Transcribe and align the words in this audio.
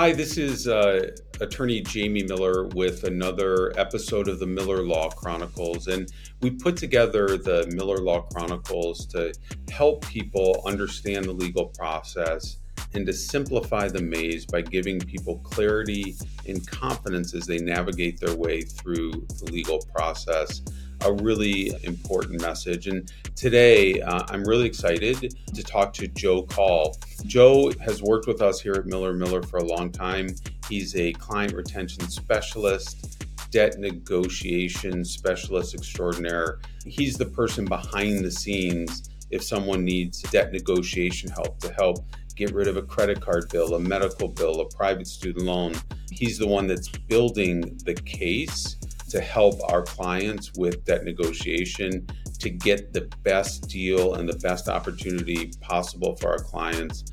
Hi, 0.00 0.12
this 0.12 0.36
is 0.36 0.68
uh, 0.68 1.10
attorney 1.40 1.80
Jamie 1.80 2.22
Miller 2.22 2.68
with 2.68 3.02
another 3.02 3.76
episode 3.76 4.28
of 4.28 4.38
the 4.38 4.46
Miller 4.46 4.84
Law 4.84 5.10
Chronicles. 5.10 5.88
And 5.88 6.08
we 6.40 6.50
put 6.50 6.76
together 6.76 7.36
the 7.36 7.66
Miller 7.74 7.96
Law 7.96 8.20
Chronicles 8.20 9.06
to 9.06 9.34
help 9.68 10.06
people 10.06 10.62
understand 10.64 11.24
the 11.24 11.32
legal 11.32 11.66
process 11.76 12.58
and 12.94 13.06
to 13.06 13.12
simplify 13.12 13.88
the 13.88 14.00
maze 14.00 14.46
by 14.46 14.60
giving 14.60 15.00
people 15.00 15.38
clarity 15.38 16.14
and 16.46 16.64
confidence 16.64 17.34
as 17.34 17.44
they 17.44 17.58
navigate 17.58 18.20
their 18.20 18.36
way 18.36 18.62
through 18.62 19.10
the 19.10 19.50
legal 19.50 19.80
process 19.92 20.62
a 21.04 21.12
really 21.12 21.72
important 21.84 22.40
message. 22.40 22.86
And 22.86 23.10
today, 23.36 24.00
uh, 24.00 24.24
I'm 24.28 24.42
really 24.44 24.66
excited 24.66 25.34
to 25.54 25.62
talk 25.62 25.92
to 25.94 26.08
Joe 26.08 26.42
Coll. 26.44 26.96
Joe 27.24 27.72
has 27.80 28.02
worked 28.02 28.26
with 28.26 28.42
us 28.42 28.60
here 28.60 28.74
at 28.74 28.86
Miller 28.86 29.12
Miller 29.12 29.42
for 29.42 29.58
a 29.58 29.64
long 29.64 29.90
time. 29.90 30.28
He's 30.68 30.96
a 30.96 31.12
client 31.14 31.54
retention 31.54 32.08
specialist, 32.08 33.24
debt 33.50 33.78
negotiation 33.78 35.04
specialist 35.04 35.74
extraordinaire. 35.74 36.60
He's 36.84 37.16
the 37.16 37.26
person 37.26 37.64
behind 37.64 38.24
the 38.24 38.30
scenes 38.30 39.10
if 39.30 39.42
someone 39.42 39.84
needs 39.84 40.22
debt 40.22 40.52
negotiation 40.52 41.30
help 41.30 41.60
to 41.60 41.72
help 41.74 41.98
get 42.34 42.54
rid 42.54 42.68
of 42.68 42.76
a 42.76 42.82
credit 42.82 43.20
card 43.20 43.48
bill, 43.50 43.74
a 43.74 43.80
medical 43.80 44.28
bill, 44.28 44.60
a 44.60 44.68
private 44.68 45.06
student 45.06 45.44
loan. 45.44 45.74
He's 46.10 46.38
the 46.38 46.46
one 46.46 46.66
that's 46.66 46.88
building 46.88 47.78
the 47.84 47.94
case 47.94 48.76
to 49.08 49.20
help 49.20 49.54
our 49.70 49.82
clients 49.82 50.52
with 50.56 50.84
debt 50.84 51.04
negotiation 51.04 52.06
to 52.38 52.50
get 52.50 52.92
the 52.92 53.02
best 53.22 53.68
deal 53.68 54.14
and 54.14 54.28
the 54.28 54.36
best 54.38 54.68
opportunity 54.68 55.50
possible 55.60 56.16
for 56.16 56.30
our 56.30 56.38
clients. 56.38 57.04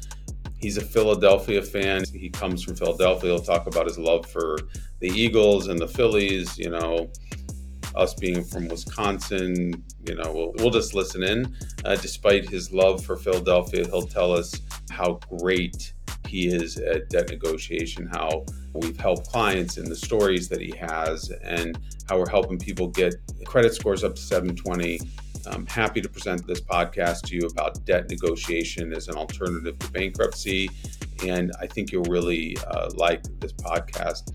He's 0.58 0.78
a 0.78 0.82
Philadelphia 0.82 1.62
fan. 1.62 2.04
He 2.14 2.30
comes 2.30 2.64
from 2.64 2.76
Philadelphia. 2.76 3.32
He'll 3.32 3.40
talk 3.40 3.68
about 3.68 3.88
his 3.88 3.98
love 3.98 4.26
for 4.26 4.58
the 5.00 5.10
Eagles 5.10 5.68
and 5.68 5.80
the 5.80 5.88
Phillies, 5.88 6.58
you 6.58 6.70
know, 6.70 7.10
us 7.96 8.14
being 8.14 8.44
from 8.44 8.68
Wisconsin, 8.68 9.84
you 10.08 10.16
know, 10.16 10.32
we'll, 10.32 10.54
we'll 10.58 10.70
just 10.70 10.94
listen 10.94 11.24
in. 11.24 11.56
Uh, 11.84 11.96
despite 11.96 12.48
his 12.48 12.72
love 12.72 13.04
for 13.04 13.16
Philadelphia, 13.16 13.86
he'll 13.86 14.08
tell 14.08 14.34
us 14.34 14.60
how 14.90 15.20
great 15.40 15.94
he 16.28 16.48
is 16.48 16.78
at 16.78 17.10
debt 17.10 17.30
negotiation, 17.30 18.08
how 18.08 18.46
we've 18.74 18.98
helped 18.98 19.30
clients 19.30 19.78
in 19.78 19.90
the 19.90 19.96
stories 19.96 20.50
that 20.50 20.62
he 20.62 20.74
has, 20.78 21.32
and 21.44 21.80
how 22.10 22.18
we're 22.20 22.30
helping 22.30 22.58
people 22.58 22.88
get 22.88 23.16
credit 23.46 23.74
scores 23.74 24.04
up 24.04 24.16
to 24.16 24.22
720. 24.22 25.00
I'm 25.48 25.66
happy 25.68 26.02
to 26.02 26.10
present 26.10 26.46
this 26.48 26.62
podcast 26.62 27.22
to 27.28 27.36
you 27.36 27.48
about 27.48 27.86
debt 27.86 28.10
negotiation 28.10 28.94
as 28.94 29.08
an 29.08 29.16
alternative 29.16 29.78
to 29.80 29.92
bankruptcy. 29.92 30.70
And 31.26 31.52
I 31.60 31.68
think 31.68 31.92
you'll 31.92 32.04
really 32.06 32.58
uh, 32.68 32.90
like 32.96 33.24
this 33.40 33.54
podcast. 33.54 34.34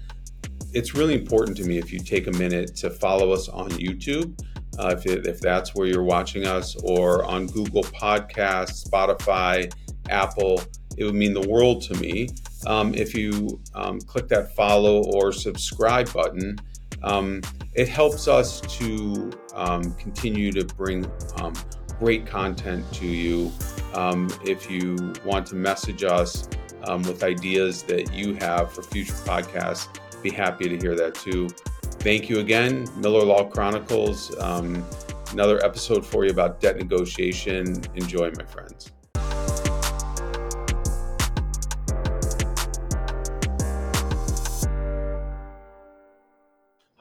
It's 0.73 0.95
really 0.95 1.15
important 1.15 1.57
to 1.59 1.65
me 1.65 1.79
if 1.79 1.93
you 1.93 1.99
take 1.99 2.29
a 2.29 2.33
minute 2.33 2.77
to 2.77 2.91
follow 2.91 3.33
us 3.33 3.49
on 3.49 3.71
YouTube. 3.71 4.41
Uh, 4.79 4.95
if, 4.97 5.05
it, 5.05 5.27
if 5.27 5.41
that's 5.41 5.75
where 5.75 5.87
you're 5.87 6.05
watching 6.05 6.47
us, 6.47 6.77
or 6.85 7.25
on 7.25 7.47
Google 7.49 7.83
Podcasts, 7.83 8.89
Spotify, 8.89 9.71
Apple, 10.11 10.63
it 10.97 11.05
would 11.05 11.15
mean 11.15 11.33
the 11.33 11.49
world 11.49 11.83
to 11.83 11.95
me 11.95 12.29
um, 12.67 12.95
if 12.95 13.15
you 13.15 13.61
um, 13.75 14.01
click 14.01 14.29
that 14.29 14.55
follow 14.55 15.05
or 15.05 15.33
subscribe 15.33 16.13
button. 16.13 16.59
Um, 17.03 17.41
it 17.75 17.89
helps 17.89 18.29
us 18.29 18.61
to 18.79 19.31
um, 19.55 19.95
continue 19.95 20.53
to 20.53 20.65
bring 20.65 21.11
um, 21.37 21.55
great 21.99 22.27
content 22.27 22.91
to 22.95 23.07
you. 23.07 23.51
Um, 23.95 24.29
if 24.45 24.71
you 24.71 25.15
want 25.25 25.47
to 25.49 25.55
message 25.55 26.05
us 26.05 26.49
with 27.07 27.23
ideas 27.23 27.83
that 27.85 28.13
you 28.13 28.35
have 28.35 28.73
for 28.73 28.83
future 28.83 29.13
podcasts, 29.13 29.89
be 30.23 30.31
happy 30.31 30.69
to 30.69 30.77
hear 30.77 30.95
that 30.97 31.15
too. 31.15 31.49
Thank 32.01 32.29
you 32.29 32.41
again, 32.41 32.87
Miller 32.97 33.25
Law 33.25 33.45
Chronicles. 33.45 34.31
another 35.33 35.65
episode 35.65 36.05
for 36.05 36.25
you 36.25 36.31
about 36.31 36.61
debt 36.61 36.77
negotiation. 36.77 37.83
Enjoy, 37.95 38.31
my 38.37 38.45
friends. 38.45 38.91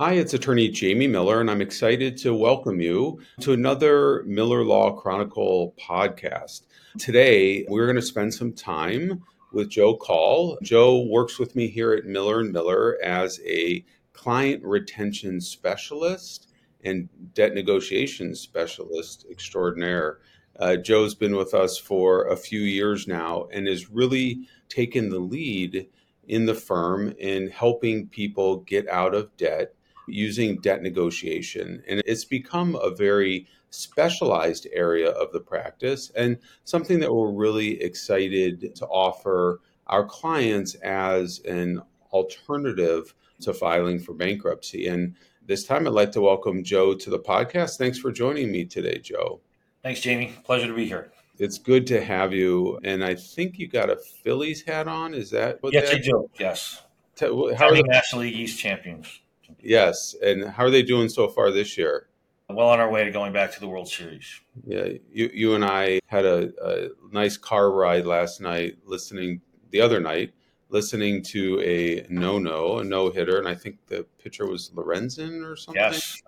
Hi, 0.02 0.14
it's 0.14 0.34
attorney 0.34 0.70
Jamie 0.70 1.08
Miller, 1.08 1.42
and 1.42 1.52
I'm 1.52 1.60
excited 1.60 2.16
to 2.20 2.34
welcome 2.34 2.80
you 2.80 3.20
to 3.42 3.52
another 3.52 4.24
Miller 4.24 4.64
Law 4.64 4.94
Chronicle 4.94 5.76
podcast. 5.78 6.62
Today, 6.98 7.66
we're 7.68 7.86
going 7.86 7.98
to 7.98 8.02
spend 8.02 8.34
some 8.34 8.54
time 8.54 9.22
with 9.52 9.68
Joe 9.68 9.98
Coll. 9.98 10.58
Joe 10.64 11.02
works 11.02 11.38
with 11.38 11.54
me 11.54 11.68
here 11.68 11.92
at 11.92 12.06
Miller 12.06 12.40
and 12.40 12.54
Miller 12.54 12.98
as 13.04 13.42
a 13.46 13.84
client 14.14 14.64
retention 14.64 15.42
specialist 15.42 16.48
and 16.86 17.10
debt 17.34 17.54
negotiation 17.54 18.34
specialist 18.36 19.26
extraordinaire. 19.30 20.20
Uh, 20.58 20.78
Joe's 20.78 21.14
been 21.14 21.36
with 21.36 21.54
us 21.54 21.78
for 21.78 22.30
a 22.30 22.38
few 22.38 22.62
years 22.62 23.06
now 23.06 23.50
and 23.52 23.68
has 23.68 23.90
really 23.90 24.48
taken 24.70 25.10
the 25.10 25.20
lead 25.20 25.90
in 26.30 26.46
the 26.46 26.56
firm 26.56 27.14
in 27.20 27.50
helping 27.50 28.08
people 28.08 28.62
get 28.62 28.88
out 28.88 29.14
of 29.14 29.36
debt 29.36 29.74
using 30.12 30.60
debt 30.62 30.82
negotiation. 30.82 31.84
And 31.88 32.02
it's 32.06 32.26
become 32.26 32.76
a 32.76 32.90
very 32.90 33.48
specialized 33.72 34.68
area 34.74 35.10
of 35.12 35.32
the 35.32 35.40
practice 35.40 36.12
and 36.16 36.38
something 36.64 37.00
that 37.00 37.14
we're 37.14 37.32
really 37.32 37.82
excited 37.82 38.76
to 38.76 38.86
offer 38.88 39.62
our 39.88 40.06
clients 40.06 40.76
as 40.76 41.40
an 41.48 41.82
alternative 42.12 43.14
to 43.42 43.54
filing 43.54 44.00
for 44.00 44.14
bankruptcy. 44.14 44.88
And 44.88 45.16
this 45.46 45.64
time 45.64 45.88
I'd 45.88 45.94
like 45.94 46.12
to 46.14 46.22
welcome 46.22 46.64
Joe 46.64 46.94
to 46.94 47.10
the 47.10 47.20
podcast. 47.20 47.78
Thanks 47.78 47.98
for 47.98 48.12
joining 48.12 48.52
me 48.52 48.66
today, 48.66 49.00
Joe. 49.00 49.40
Thanks, 49.84 50.02
Jamie. 50.02 50.34
Pleasure 50.44 50.68
to 50.68 50.74
be 50.74 50.86
here. 50.86 51.12
It's 51.38 51.58
good 51.58 51.88
to 51.88 52.04
have 52.04 52.34
you. 52.34 52.80
And 52.84 53.04
I 53.04 53.16
think 53.16 53.58
you 53.58 53.68
got 53.68 53.90
a 53.90 53.96
Phillies 53.96 54.62
hat 54.62 54.88
on. 54.88 55.14
Is 55.14 55.32
that 55.32 55.64
what 55.64 55.74
Yes, 55.74 55.94
I 55.94 56.00
do. 56.00 56.30
Yes. 56.38 56.84
How 57.20 57.28
are 57.28 57.76
the 57.76 57.84
National 57.88 58.22
League 58.22 58.36
East 58.36 58.60
champions? 58.60 59.22
Yes. 59.62 60.16
And 60.22 60.46
how 60.46 60.64
are 60.64 60.70
they 60.70 60.84
doing 60.84 61.10
so 61.10 61.28
far 61.28 61.52
this 61.52 61.78
year? 61.78 62.08
Well 62.50 62.70
on 62.70 62.80
our 62.80 62.90
way 62.90 63.04
to 63.04 63.12
going 63.12 63.32
back 63.32 63.52
to 63.54 63.60
the 63.60 63.68
World 63.68 63.88
Series. 63.88 64.42
Yeah, 64.66 64.88
you 65.12 65.30
you 65.32 65.54
and 65.54 65.64
I 65.64 66.00
had 66.08 66.26
a, 66.26 66.52
a 66.64 66.88
nice 67.12 67.38
car 67.38 67.72
ride 67.72 68.08
last 68.08 68.42
night, 68.42 68.78
listening 68.86 69.42
the 69.70 69.82
other 69.82 70.00
night, 70.00 70.34
listening 70.70 71.22
to 71.26 71.62
a 71.62 72.08
no 72.10 72.40
no, 72.40 72.80
a 72.80 72.84
no 72.84 73.12
hitter, 73.12 73.38
and 73.38 73.48
I 73.48 73.54
think 73.54 73.78
the 73.86 74.04
pitcher 74.18 74.48
was 74.48 74.72
Lorenzen 74.74 75.48
or 75.48 75.56
something. 75.56 75.80
Yes, 75.80 76.24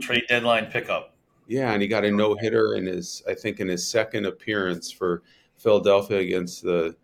trade 0.00 0.24
deadline 0.28 0.66
pickup. 0.66 1.14
Yeah, 1.46 1.72
and 1.72 1.80
he 1.82 1.86
got 1.86 2.04
a 2.04 2.10
no 2.10 2.34
hitter 2.34 2.74
in 2.74 2.86
his, 2.86 3.22
I 3.28 3.34
think, 3.34 3.60
in 3.60 3.68
his 3.68 3.88
second 3.88 4.26
appearance 4.26 4.90
for 4.90 5.22
Philadelphia 5.56 6.18
against 6.18 6.62
the 6.62 6.96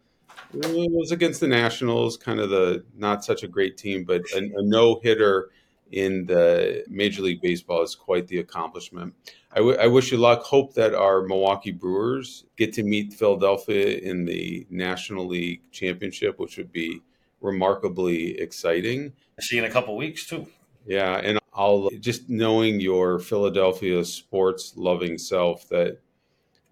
it 0.55 0.91
was 0.91 1.11
against 1.13 1.41
the 1.41 1.49
Nationals, 1.49 2.17
kind 2.17 2.41
of 2.41 2.51
the 2.51 2.85
not 2.97 3.25
such 3.25 3.43
a 3.43 3.49
great 3.49 3.77
team, 3.77 4.05
but 4.05 4.23
a, 4.35 4.39
a 4.39 4.63
no 4.63 5.01
hitter 5.03 5.51
in 5.93 6.27
the 6.27 6.85
Major 6.89 7.23
League 7.23 7.41
Baseball 7.41 7.83
is 7.83 7.95
quite 7.95 8.27
the 8.27 8.39
accomplishment. 8.39 9.15
I, 9.53 9.57
w- 9.57 9.77
I 9.79 9.87
wish 9.87 10.11
you 10.11 10.19
luck. 10.19 10.43
Hope 10.43 10.75
that 10.75 10.95
our 10.95 11.23
Milwaukee 11.23 11.71
Brewers 11.71 12.45
get 12.57 12.73
to 12.75 12.83
meet 12.83 13.15
Philadelphia 13.15 13.99
in 13.99 14.25
the 14.25 14.67
National 14.69 15.27
League 15.27 15.63
Championship, 15.71 16.39
which 16.39 16.57
would 16.57 16.73
be 16.73 17.01
remarkably 17.41 18.39
exciting. 18.41 19.13
See 19.41 19.57
you 19.57 19.65
in 19.65 19.71
a 19.71 19.73
couple 19.73 19.97
weeks 19.97 20.27
too. 20.27 20.47
Yeah, 20.87 21.17
and 21.17 21.39
I'll 21.55 21.91
just 22.01 22.29
knowing 22.29 22.81
your 22.81 23.19
Philadelphia 23.19 24.05
sports 24.05 24.75
loving 24.77 25.19
self 25.19 25.69
that 25.69 25.99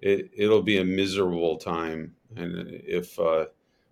it 0.01 0.31
it'll 0.37 0.63
be 0.63 0.79
a 0.79 0.85
miserable 0.85 1.57
time, 1.57 2.15
and 2.37 2.69
if 2.87 3.19
uh, 3.19 3.47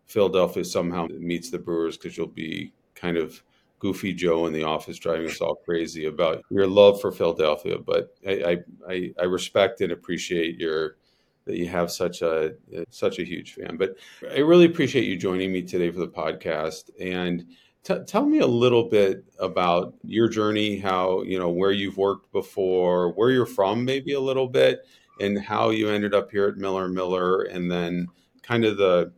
Philadelphia 0.07 0.65
somehow 0.65 1.07
meets 1.19 1.51
the 1.51 1.59
Brewers, 1.59 1.97
because 1.97 2.17
you'll 2.17 2.27
be 2.27 2.73
kind 2.95 3.17
of 3.17 3.43
Goofy 3.79 4.13
Joe 4.13 4.47
in 4.47 4.53
the 4.53 4.65
office 4.65 4.99
driving 4.99 5.29
us 5.29 5.41
all 5.41 5.57
crazy 5.57 6.07
about 6.07 6.43
your 6.51 6.67
love 6.67 7.01
for 7.01 7.11
Philadelphia. 7.11 7.79
But 7.79 8.15
I, 8.27 8.59
I, 8.89 9.13
I 9.19 9.25
respect 9.25 9.81
and 9.81 9.93
appreciate 9.93 10.59
your 10.59 10.97
that 11.45 11.57
you 11.57 11.67
have 11.67 11.91
such 11.91 12.23
a 12.23 12.55
such 12.91 13.19
a 13.19 13.25
huge 13.25 13.55
fan. 13.55 13.77
But 13.77 13.97
I 14.31 14.39
really 14.39 14.67
appreciate 14.67 15.05
you 15.05 15.17
joining 15.17 15.53
me 15.53 15.63
today 15.63 15.91
for 15.91 16.01
the 16.01 16.09
podcast 16.09 16.91
and. 17.01 17.47
T- 17.85 17.99
tell 18.07 18.25
me 18.25 18.39
a 18.39 18.47
little 18.47 18.85
bit 18.89 19.25
about 19.41 19.93
your 20.05 20.29
journey, 20.29 20.79
how, 20.79 21.23
you 21.23 21.37
know, 21.37 21.51
where 21.51 21.73
you've 21.73 21.97
worked 21.97 22.31
before, 22.31 23.11
where 23.15 23.33
you're 23.33 23.45
from, 23.45 23.85
maybe 23.85 24.13
a 24.13 24.21
little 24.21 24.47
bit, 24.47 24.87
and 25.19 25.37
how 25.37 25.71
you 25.71 25.89
ended 25.89 26.15
up 26.15 26.31
here 26.31 26.47
at 26.47 26.57
Miller 26.57 26.87
Miller, 26.87 27.43
and 27.43 27.69
then 27.69 28.07
kind 28.43 28.65
of 28.65 28.77
the, 28.77 29.13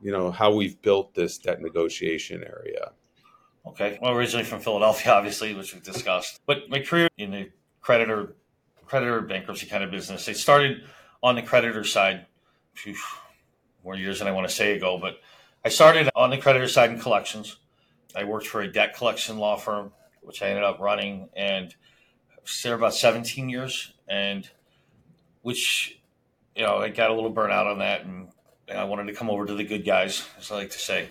you 0.00 0.12
know, 0.12 0.30
how 0.30 0.52
we've 0.54 0.80
built 0.82 1.14
this 1.14 1.38
debt 1.38 1.60
negotiation 1.60 2.42
area. 2.42 2.92
Okay. 3.66 3.98
Well, 4.00 4.12
originally 4.12 4.44
from 4.44 4.60
Philadelphia, 4.60 5.12
obviously, 5.16 5.54
which 5.54 5.74
we've 5.74 5.82
discussed. 5.82 6.40
But 6.46 6.68
my 6.68 6.80
career 6.80 7.08
in 7.18 7.30
the 7.30 7.50
creditor, 7.80 8.34
creditor 8.86 9.20
bankruptcy 9.20 9.66
kind 9.66 9.84
of 9.84 9.90
business, 9.90 10.26
it 10.28 10.36
started 10.36 10.82
on 11.22 11.34
the 11.34 11.42
creditor 11.42 11.84
side, 11.84 12.26
whew, 12.82 12.96
more 13.84 13.96
years 13.96 14.18
than 14.18 14.28
I 14.28 14.32
want 14.32 14.48
to 14.48 14.54
say 14.54 14.76
ago, 14.76 14.98
but 15.00 15.20
I 15.64 15.68
started 15.68 16.08
on 16.16 16.30
the 16.30 16.38
creditor 16.38 16.68
side 16.68 16.90
in 16.90 16.98
collections. 16.98 17.56
I 18.16 18.24
worked 18.24 18.46
for 18.46 18.62
a 18.62 18.72
debt 18.72 18.96
collection 18.96 19.38
law 19.38 19.56
firm, 19.56 19.92
which 20.22 20.42
I 20.42 20.48
ended 20.48 20.64
up 20.64 20.80
running, 20.80 21.28
and 21.34 21.74
I 22.32 22.40
was 22.42 22.62
there 22.62 22.74
about 22.74 22.94
17 22.94 23.48
years, 23.48 23.92
and 24.08 24.48
which 25.42 26.00
you 26.56 26.62
know 26.62 26.78
I 26.78 26.88
got 26.88 27.10
a 27.10 27.14
little 27.14 27.32
burnout 27.32 27.66
on 27.66 27.78
that, 27.78 28.04
and, 28.04 28.28
and 28.70 28.78
I 28.78 28.84
wanted 28.84 29.08
to 29.08 29.12
come 29.12 29.28
over 29.28 29.44
to 29.44 29.54
the 29.54 29.64
good 29.64 29.84
guys, 29.84 30.26
as 30.38 30.50
I 30.50 30.54
like 30.54 30.70
to 30.70 30.78
say. 30.78 31.08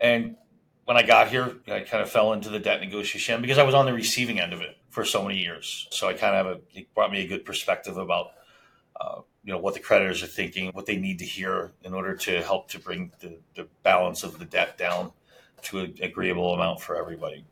And 0.00 0.36
when 0.84 0.96
I 0.96 1.02
got 1.02 1.28
here, 1.28 1.56
I 1.68 1.80
kind 1.80 2.02
of 2.02 2.10
fell 2.10 2.32
into 2.32 2.50
the 2.50 2.58
debt 2.58 2.80
negotiation 2.80 3.40
because 3.40 3.58
I 3.58 3.62
was 3.62 3.74
on 3.74 3.86
the 3.86 3.92
receiving 3.92 4.40
end 4.40 4.52
of 4.52 4.60
it 4.60 4.76
for 4.90 5.04
so 5.04 5.22
many 5.22 5.38
years. 5.38 5.88
So 5.90 6.08
I 6.08 6.12
kind 6.12 6.36
of 6.36 6.46
have 6.46 6.56
a, 6.56 6.78
it 6.78 6.92
brought 6.94 7.12
me 7.12 7.24
a 7.24 7.28
good 7.28 7.44
perspective 7.44 7.96
about, 7.96 8.32
uh, 9.00 9.20
you 9.44 9.52
know, 9.52 9.58
what 9.58 9.74
the 9.74 9.80
creditors 9.80 10.22
are 10.22 10.26
thinking, 10.26 10.70
what 10.72 10.86
they 10.86 10.96
need 10.96 11.18
to 11.20 11.24
hear 11.24 11.72
in 11.82 11.94
order 11.94 12.16
to 12.16 12.42
help 12.42 12.68
to 12.70 12.80
bring 12.80 13.12
the, 13.20 13.38
the 13.54 13.68
balance 13.82 14.22
of 14.24 14.38
the 14.38 14.44
debt 14.44 14.76
down 14.76 15.12
to 15.62 15.80
an 15.80 15.94
agreeable 16.02 16.54
amount 16.54 16.80
for 16.80 16.96
everybody. 16.96 17.44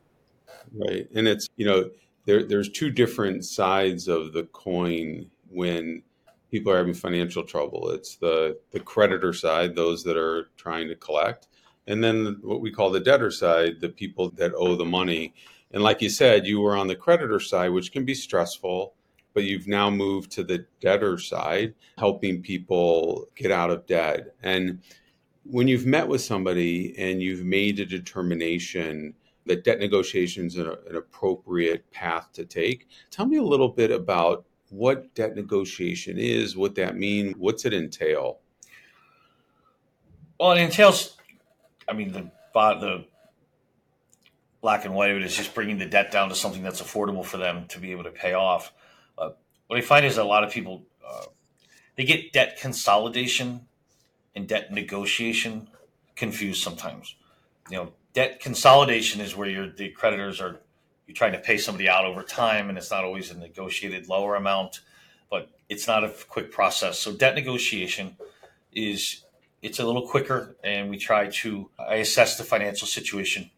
Right. 0.73 1.07
And 1.15 1.27
it's, 1.27 1.47
you 1.55 1.65
know, 1.65 1.89
there, 2.25 2.43
there's 2.43 2.69
two 2.69 2.89
different 2.89 3.45
sides 3.45 4.07
of 4.07 4.33
the 4.33 4.43
coin 4.43 5.29
when 5.49 6.03
people 6.55 6.71
are 6.71 6.77
having 6.77 6.93
financial 6.93 7.43
trouble. 7.43 7.89
It's 7.89 8.15
the, 8.15 8.57
the 8.71 8.79
creditor 8.79 9.33
side, 9.33 9.75
those 9.75 10.05
that 10.05 10.15
are 10.15 10.47
trying 10.55 10.87
to 10.87 10.95
collect, 10.95 11.49
and 11.85 12.01
then 12.01 12.37
what 12.43 12.61
we 12.61 12.71
call 12.71 12.91
the 12.91 13.01
debtor 13.01 13.29
side, 13.29 13.81
the 13.81 13.89
people 13.89 14.29
that 14.37 14.53
owe 14.55 14.77
the 14.77 14.85
money. 14.85 15.33
And 15.71 15.83
like 15.83 16.01
you 16.01 16.09
said, 16.09 16.47
you 16.47 16.61
were 16.61 16.77
on 16.77 16.87
the 16.87 16.95
creditor 16.95 17.41
side, 17.41 17.71
which 17.71 17.91
can 17.91 18.05
be 18.05 18.13
stressful, 18.13 18.93
but 19.33 19.43
you've 19.43 19.67
now 19.67 19.89
moved 19.89 20.31
to 20.31 20.45
the 20.45 20.65
debtor 20.79 21.17
side, 21.17 21.73
helping 21.97 22.41
people 22.41 23.27
get 23.35 23.51
out 23.51 23.69
of 23.69 23.85
debt. 23.85 24.33
And 24.41 24.79
when 25.43 25.67
you've 25.67 25.85
met 25.85 26.07
with 26.07 26.21
somebody 26.21 26.95
and 26.97 27.21
you've 27.21 27.43
made 27.43 27.81
a 27.81 27.85
determination 27.85 29.13
that 29.45 29.65
debt 29.65 29.79
negotiations 29.79 30.57
are 30.57 30.79
an 30.89 30.95
appropriate 30.95 31.91
path 31.91 32.31
to 32.31 32.45
take, 32.45 32.87
tell 33.11 33.25
me 33.25 33.35
a 33.35 33.43
little 33.43 33.67
bit 33.67 33.91
about 33.91 34.45
what 34.75 35.13
debt 35.15 35.35
negotiation 35.35 36.17
is, 36.17 36.55
what 36.55 36.75
that 36.75 36.95
means, 36.97 37.35
what's 37.37 37.65
it 37.65 37.73
entail? 37.73 38.39
Well, 40.39 40.51
it 40.51 40.61
entails 40.61 41.15
I 41.87 41.93
mean, 41.93 42.11
the 42.11 42.29
the 42.53 43.05
black 44.61 44.85
and 44.85 44.95
white 44.95 45.11
of 45.11 45.17
it 45.17 45.23
is 45.23 45.35
just 45.35 45.53
bringing 45.53 45.77
the 45.77 45.85
debt 45.85 46.11
down 46.11 46.29
to 46.29 46.35
something 46.35 46.63
that's 46.63 46.81
affordable 46.81 47.23
for 47.23 47.37
them 47.37 47.67
to 47.67 47.79
be 47.79 47.91
able 47.91 48.03
to 48.03 48.11
pay 48.11 48.33
off. 48.33 48.73
Uh, 49.17 49.31
what 49.67 49.77
I 49.77 49.81
find 49.81 50.05
is 50.05 50.17
a 50.17 50.23
lot 50.23 50.43
of 50.43 50.51
people 50.51 50.83
uh, 51.07 51.25
they 51.95 52.03
get 52.03 52.33
debt 52.33 52.59
consolidation 52.59 53.67
and 54.35 54.47
debt 54.47 54.71
negotiation 54.71 55.69
confused 56.15 56.63
sometimes. 56.63 57.15
You 57.69 57.77
know, 57.77 57.93
debt 58.13 58.39
consolidation 58.39 59.21
is 59.21 59.35
where 59.35 59.49
you're 59.49 59.69
the 59.69 59.89
creditors 59.89 60.41
are 60.41 60.61
you're 61.07 61.15
trying 61.15 61.33
to 61.33 61.39
pay 61.39 61.57
somebody 61.57 61.87
out 61.87 62.05
over 62.05 62.23
time, 62.23 62.69
and 62.69 62.77
it's 62.77 62.91
not 62.91 63.03
always 63.03 63.31
a 63.31 63.37
negotiated 63.37 64.09
lower 64.09 64.35
amount, 64.35 64.81
but 65.29 65.49
it's 65.69 65.87
not 65.87 66.03
a 66.03 66.13
quick 66.29 66.51
process. 66.51 66.99
So 66.99 67.13
debt 67.13 67.35
negotiation 67.35 68.17
is 68.71 69.25
it's 69.61 69.79
a 69.79 69.85
little 69.85 70.07
quicker 70.07 70.55
and 70.63 70.91
we 70.91 70.97
try 70.97 71.27
to 71.27 71.69
I 71.79 71.95
assess 71.95 72.37
the 72.37 72.43
financial 72.43 72.87
situation. 72.87 73.49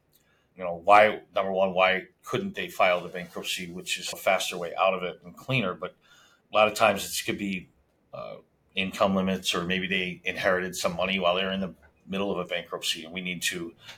You 0.56 0.64
know, 0.64 0.82
why 0.84 1.22
number 1.36 1.52
one, 1.52 1.74
why 1.74 2.04
couldn't 2.24 2.56
they 2.56 2.70
file 2.70 3.02
the 3.02 3.10
bankruptcy, 3.10 3.70
which 3.70 4.00
is 4.00 4.12
a 4.14 4.16
faster 4.16 4.58
way 4.58 4.74
out 4.80 4.94
of 4.94 5.04
it 5.04 5.20
and 5.26 5.36
cleaner? 5.36 5.74
But 5.74 5.96
a 6.52 6.56
lot 6.56 6.68
of 6.68 6.76
times 6.76 7.06
it 7.06 7.26
could 7.26 7.38
be 7.38 7.70
uh, 8.14 8.36
income 8.74 9.16
limits, 9.16 9.54
or 9.54 9.66
maybe 9.66 9.88
they 9.88 10.22
inherited 10.24 10.76
some 10.76 10.96
money 10.96 11.20
while 11.20 11.36
they're 11.36 11.52
in 11.52 11.60
the 11.60 11.74
middle 12.08 12.32
of 12.32 12.38
a 12.38 12.46
bankruptcy, 12.46 13.04
and 13.04 13.14
we 13.14 13.22
need 13.22 13.42
to 13.42 13.56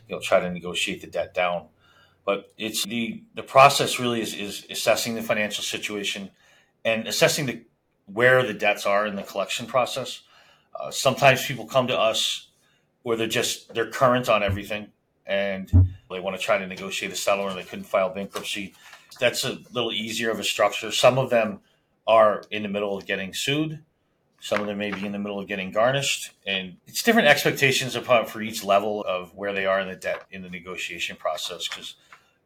you 0.08 0.16
know 0.16 0.20
try 0.20 0.40
to 0.40 0.52
negotiate 0.52 1.02
the 1.02 1.08
debt 1.08 1.34
down. 1.34 1.68
But 2.30 2.52
it's 2.60 2.86
the 2.86 3.24
the 3.34 3.42
process 3.42 4.00
really 4.00 4.22
is, 4.22 4.36
is 4.36 4.66
assessing 4.70 5.16
the 5.16 5.24
financial 5.24 5.64
situation 5.64 6.30
and 6.86 7.08
assessing 7.08 7.48
the 7.48 7.64
where 8.06 8.46
the 8.46 8.54
debts 8.54 8.86
are 8.86 9.08
in 9.08 9.16
the 9.16 9.24
collection 9.24 9.66
process 9.66 10.22
uh, 10.80 10.92
sometimes 10.92 11.46
people 11.46 11.66
come 11.66 11.88
to 11.88 11.98
us 11.98 12.50
where 13.04 13.18
they're 13.18 13.28
just 13.28 13.74
they're 13.74 13.90
current 13.90 14.30
on 14.30 14.44
everything 14.44 14.88
and 15.26 15.72
they 16.10 16.20
want 16.20 16.36
to 16.36 16.42
try 16.42 16.58
to 16.58 16.66
negotiate 16.66 17.12
a 17.12 17.16
settlement. 17.16 17.58
And 17.58 17.66
they 17.66 17.70
couldn't 17.70 17.86
file 17.86 18.14
bankruptcy. 18.14 18.74
That's 19.20 19.44
a 19.44 19.60
little 19.74 19.92
easier 19.92 20.32
of 20.32 20.40
a 20.40 20.44
structure. 20.44 20.92
Some 20.92 21.18
of 21.18 21.30
them 21.30 21.60
are 22.08 22.44
in 22.50 22.64
the 22.64 22.70
middle 22.70 22.98
of 22.98 23.06
getting 23.06 23.34
sued. 23.34 23.80
Some 24.42 24.62
of 24.62 24.68
them 24.68 24.78
may 24.78 24.92
be 24.92 25.06
in 25.06 25.12
the 25.12 25.20
middle 25.20 25.40
of 25.40 25.48
getting 25.48 25.70
garnished, 25.70 26.32
and 26.48 26.78
it's 26.88 27.04
different 27.04 27.28
expectations 27.28 27.98
upon 27.98 28.26
for 28.26 28.42
each 28.42 28.64
level 28.64 29.04
of 29.04 29.36
where 29.36 29.52
they 29.52 29.66
are 29.66 29.82
in 29.82 29.90
the 29.90 29.98
debt 29.98 30.24
in 30.32 30.42
the 30.44 30.50
negotiation 30.50 31.18
process. 31.18 31.68
Because 31.68 31.96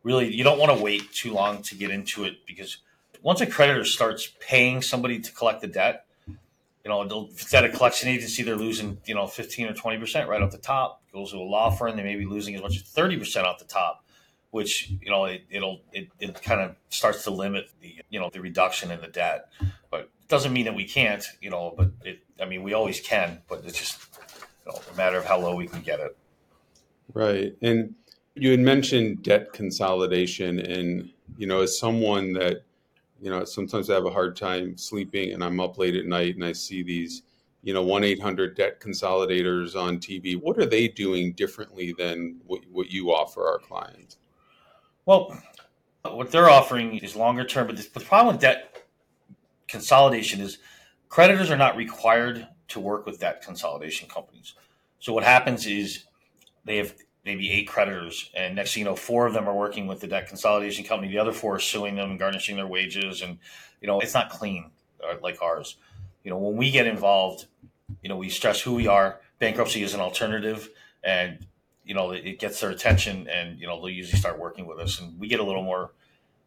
really, 0.04 0.34
you 0.34 0.44
don't 0.44 0.60
want 0.60 0.78
to 0.78 0.84
wait 0.84 1.12
too 1.12 1.34
long 1.34 1.64
to 1.64 1.76
get 1.76 1.90
into 1.90 2.26
it 2.26 2.46
because 2.46 2.78
once 3.22 3.42
a 3.42 3.48
creditor 3.48 3.86
starts 3.86 4.32
paying 4.40 4.82
somebody 4.82 5.20
to 5.20 5.32
collect 5.32 5.62
the 5.62 5.68
debt, 5.68 6.06
you 6.28 6.90
know, 6.90 7.02
if 7.02 7.42
it's 7.42 7.54
at 7.54 7.64
a 7.64 7.70
collection 7.70 8.10
agency, 8.10 8.44
they're 8.44 8.58
losing, 8.58 8.98
you 9.06 9.16
know, 9.16 9.26
15 9.26 9.70
or 9.70 9.74
20% 9.74 10.28
right 10.28 10.42
off 10.42 10.52
the 10.52 10.58
top. 10.58 11.02
Goes 11.14 11.32
to 11.32 11.38
a 11.38 11.40
law 11.40 11.70
firm, 11.70 11.96
they 11.96 12.04
may 12.04 12.18
be 12.18 12.26
losing 12.26 12.56
as 12.56 12.62
much 12.62 12.76
as 12.76 12.84
30% 12.84 13.46
off 13.46 13.60
the 13.60 13.66
top, 13.66 14.04
which, 14.52 14.92
you 15.02 15.10
know, 15.10 15.26
it, 15.26 15.46
it'll, 15.50 15.82
it, 15.94 16.10
it 16.20 16.42
kind 16.42 16.60
of 16.60 16.76
starts 16.90 17.24
to 17.24 17.32
limit 17.32 17.70
the, 17.80 17.96
you 18.10 18.20
know, 18.20 18.30
the 18.34 18.42
reduction 18.42 18.92
in 18.92 19.00
the 19.00 19.08
debt. 19.08 19.50
But 19.90 20.02
it 20.02 20.28
doesn't 20.28 20.52
mean 20.52 20.66
that 20.66 20.76
we 20.76 20.86
can't, 20.86 21.24
you 21.40 21.50
know, 21.50 21.74
but 21.78 21.92
it, 22.04 22.24
I 22.42 22.46
mean, 22.46 22.64
we 22.64 22.74
always 22.74 23.00
can, 23.00 23.42
but 23.48 23.64
it's 23.64 23.80
just 23.80 24.20
you 24.66 24.74
know, 24.74 24.82
a 24.92 24.98
matter 24.98 25.18
of 25.18 25.26
how 25.26 25.40
low 25.40 25.56
we 25.56 25.68
can 25.68 25.82
get 25.82 26.02
it. 26.02 26.18
Right. 27.14 27.56
And 27.62 27.96
you 28.36 28.52
had 28.52 28.60
mentioned 28.60 29.24
debt 29.24 29.54
consolidation 29.54 30.60
and, 30.60 31.10
you 31.38 31.48
know, 31.48 31.62
as 31.62 31.78
someone 31.78 32.34
that, 32.34 32.64
you 33.22 33.30
know, 33.30 33.44
sometimes 33.46 33.90
I 33.90 33.94
have 33.94 34.06
a 34.06 34.12
hard 34.12 34.36
time 34.36 34.76
sleeping 34.76 35.34
and 35.34 35.44
I'm 35.44 35.60
up 35.60 35.78
late 35.78 35.96
at 35.96 36.06
night 36.06 36.36
and 36.36 36.44
I 36.44 36.52
see 36.52 36.84
these, 36.84 37.24
you 37.62 37.74
know, 37.74 37.84
1 37.84 38.04
800 38.04 38.56
debt 38.56 38.82
consolidators 38.82 39.76
on 39.76 40.00
TV. 40.00 40.40
What 40.40 40.58
are 40.58 40.66
they 40.66 40.88
doing 40.88 41.34
differently 41.34 41.94
than 41.98 42.38
what, 42.48 42.62
what 42.72 42.90
you 42.90 43.14
offer 43.14 43.48
our 43.48 43.60
clients? 43.60 44.18
Well, 45.06 45.38
what 46.04 46.32
they're 46.32 46.50
offering 46.50 46.98
is 46.98 47.16
longer 47.16 47.46
term, 47.46 47.68
but 47.68 47.78
the 47.78 48.00
problem 48.00 48.36
with 48.36 48.42
debt 48.42 48.84
consolidation 49.68 50.42
is 50.42 50.58
creditors 51.08 51.52
are 51.52 51.58
not 51.58 51.78
required 51.78 52.48
to 52.70 52.80
work 52.80 53.06
with 53.06 53.20
debt 53.20 53.42
consolidation 53.44 54.10
companies. 54.10 54.56
So 55.00 55.14
what 55.14 55.24
happens 55.24 55.66
is 55.68 56.06
they 56.66 56.78
have 56.78 56.94
maybe 57.26 57.52
eight 57.52 57.68
creditors, 57.68 58.30
and 58.36 58.56
next 58.56 58.74
thing 58.74 58.82
you 58.82 58.86
know, 58.86 58.96
four 58.96 59.26
of 59.26 59.34
them 59.34 59.48
are 59.48 59.56
working 59.56 59.88
with 59.88 60.00
the 60.02 60.08
debt 60.08 60.28
consolidation 60.28 60.84
company. 60.84 61.12
The 61.12 61.20
other 61.20 61.32
four 61.32 61.56
are 61.56 61.60
suing 61.60 61.96
them 61.96 62.12
and 62.12 62.20
garnishing 62.20 62.56
their 62.56 62.68
wages, 62.68 63.22
and 63.22 63.38
you 63.82 63.88
know 63.88 64.00
it's 64.00 64.14
not 64.14 64.30
clean 64.30 64.72
uh, 65.04 65.16
like 65.22 65.42
ours. 65.42 65.78
You 66.24 66.32
know, 66.32 66.38
when 66.38 66.58
we 66.58 66.72
get 66.72 66.88
involved, 66.88 67.48
you 68.02 68.10
know 68.10 68.18
we 68.18 68.30
stress 68.30 68.62
who 68.62 68.74
we 68.74 68.88
are. 68.88 69.20
Bankruptcy 69.40 69.84
is 69.84 69.94
an 69.94 70.00
alternative, 70.00 70.70
and 71.04 71.46
you 71.86 71.94
know 71.94 72.12
it 72.12 72.40
gets 72.40 72.60
their 72.60 72.72
attention, 72.72 73.28
and 73.28 73.60
you 73.60 73.68
know 73.68 73.80
they'll 73.80 73.90
usually 73.90 74.20
start 74.20 74.40
working 74.40 74.66
with 74.66 74.80
us, 74.80 75.00
and 75.00 75.18
we 75.20 75.28
get 75.28 75.40
a 75.40 75.44
little 75.44 75.64
more. 75.64 75.92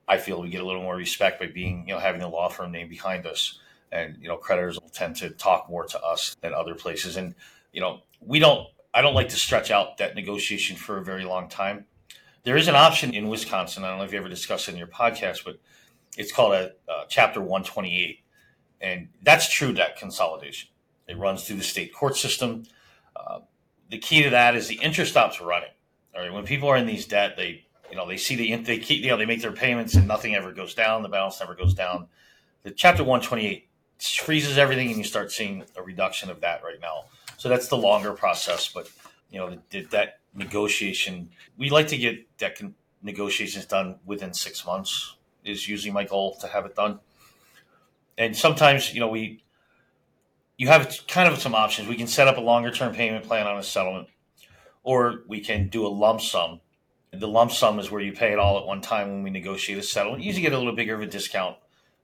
I 0.09 0.19
feel 0.19 0.41
we 0.41 0.51
get 0.51 0.61
a 0.61 0.67
little 0.67 0.83
more 0.83 0.95
respect 0.95 1.41
by 1.41 1.47
being, 1.47 1.89
you 1.89 1.93
know, 1.93 1.99
having 1.99 2.23
a 2.23 2.29
law 2.29 2.49
firm 2.49 2.71
name 2.71 2.89
behind 2.89 3.27
us, 3.27 3.59
and 3.91 4.17
you 4.21 4.29
know, 4.29 4.37
creditors 4.37 4.79
will 4.81 4.91
tend 4.91 5.17
to 5.17 5.31
talk 5.31 5.69
more 5.69 5.85
to 5.85 6.01
us 6.01 6.37
than 6.43 6.55
other 6.55 6.75
places, 6.75 7.17
and 7.17 7.35
you 7.73 7.81
know, 7.81 8.01
we 8.21 8.39
don't 8.39 8.69
I 8.97 9.03
don't 9.03 9.13
like 9.13 9.29
to 9.29 9.37
stretch 9.37 9.71
out 9.71 9.99
that 9.99 10.15
negotiation 10.15 10.75
for 10.75 10.97
a 10.97 11.05
very 11.05 11.27
long 11.27 11.51
time. 11.51 11.85
There 12.45 12.57
is 12.57 12.67
an 12.67 12.77
option 12.77 13.13
in 13.13 13.29
Wisconsin. 13.29 13.85
I 13.85 13.91
don't 13.91 13.99
know 13.99 14.05
if 14.05 14.13
you 14.13 14.19
ever 14.19 14.31
discussed 14.31 14.69
it 14.69 14.73
in 14.73 14.79
your 14.79 14.87
podcast, 14.87 15.45
but 15.45 15.59
it's 16.17 16.33
called 16.33 16.55
a 16.55 16.73
uh, 16.89 17.05
Chapter 17.07 17.41
128, 17.41 18.21
and 18.81 19.09
that's 19.23 19.53
true 19.53 19.75
debt 19.75 19.99
consolidation. 19.99 20.71
It 21.07 21.19
runs 21.19 21.45
through 21.45 21.59
the 21.59 21.63
state 21.63 21.93
court 21.93 22.17
system. 22.17 22.63
Uh, 23.15 23.41
the 23.91 23.99
key 23.99 24.23
to 24.23 24.31
that 24.31 24.57
is 24.57 24.67
the 24.67 24.81
interest 24.81 25.11
stops 25.11 25.43
running. 25.43 25.69
All 26.15 26.23
right, 26.23 26.33
when 26.33 26.47
people 26.47 26.71
are 26.71 26.79
in 26.79 26.87
these 26.87 27.05
debt, 27.05 27.37
they 27.37 27.67
you 27.91 27.97
know 27.99 28.09
they 28.09 28.17
see 28.17 28.35
the 28.35 28.57
they 28.57 28.79
keep 28.79 29.05
you 29.05 29.11
know 29.11 29.19
they 29.19 29.27
make 29.27 29.43
their 29.43 29.53
payments 29.53 29.95
and 29.95 30.09
nothing 30.09 30.35
ever 30.35 30.53
goes 30.53 30.73
down. 30.73 31.03
The 31.03 31.11
balance 31.11 31.39
never 31.39 31.55
goes 31.55 31.75
down. 31.75 32.09
The 32.63 32.71
Chapter 32.71 33.05
128 33.05 33.69
freezes 33.99 34.57
everything, 34.57 34.89
and 34.89 34.97
you 34.97 35.05
start 35.05 35.33
seeing 35.33 35.65
a 35.77 35.83
reduction 35.83 36.31
of 36.31 36.41
that 36.41 36.65
right 36.65 36.81
now. 36.81 37.05
So 37.37 37.49
that's 37.49 37.69
the 37.69 37.77
longer 37.77 38.13
process. 38.13 38.69
But 38.73 38.91
you 39.31 39.39
know, 39.39 39.59
the, 39.71 39.83
that 39.87 40.21
negotiation, 40.35 41.31
we 41.57 41.71
like 41.71 41.89
to 41.89 41.97
get 41.97 42.27
that 42.39 42.59
con- 42.59 42.75
negotiations 43.03 43.67
done 43.67 43.97
within 44.05 44.33
six 44.33 44.65
months. 44.67 45.17
Is 45.45 45.69
usually 45.69 45.93
my 45.93 46.03
goal 46.03 46.35
to 46.41 46.49
have 46.49 46.67
it 46.67 46.75
done. 46.75 46.99
And 48.19 48.37
sometimes, 48.37 48.93
you 48.93 48.99
know, 48.99 49.09
we 49.09 49.45
you 50.57 50.69
have 50.69 51.07
kind 51.07 51.33
of 51.33 51.39
some 51.39 51.55
options. 51.55 51.89
We 51.89 51.97
can 51.97 52.07
set 52.07 52.29
up 52.29 52.37
a 52.37 52.41
longer 52.41 52.71
term 52.71 52.95
payment 52.95 53.25
plan 53.27 53.47
on 53.47 53.59
a 53.59 53.63
settlement, 53.63 54.09
or 54.83 55.23
we 55.29 55.41
can 55.41 55.69
do 55.69 55.87
a 55.87 55.89
lump 55.89 56.21
sum. 56.21 56.61
The 57.13 57.29
lump 57.29 57.53
sum 57.53 57.79
is 57.79 57.91
where 57.91 58.01
you 58.01 58.13
pay 58.13 58.33
it 58.33 58.39
all 58.39 58.59
at 58.59 58.67
one 58.67 58.81
time 58.81 59.09
when 59.09 59.23
we 59.23 59.31
negotiate 59.31 59.79
a 59.79 59.83
settlement. 59.83 60.23
You 60.23 60.29
usually 60.29 60.43
get 60.43 60.53
a 60.53 60.59
little 60.59 60.75
bigger 60.75 60.95
of 60.95 61.03
a 61.03 61.07
discount 61.07 61.57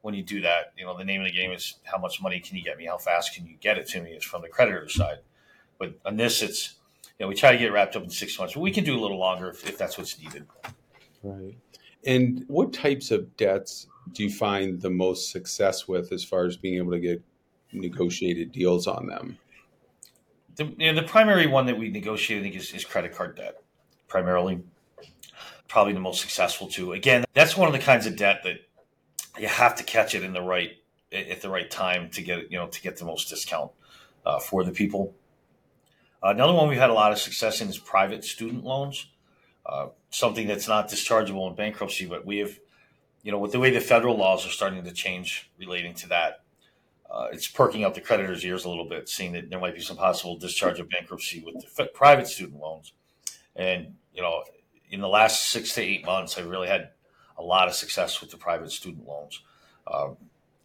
when 0.02 0.14
you 0.14 0.22
do 0.22 0.42
that. 0.42 0.72
You 0.76 0.84
know, 0.84 0.96
the 0.96 1.04
name 1.04 1.22
of 1.22 1.26
the 1.26 1.32
game 1.32 1.50
is 1.50 1.76
how 1.84 1.98
much 1.98 2.20
money 2.20 2.38
can 2.40 2.56
you 2.56 2.62
get 2.62 2.76
me? 2.76 2.86
How 2.86 2.98
fast 2.98 3.34
can 3.34 3.46
you 3.46 3.56
get 3.60 3.78
it 3.78 3.88
to 3.88 4.02
me? 4.02 4.10
It's 4.10 4.24
from 4.24 4.42
the 4.42 4.48
creditor 4.48 4.88
side. 4.88 5.18
But 5.78 5.94
on 6.04 6.16
this, 6.16 6.42
it's 6.42 6.76
you 7.18 7.24
know, 7.24 7.28
we 7.28 7.34
try 7.34 7.52
to 7.52 7.58
get 7.58 7.72
wrapped 7.72 7.96
up 7.96 8.02
in 8.02 8.10
six 8.10 8.38
months, 8.38 8.54
but 8.54 8.60
we 8.60 8.70
can 8.70 8.84
do 8.84 8.98
a 8.98 9.00
little 9.00 9.18
longer 9.18 9.50
if, 9.50 9.66
if 9.66 9.78
that's 9.78 9.96
what's 9.96 10.20
needed. 10.20 10.44
Right. 11.22 11.56
And 12.04 12.44
what 12.48 12.72
types 12.72 13.10
of 13.10 13.36
debts 13.36 13.86
do 14.12 14.24
you 14.24 14.30
find 14.30 14.80
the 14.80 14.90
most 14.90 15.30
success 15.30 15.86
with 15.86 16.12
as 16.12 16.24
far 16.24 16.44
as 16.44 16.56
being 16.56 16.76
able 16.76 16.92
to 16.92 16.98
get 16.98 17.22
negotiated 17.72 18.52
deals 18.52 18.86
on 18.86 19.06
them? 19.06 19.38
The, 20.56 20.64
you 20.78 20.92
know, 20.92 21.00
the 21.00 21.06
primary 21.06 21.46
one 21.46 21.66
that 21.66 21.78
we 21.78 21.88
negotiate, 21.88 22.40
I 22.40 22.42
think, 22.42 22.56
is, 22.56 22.72
is 22.72 22.84
credit 22.84 23.14
card 23.14 23.36
debt, 23.36 23.62
primarily. 24.08 24.62
Probably 25.68 25.94
the 25.94 26.00
most 26.00 26.20
successful 26.20 26.68
too. 26.68 26.92
Again, 26.92 27.24
that's 27.32 27.56
one 27.56 27.66
of 27.66 27.72
the 27.72 27.78
kinds 27.78 28.04
of 28.06 28.16
debt 28.16 28.42
that 28.44 28.56
you 29.38 29.48
have 29.48 29.76
to 29.76 29.84
catch 29.84 30.14
it 30.14 30.22
in 30.22 30.32
the 30.32 30.42
right 30.42 30.72
at 31.12 31.42
the 31.42 31.50
right 31.50 31.70
time 31.70 32.10
to 32.10 32.22
get 32.22 32.50
you 32.50 32.58
know 32.58 32.68
to 32.68 32.80
get 32.80 32.96
the 32.96 33.04
most 33.04 33.28
discount 33.28 33.70
uh, 34.24 34.38
for 34.38 34.64
the 34.64 34.72
people. 34.72 35.14
Uh, 36.22 36.28
another 36.28 36.52
one 36.52 36.68
we've 36.68 36.78
had 36.78 36.90
a 36.90 36.94
lot 36.94 37.12
of 37.12 37.18
success 37.18 37.60
in 37.60 37.68
is 37.68 37.78
private 37.78 38.24
student 38.24 38.64
loans, 38.64 39.08
uh, 39.66 39.88
something 40.10 40.46
that's 40.46 40.68
not 40.68 40.88
dischargeable 40.88 41.48
in 41.48 41.56
bankruptcy, 41.56 42.06
but 42.06 42.24
we 42.24 42.38
have, 42.38 42.60
you 43.22 43.32
know, 43.32 43.38
with 43.38 43.50
the 43.50 43.58
way 43.58 43.70
the 43.70 43.80
federal 43.80 44.16
laws 44.16 44.46
are 44.46 44.50
starting 44.50 44.84
to 44.84 44.92
change 44.92 45.50
relating 45.58 45.94
to 45.94 46.08
that, 46.08 46.42
uh, 47.10 47.26
it's 47.32 47.48
perking 47.48 47.84
up 47.84 47.94
the 47.94 48.00
creditors' 48.00 48.44
ears 48.44 48.64
a 48.64 48.68
little 48.68 48.88
bit, 48.88 49.08
seeing 49.08 49.32
that 49.32 49.50
there 49.50 49.58
might 49.58 49.74
be 49.74 49.80
some 49.80 49.96
possible 49.96 50.36
discharge 50.36 50.78
of 50.78 50.88
bankruptcy 50.88 51.42
with 51.44 51.74
the 51.76 51.86
private 51.86 52.28
student 52.28 52.60
loans. 52.60 52.92
And 53.56 53.96
you 54.14 54.22
know, 54.22 54.44
in 54.90 55.00
the 55.00 55.08
last 55.08 55.50
six 55.50 55.74
to 55.74 55.82
eight 55.82 56.06
months, 56.06 56.38
I've 56.38 56.46
really 56.46 56.68
had 56.68 56.90
a 57.38 57.42
lot 57.42 57.68
of 57.68 57.74
success 57.74 58.20
with 58.20 58.30
the 58.30 58.36
private 58.36 58.70
student 58.70 59.06
loans. 59.06 59.40
Um, 59.86 60.16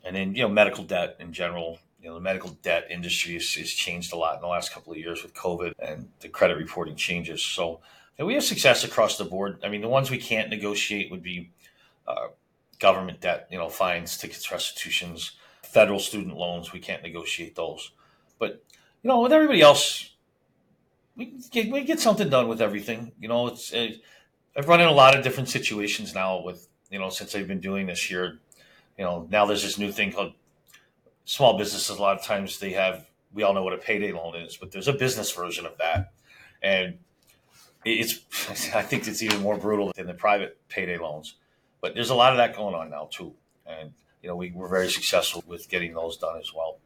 and 0.03 0.15
then, 0.15 0.35
you 0.35 0.43
know, 0.43 0.49
medical 0.49 0.83
debt 0.83 1.17
in 1.19 1.33
general, 1.33 1.79
you 2.01 2.09
know, 2.09 2.15
the 2.15 2.21
medical 2.21 2.51
debt 2.61 2.87
industry 2.89 3.33
has, 3.33 3.53
has, 3.55 3.71
changed 3.71 4.13
a 4.13 4.15
lot 4.15 4.35
in 4.35 4.41
the 4.41 4.47
last 4.47 4.71
couple 4.71 4.93
of 4.93 4.99
years 4.99 5.23
with 5.23 5.33
COVID 5.33 5.73
and 5.79 6.07
the 6.19 6.29
credit 6.29 6.57
reporting 6.57 6.95
changes. 6.95 7.41
So 7.43 7.81
we 8.19 8.33
have 8.35 8.43
success 8.43 8.83
across 8.83 9.17
the 9.17 9.25
board. 9.25 9.59
I 9.63 9.69
mean, 9.69 9.81
the 9.81 9.89
ones 9.89 10.09
we 10.09 10.17
can't 10.17 10.49
negotiate 10.49 11.11
would 11.11 11.23
be 11.23 11.51
uh, 12.07 12.27
government 12.79 13.19
debt, 13.21 13.47
you 13.51 13.57
know, 13.57 13.69
fines, 13.69 14.17
tickets, 14.17 14.51
restitutions, 14.51 15.33
federal 15.63 15.99
student 15.99 16.37
loans. 16.37 16.71
We 16.71 16.79
can't 16.79 17.03
negotiate 17.03 17.55
those. 17.55 17.91
But, 18.39 18.63
you 19.03 19.09
know, 19.09 19.21
with 19.21 19.33
everybody 19.33 19.61
else, 19.61 20.11
we 21.15 21.39
get, 21.51 21.71
we 21.71 21.83
get 21.83 21.99
something 21.99 22.29
done 22.29 22.47
with 22.47 22.61
everything. 22.61 23.11
You 23.19 23.27
know, 23.27 23.47
it's, 23.47 23.73
uh, 23.73 23.89
I've 24.57 24.67
run 24.67 24.81
in 24.81 24.87
a 24.87 24.91
lot 24.91 25.15
of 25.15 25.23
different 25.23 25.49
situations 25.49 26.15
now 26.15 26.41
with, 26.41 26.67
you 26.89 26.97
know, 26.97 27.09
since 27.09 27.35
I've 27.35 27.47
been 27.47 27.59
doing 27.59 27.85
this 27.85 28.03
here. 28.03 28.39
You 28.97 29.05
know, 29.05 29.27
now 29.29 29.45
there's 29.45 29.61
this 29.61 29.77
new 29.77 29.91
thing 29.91 30.11
called 30.11 30.33
small 31.25 31.57
businesses. 31.57 31.95
A 31.95 32.01
lot 32.01 32.17
of 32.17 32.25
times 32.25 32.57
they 32.57 32.71
have, 32.71 33.05
we 33.31 33.43
all 33.43 33.53
know 33.53 33.63
what 33.63 33.73
a 33.73 33.77
payday 33.77 34.11
loan 34.11 34.35
is, 34.35 34.57
but 34.57 34.71
there's 34.71 34.87
a 34.87 34.93
business 34.93 35.31
version 35.31 35.67
of 35.67 35.77
that. 35.77 36.11
And 36.63 36.97
it's, 37.85 38.19
I 38.73 38.81
think 38.81 39.07
it's 39.07 39.21
even 39.21 39.41
more 39.41 39.57
brutal 39.57 39.91
than 39.95 40.07
the 40.07 40.15
private 40.15 40.57
payday 40.69 40.97
loans. 40.97 41.35
But 41.79 41.93
there's 41.93 42.09
a 42.09 42.15
lot 42.15 42.31
of 42.31 42.37
that 42.37 42.55
going 42.55 42.73
on 42.73 42.89
now 42.89 43.09
too. 43.11 43.35
And, 43.67 43.93
you 44.23 44.29
know, 44.29 44.35
we 44.35 44.51
were 44.51 44.67
very 44.67 44.89
successful 44.89 45.43
with 45.45 45.69
getting 45.69 45.93
those 45.93 46.17
done 46.17 46.39
as 46.39 46.51
well. 46.51 46.79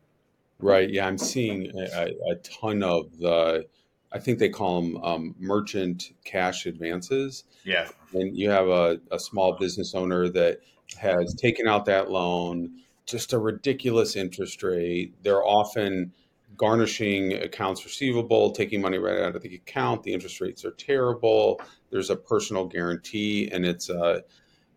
Right. 0.59 0.89
Yeah. 0.89 1.07
I'm 1.07 1.17
seeing 1.17 1.71
a, 1.77 2.13
a 2.31 2.35
ton 2.35 2.83
of 2.83 3.17
the, 3.17 3.67
I 4.13 4.19
think 4.19 4.39
they 4.39 4.49
call 4.49 4.81
them 4.81 5.03
um, 5.03 5.35
merchant 5.39 6.11
cash 6.25 6.65
advances. 6.65 7.45
Yeah. 7.63 7.87
And 8.13 8.37
you 8.37 8.49
have 8.49 8.67
a, 8.67 8.99
a 9.11 9.19
small 9.19 9.53
business 9.53 9.95
owner 9.95 10.27
that 10.29 10.59
has 10.97 11.33
taken 11.35 11.67
out 11.67 11.85
that 11.85 12.11
loan, 12.11 12.71
just 13.05 13.33
a 13.33 13.39
ridiculous 13.39 14.15
interest 14.15 14.61
rate. 14.63 15.13
They're 15.23 15.45
often 15.45 16.11
garnishing 16.57 17.33
accounts 17.33 17.85
receivable, 17.85 18.51
taking 18.51 18.81
money 18.81 18.97
right 18.97 19.19
out 19.19 19.35
of 19.35 19.41
the 19.41 19.55
account. 19.55 20.03
The 20.03 20.13
interest 20.13 20.41
rates 20.41 20.65
are 20.65 20.71
terrible. 20.71 21.61
There's 21.89 22.09
a 22.09 22.15
personal 22.15 22.65
guarantee, 22.65 23.49
and 23.51 23.65
it's 23.65 23.89
a, 23.89 24.23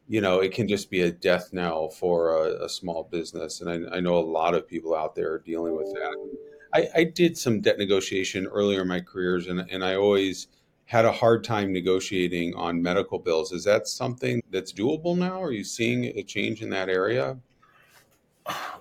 you 0.06 0.20
know, 0.20 0.40
it 0.40 0.52
can 0.52 0.68
just 0.68 0.90
be 0.90 1.02
a 1.02 1.10
death 1.10 1.52
knell 1.52 1.88
for 1.88 2.36
a, 2.36 2.64
a 2.64 2.68
small 2.68 3.08
business. 3.10 3.60
And 3.60 3.68
I, 3.68 3.96
I 3.96 4.00
know 4.00 4.16
a 4.16 4.20
lot 4.20 4.54
of 4.54 4.68
people 4.68 4.94
out 4.94 5.14
there 5.14 5.32
are 5.32 5.38
dealing 5.40 5.76
with 5.76 5.92
that. 5.92 6.36
I, 6.74 6.88
I 6.94 7.04
did 7.04 7.38
some 7.38 7.60
debt 7.60 7.78
negotiation 7.78 8.46
earlier 8.46 8.82
in 8.82 8.88
my 8.88 9.00
careers, 9.00 9.46
and, 9.46 9.60
and 9.70 9.84
I 9.84 9.94
always 9.94 10.48
had 10.86 11.04
a 11.04 11.12
hard 11.12 11.44
time 11.44 11.72
negotiating 11.72 12.54
on 12.56 12.82
medical 12.82 13.18
bills. 13.18 13.52
Is 13.52 13.64
that 13.64 13.86
something 13.86 14.42
that's 14.50 14.72
doable 14.72 15.16
now? 15.16 15.42
Are 15.42 15.52
you 15.52 15.64
seeing 15.64 16.04
a 16.04 16.22
change 16.22 16.62
in 16.62 16.70
that 16.70 16.88
area? 16.88 17.38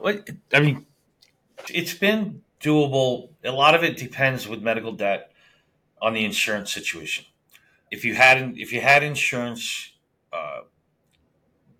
Well, 0.01 0.19
I 0.53 0.59
mean, 0.59 0.85
it's 1.69 1.93
been 1.93 2.41
doable. 2.59 3.29
A 3.43 3.51
lot 3.51 3.75
of 3.75 3.83
it 3.83 3.95
depends 3.95 4.47
with 4.47 4.61
medical 4.61 4.91
debt 4.91 5.31
on 6.01 6.13
the 6.13 6.25
insurance 6.25 6.73
situation. 6.73 7.25
If 7.91 8.03
you 8.03 8.15
had 8.15 8.55
if 8.57 8.73
you 8.73 8.81
had 8.81 9.03
insurance, 9.03 9.93
uh, 10.33 10.61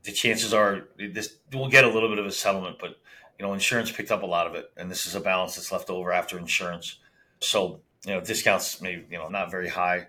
the 0.03 0.12
chances 0.12 0.53
are 0.53 0.84
this 0.98 1.36
we'll 1.51 1.70
get 1.70 1.84
a 1.84 1.89
little 1.89 2.08
bit 2.08 2.20
of 2.20 2.25
a 2.25 2.32
settlement, 2.32 2.77
but 2.79 2.98
you 3.40 3.46
know, 3.46 3.54
insurance 3.54 3.92
picked 3.92 4.12
up 4.12 4.24
a 4.24 4.28
lot 4.28 4.48
of 4.48 4.56
it, 4.56 4.72
and 4.78 4.90
this 4.90 5.08
is 5.08 5.16
a 5.16 5.20
balance 5.20 5.56
that's 5.56 5.72
left 5.72 5.90
over 5.90 6.12
after 6.12 6.38
insurance. 6.38 7.00
So, 7.40 7.82
you 8.06 8.13
know, 8.13 8.22
discounts 8.22 8.82
maybe 8.82 9.06
you 9.10 9.18
know 9.18 9.30
not 9.30 9.52
very 9.52 9.70
high, 9.70 10.08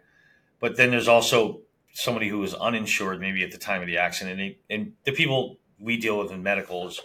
but 0.61 0.77
then 0.77 0.91
there's 0.91 1.09
also 1.09 1.61
somebody 1.93 2.29
who 2.29 2.43
is 2.43 2.55
uninsured 2.55 3.21
maybe 3.21 3.43
at 3.43 3.53
the 3.53 3.59
time 3.59 3.81
of 3.81 3.87
the 3.87 3.99
accident, 3.99 4.41
and, 4.41 4.41
they, 4.41 4.59
and 4.69 4.93
the 5.05 5.13
people 5.13 5.59
we 5.79 5.97
deal 5.97 6.19
with 6.19 6.31
in 6.33 6.43
medicals, 6.43 7.01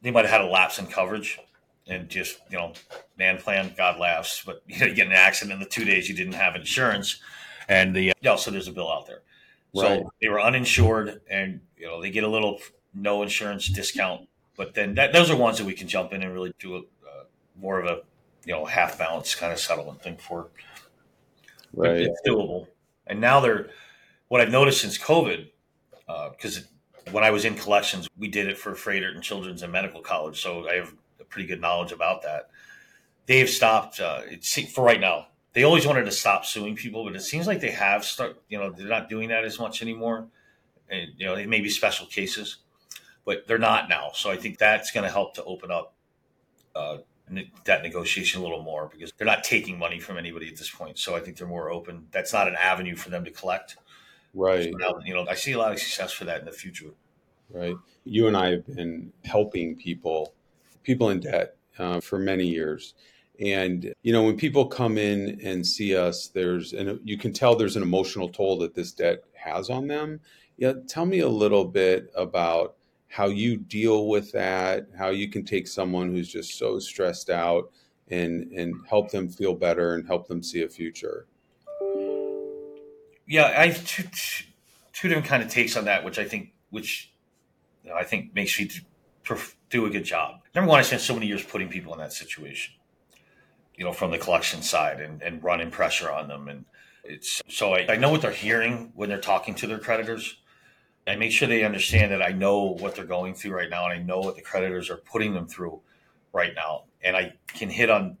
they 0.00 0.10
might 0.10 0.24
have 0.24 0.30
had 0.30 0.40
a 0.40 0.46
lapse 0.46 0.78
in 0.78 0.86
coverage, 0.86 1.38
and 1.86 2.08
just 2.08 2.40
you 2.50 2.56
know, 2.56 2.72
man 3.18 3.38
plan, 3.38 3.74
God 3.76 3.98
laughs, 3.98 4.42
but 4.44 4.62
you 4.66 4.78
know, 4.78 4.86
you 4.86 4.94
get 4.94 5.06
an 5.06 5.12
accident 5.12 5.52
in 5.52 5.60
the 5.60 5.66
two 5.68 5.84
days 5.84 6.08
you 6.08 6.14
didn't 6.14 6.34
have 6.34 6.56
insurance, 6.56 7.20
and 7.68 7.94
the 7.94 8.12
yeah, 8.20 8.36
so 8.36 8.50
there's 8.50 8.68
a 8.68 8.72
bill 8.72 8.90
out 8.90 9.06
there. 9.06 9.22
Right. 9.74 10.00
So 10.00 10.12
they 10.20 10.28
were 10.28 10.40
uninsured, 10.40 11.20
and 11.30 11.60
you 11.76 11.86
know 11.86 12.00
they 12.00 12.10
get 12.10 12.24
a 12.24 12.28
little 12.28 12.58
no 12.94 13.22
insurance 13.22 13.68
discount 13.68 14.28
but 14.56 14.74
then 14.74 14.94
that, 14.94 15.12
those 15.12 15.30
are 15.30 15.36
ones 15.36 15.58
that 15.58 15.64
we 15.64 15.74
can 15.74 15.88
jump 15.88 16.12
in 16.12 16.22
and 16.22 16.32
really 16.32 16.52
do 16.58 16.76
a, 16.76 16.78
uh, 16.78 17.24
more 17.56 17.80
of 17.80 17.86
a 17.86 18.02
you 18.44 18.52
know 18.52 18.64
half 18.64 18.98
balance 18.98 19.34
kind 19.34 19.52
of 19.52 19.58
settlement 19.58 20.02
thing 20.02 20.16
for. 20.16 20.48
Right, 21.72 22.00
it's 22.00 22.20
doable. 22.26 22.66
And 23.06 23.20
now 23.20 23.40
they're 23.40 23.70
what 24.28 24.40
I've 24.40 24.50
noticed 24.50 24.80
since 24.80 24.98
COVID, 24.98 25.48
because 26.30 26.58
uh, 26.58 27.10
when 27.10 27.24
I 27.24 27.30
was 27.30 27.44
in 27.44 27.54
collections, 27.54 28.08
we 28.16 28.28
did 28.28 28.48
it 28.48 28.58
for 28.58 28.72
Froedtert 28.72 29.14
and 29.14 29.22
Children's 29.22 29.62
and 29.62 29.72
Medical 29.72 30.00
College, 30.00 30.40
so 30.40 30.68
I 30.68 30.74
have 30.74 30.94
a 31.20 31.24
pretty 31.24 31.48
good 31.48 31.60
knowledge 31.60 31.92
about 31.92 32.22
that. 32.22 32.50
They've 33.26 33.48
stopped 33.48 34.00
uh, 34.00 34.22
for 34.72 34.84
right 34.84 35.00
now. 35.00 35.28
They 35.52 35.64
always 35.64 35.86
wanted 35.86 36.04
to 36.04 36.12
stop 36.12 36.44
suing 36.44 36.76
people, 36.76 37.04
but 37.04 37.16
it 37.16 37.22
seems 37.22 37.46
like 37.46 37.60
they 37.60 37.72
have 37.72 38.04
start. 38.04 38.40
You 38.48 38.58
know, 38.58 38.70
they're 38.70 38.86
not 38.86 39.08
doing 39.08 39.28
that 39.30 39.44
as 39.44 39.58
much 39.58 39.82
anymore. 39.82 40.28
And 40.88 41.10
you 41.16 41.26
know, 41.26 41.34
it 41.34 41.48
may 41.48 41.60
be 41.60 41.68
special 41.68 42.06
cases 42.06 42.58
but 43.30 43.46
they're 43.46 43.58
not 43.58 43.88
now. 43.88 44.10
So 44.12 44.28
I 44.28 44.36
think 44.36 44.58
that's 44.58 44.90
going 44.90 45.04
to 45.04 45.10
help 45.10 45.34
to 45.34 45.44
open 45.44 45.70
up 45.70 45.94
uh, 46.74 46.96
that 47.64 47.84
negotiation 47.84 48.40
a 48.40 48.42
little 48.42 48.64
more 48.64 48.90
because 48.92 49.12
they're 49.16 49.24
not 49.24 49.44
taking 49.44 49.78
money 49.78 50.00
from 50.00 50.18
anybody 50.18 50.48
at 50.48 50.56
this 50.56 50.68
point. 50.68 50.98
So 50.98 51.14
I 51.14 51.20
think 51.20 51.36
they're 51.36 51.46
more 51.46 51.70
open. 51.70 52.08
That's 52.10 52.32
not 52.32 52.48
an 52.48 52.56
avenue 52.56 52.96
for 52.96 53.08
them 53.08 53.24
to 53.24 53.30
collect. 53.30 53.76
Right. 54.34 54.64
So 54.64 54.70
now, 54.78 54.98
you 55.04 55.14
know, 55.14 55.24
I 55.30 55.36
see 55.36 55.52
a 55.52 55.58
lot 55.58 55.70
of 55.70 55.78
success 55.78 56.10
for 56.10 56.24
that 56.24 56.40
in 56.40 56.44
the 56.44 56.50
future. 56.50 56.90
Right. 57.50 57.76
You 58.02 58.26
and 58.26 58.36
I 58.36 58.50
have 58.50 58.66
been 58.66 59.12
helping 59.24 59.76
people, 59.76 60.34
people 60.82 61.10
in 61.10 61.20
debt, 61.20 61.54
uh, 61.78 62.00
for 62.00 62.18
many 62.18 62.48
years. 62.48 62.94
And 63.38 63.94
you 64.02 64.12
know, 64.12 64.24
when 64.24 64.36
people 64.36 64.66
come 64.66 64.98
in 64.98 65.40
and 65.44 65.64
see 65.64 65.94
us, 65.94 66.26
there's 66.26 66.72
and 66.72 66.98
you 67.04 67.16
can 67.16 67.32
tell 67.32 67.54
there's 67.54 67.76
an 67.76 67.84
emotional 67.84 68.28
toll 68.28 68.58
that 68.58 68.74
this 68.74 68.90
debt 68.90 69.22
has 69.34 69.70
on 69.70 69.86
them. 69.86 70.18
Yeah, 70.56 70.72
tell 70.88 71.06
me 71.06 71.20
a 71.20 71.28
little 71.28 71.64
bit 71.64 72.10
about 72.16 72.74
how 73.10 73.26
you 73.26 73.56
deal 73.56 74.06
with 74.06 74.30
that, 74.32 74.86
how 74.96 75.08
you 75.10 75.28
can 75.28 75.44
take 75.44 75.66
someone 75.66 76.10
who's 76.10 76.28
just 76.28 76.56
so 76.56 76.78
stressed 76.78 77.28
out 77.28 77.70
and 78.08 78.50
and 78.52 78.74
help 78.88 79.10
them 79.10 79.28
feel 79.28 79.54
better 79.54 79.94
and 79.94 80.06
help 80.06 80.28
them 80.28 80.42
see 80.42 80.62
a 80.62 80.68
future. 80.68 81.26
Yeah, 83.26 83.52
I 83.56 83.66
have 83.66 83.86
two, 83.86 84.04
two 84.92 85.08
different 85.08 85.26
kind 85.26 85.42
of 85.42 85.48
takes 85.48 85.76
on 85.76 85.84
that, 85.84 86.04
which 86.04 86.18
I 86.18 86.24
think 86.24 86.52
which 86.70 87.12
you 87.82 87.90
know, 87.90 87.96
I 87.96 88.04
think 88.04 88.34
makes 88.34 88.58
me 88.58 88.70
do 89.70 89.86
a 89.86 89.90
good 89.90 90.04
job. 90.04 90.40
Number 90.54 90.68
one, 90.68 90.78
I 90.78 90.82
spent 90.82 91.02
so 91.02 91.14
many 91.14 91.26
years 91.26 91.42
putting 91.42 91.68
people 91.68 91.92
in 91.92 91.98
that 91.98 92.12
situation, 92.12 92.74
you 93.74 93.84
know, 93.84 93.92
from 93.92 94.10
the 94.10 94.18
collection 94.18 94.62
side 94.62 95.00
and, 95.00 95.20
and 95.22 95.42
running 95.42 95.70
pressure 95.70 96.10
on 96.10 96.28
them. 96.28 96.48
And 96.48 96.64
it's 97.04 97.42
so 97.48 97.74
I, 97.74 97.86
I 97.94 97.96
know 97.96 98.10
what 98.10 98.22
they're 98.22 98.30
hearing 98.30 98.92
when 98.94 99.08
they're 99.08 99.18
talking 99.18 99.54
to 99.56 99.66
their 99.66 99.78
creditors 99.78 100.36
I 101.06 101.16
make 101.16 101.32
sure 101.32 101.48
they 101.48 101.64
understand 101.64 102.12
that 102.12 102.22
I 102.22 102.30
know 102.30 102.76
what 102.78 102.94
they're 102.94 103.04
going 103.04 103.34
through 103.34 103.52
right 103.52 103.70
now 103.70 103.84
and 103.84 103.92
I 103.92 104.02
know 104.02 104.20
what 104.20 104.36
the 104.36 104.42
creditors 104.42 104.90
are 104.90 104.96
putting 104.96 105.34
them 105.34 105.46
through 105.46 105.80
right 106.32 106.52
now. 106.54 106.84
And 107.02 107.16
I 107.16 107.34
can 107.48 107.70
hit 107.70 107.90
on, 107.90 108.18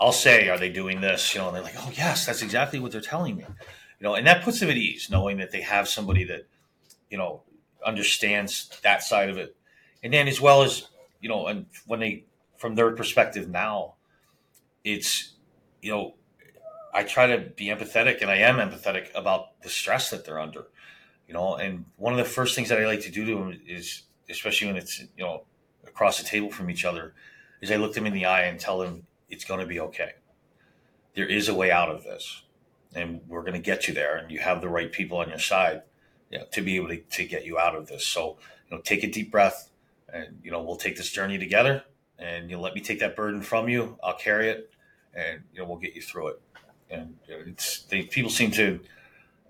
I'll 0.00 0.12
say, 0.12 0.48
are 0.48 0.58
they 0.58 0.70
doing 0.70 1.00
this? 1.00 1.34
You 1.34 1.40
know, 1.40 1.48
and 1.48 1.56
they're 1.56 1.62
like, 1.62 1.76
oh, 1.78 1.92
yes, 1.94 2.26
that's 2.26 2.42
exactly 2.42 2.80
what 2.80 2.92
they're 2.92 3.00
telling 3.00 3.36
me. 3.36 3.44
You 3.44 4.04
know, 4.04 4.14
and 4.14 4.26
that 4.26 4.42
puts 4.42 4.60
them 4.60 4.70
at 4.70 4.76
ease 4.76 5.08
knowing 5.10 5.36
that 5.38 5.50
they 5.50 5.60
have 5.60 5.88
somebody 5.88 6.24
that, 6.24 6.46
you 7.10 7.18
know, 7.18 7.42
understands 7.84 8.70
that 8.82 9.02
side 9.02 9.28
of 9.28 9.36
it. 9.36 9.54
And 10.02 10.12
then 10.12 10.26
as 10.26 10.40
well 10.40 10.62
as, 10.62 10.88
you 11.20 11.28
know, 11.28 11.46
and 11.46 11.66
when 11.86 12.00
they, 12.00 12.24
from 12.56 12.74
their 12.74 12.92
perspective 12.92 13.48
now, 13.48 13.94
it's, 14.84 15.34
you 15.82 15.92
know, 15.92 16.14
I 16.92 17.04
try 17.04 17.26
to 17.28 17.38
be 17.38 17.66
empathetic, 17.66 18.20
and 18.20 18.30
I 18.30 18.36
am 18.36 18.56
empathetic 18.56 19.14
about 19.14 19.60
the 19.62 19.68
stress 19.68 20.10
that 20.10 20.24
they're 20.24 20.40
under. 20.40 20.66
You 21.30 21.34
know, 21.34 21.54
and 21.54 21.84
one 21.94 22.12
of 22.12 22.18
the 22.18 22.24
first 22.24 22.56
things 22.56 22.70
that 22.70 22.80
I 22.80 22.86
like 22.86 23.02
to 23.02 23.10
do 23.12 23.24
to 23.24 23.34
them 23.36 23.60
is, 23.64 24.02
especially 24.28 24.66
when 24.66 24.74
it's 24.74 24.98
you 24.98 25.22
know 25.22 25.44
across 25.86 26.18
the 26.18 26.24
table 26.24 26.50
from 26.50 26.68
each 26.68 26.84
other, 26.84 27.14
is 27.60 27.70
I 27.70 27.76
look 27.76 27.94
them 27.94 28.04
in 28.04 28.12
the 28.12 28.24
eye 28.24 28.46
and 28.46 28.58
tell 28.58 28.80
them 28.80 29.06
it's 29.28 29.44
going 29.44 29.60
to 29.60 29.66
be 29.66 29.78
okay. 29.78 30.14
There 31.14 31.28
is 31.28 31.48
a 31.48 31.54
way 31.54 31.70
out 31.70 31.88
of 31.88 32.02
this, 32.02 32.42
and 32.96 33.20
we're 33.28 33.42
going 33.42 33.52
to 33.52 33.60
get 33.60 33.86
you 33.86 33.94
there, 33.94 34.16
and 34.16 34.28
you 34.28 34.40
have 34.40 34.60
the 34.60 34.68
right 34.68 34.90
people 34.90 35.18
on 35.18 35.28
your 35.28 35.38
side 35.38 35.82
you 36.32 36.40
know, 36.40 36.46
to 36.50 36.62
be 36.62 36.74
able 36.74 36.88
to, 36.88 36.96
to 36.96 37.24
get 37.24 37.46
you 37.46 37.60
out 37.60 37.76
of 37.76 37.86
this. 37.86 38.04
So, 38.04 38.38
you 38.68 38.76
know, 38.76 38.82
take 38.82 39.04
a 39.04 39.08
deep 39.08 39.30
breath, 39.30 39.70
and 40.12 40.40
you 40.42 40.50
know, 40.50 40.60
we'll 40.60 40.74
take 40.74 40.96
this 40.96 41.12
journey 41.12 41.38
together, 41.38 41.84
and 42.18 42.50
you 42.50 42.56
know, 42.56 42.62
let 42.62 42.74
me 42.74 42.80
take 42.80 42.98
that 42.98 43.14
burden 43.14 43.40
from 43.40 43.68
you. 43.68 44.00
I'll 44.02 44.18
carry 44.18 44.48
it, 44.48 44.72
and 45.14 45.42
you 45.52 45.60
know, 45.60 45.68
we'll 45.68 45.78
get 45.78 45.94
you 45.94 46.02
through 46.02 46.26
it 46.30 46.42
and 46.90 47.14
it's 47.28 47.82
they 47.84 48.02
people 48.02 48.30
seem 48.30 48.50
to 48.50 48.80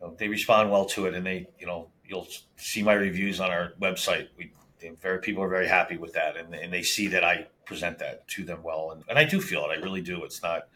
you 0.00 0.07
know, 0.07 0.14
they 0.19 0.28
respond 0.28 0.71
well 0.71 0.85
to 0.87 1.07
it, 1.07 1.14
and 1.14 1.26
they 1.26 1.49
you 1.59 1.66
know 1.66 1.88
you'll 2.04 2.28
see 2.57 2.83
my 2.83 2.95
reviews 2.95 3.40
on 3.40 3.50
our 3.50 3.73
website. 3.80 4.28
We 4.37 4.52
very 5.00 5.21
people 5.21 5.42
are 5.42 5.49
very 5.49 5.69
happy 5.69 5.97
with 5.97 6.14
that, 6.14 6.37
and, 6.37 6.54
and 6.54 6.73
they 6.73 6.83
see 6.83 7.09
that 7.09 7.25
I 7.25 7.47
present 7.66 7.99
that 7.99 8.26
to 8.28 8.45
them 8.45 8.62
well, 8.62 8.92
and, 8.92 9.04
and 9.09 9.19
I 9.19 9.25
do 9.25 9.40
feel 9.40 9.64
it. 9.64 9.78
I 9.78 9.83
really 9.83 10.00
do. 10.00 10.25
It's 10.25 10.42
not 10.42 10.69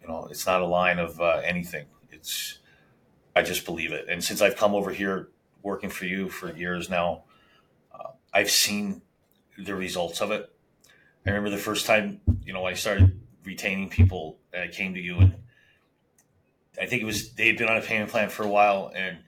you 0.00 0.08
know 0.08 0.28
it's 0.30 0.46
not 0.46 0.60
a 0.60 0.66
line 0.66 0.98
of 0.98 1.20
uh, 1.20 1.40
anything. 1.44 1.86
It's 2.10 2.58
I 3.34 3.42
just 3.42 3.64
believe 3.64 3.92
it, 3.92 4.08
and 4.08 4.22
since 4.22 4.40
I've 4.40 4.56
come 4.56 4.74
over 4.74 4.92
here 4.92 5.28
working 5.62 5.90
for 5.90 6.04
you 6.04 6.28
for 6.28 6.54
years 6.54 6.88
now, 6.88 7.24
uh, 7.92 8.10
I've 8.32 8.50
seen 8.50 9.02
the 9.58 9.74
results 9.74 10.20
of 10.20 10.30
it. 10.30 10.50
I 11.26 11.30
remember 11.30 11.50
the 11.50 11.62
first 11.62 11.86
time 11.86 12.20
you 12.44 12.52
know 12.52 12.64
I 12.64 12.74
started 12.74 13.20
retaining 13.44 13.88
people. 13.88 14.38
I 14.56 14.68
came 14.68 14.94
to 14.94 15.00
you 15.00 15.18
and 15.18 15.34
I 16.80 16.86
think 16.86 17.02
it 17.02 17.04
was 17.04 17.32
they 17.32 17.46
had 17.46 17.56
been 17.56 17.68
on 17.68 17.76
a 17.76 17.80
payment 17.80 18.10
plan 18.10 18.28
for 18.28 18.42
a 18.42 18.48
while 18.48 18.92
and 18.94 19.18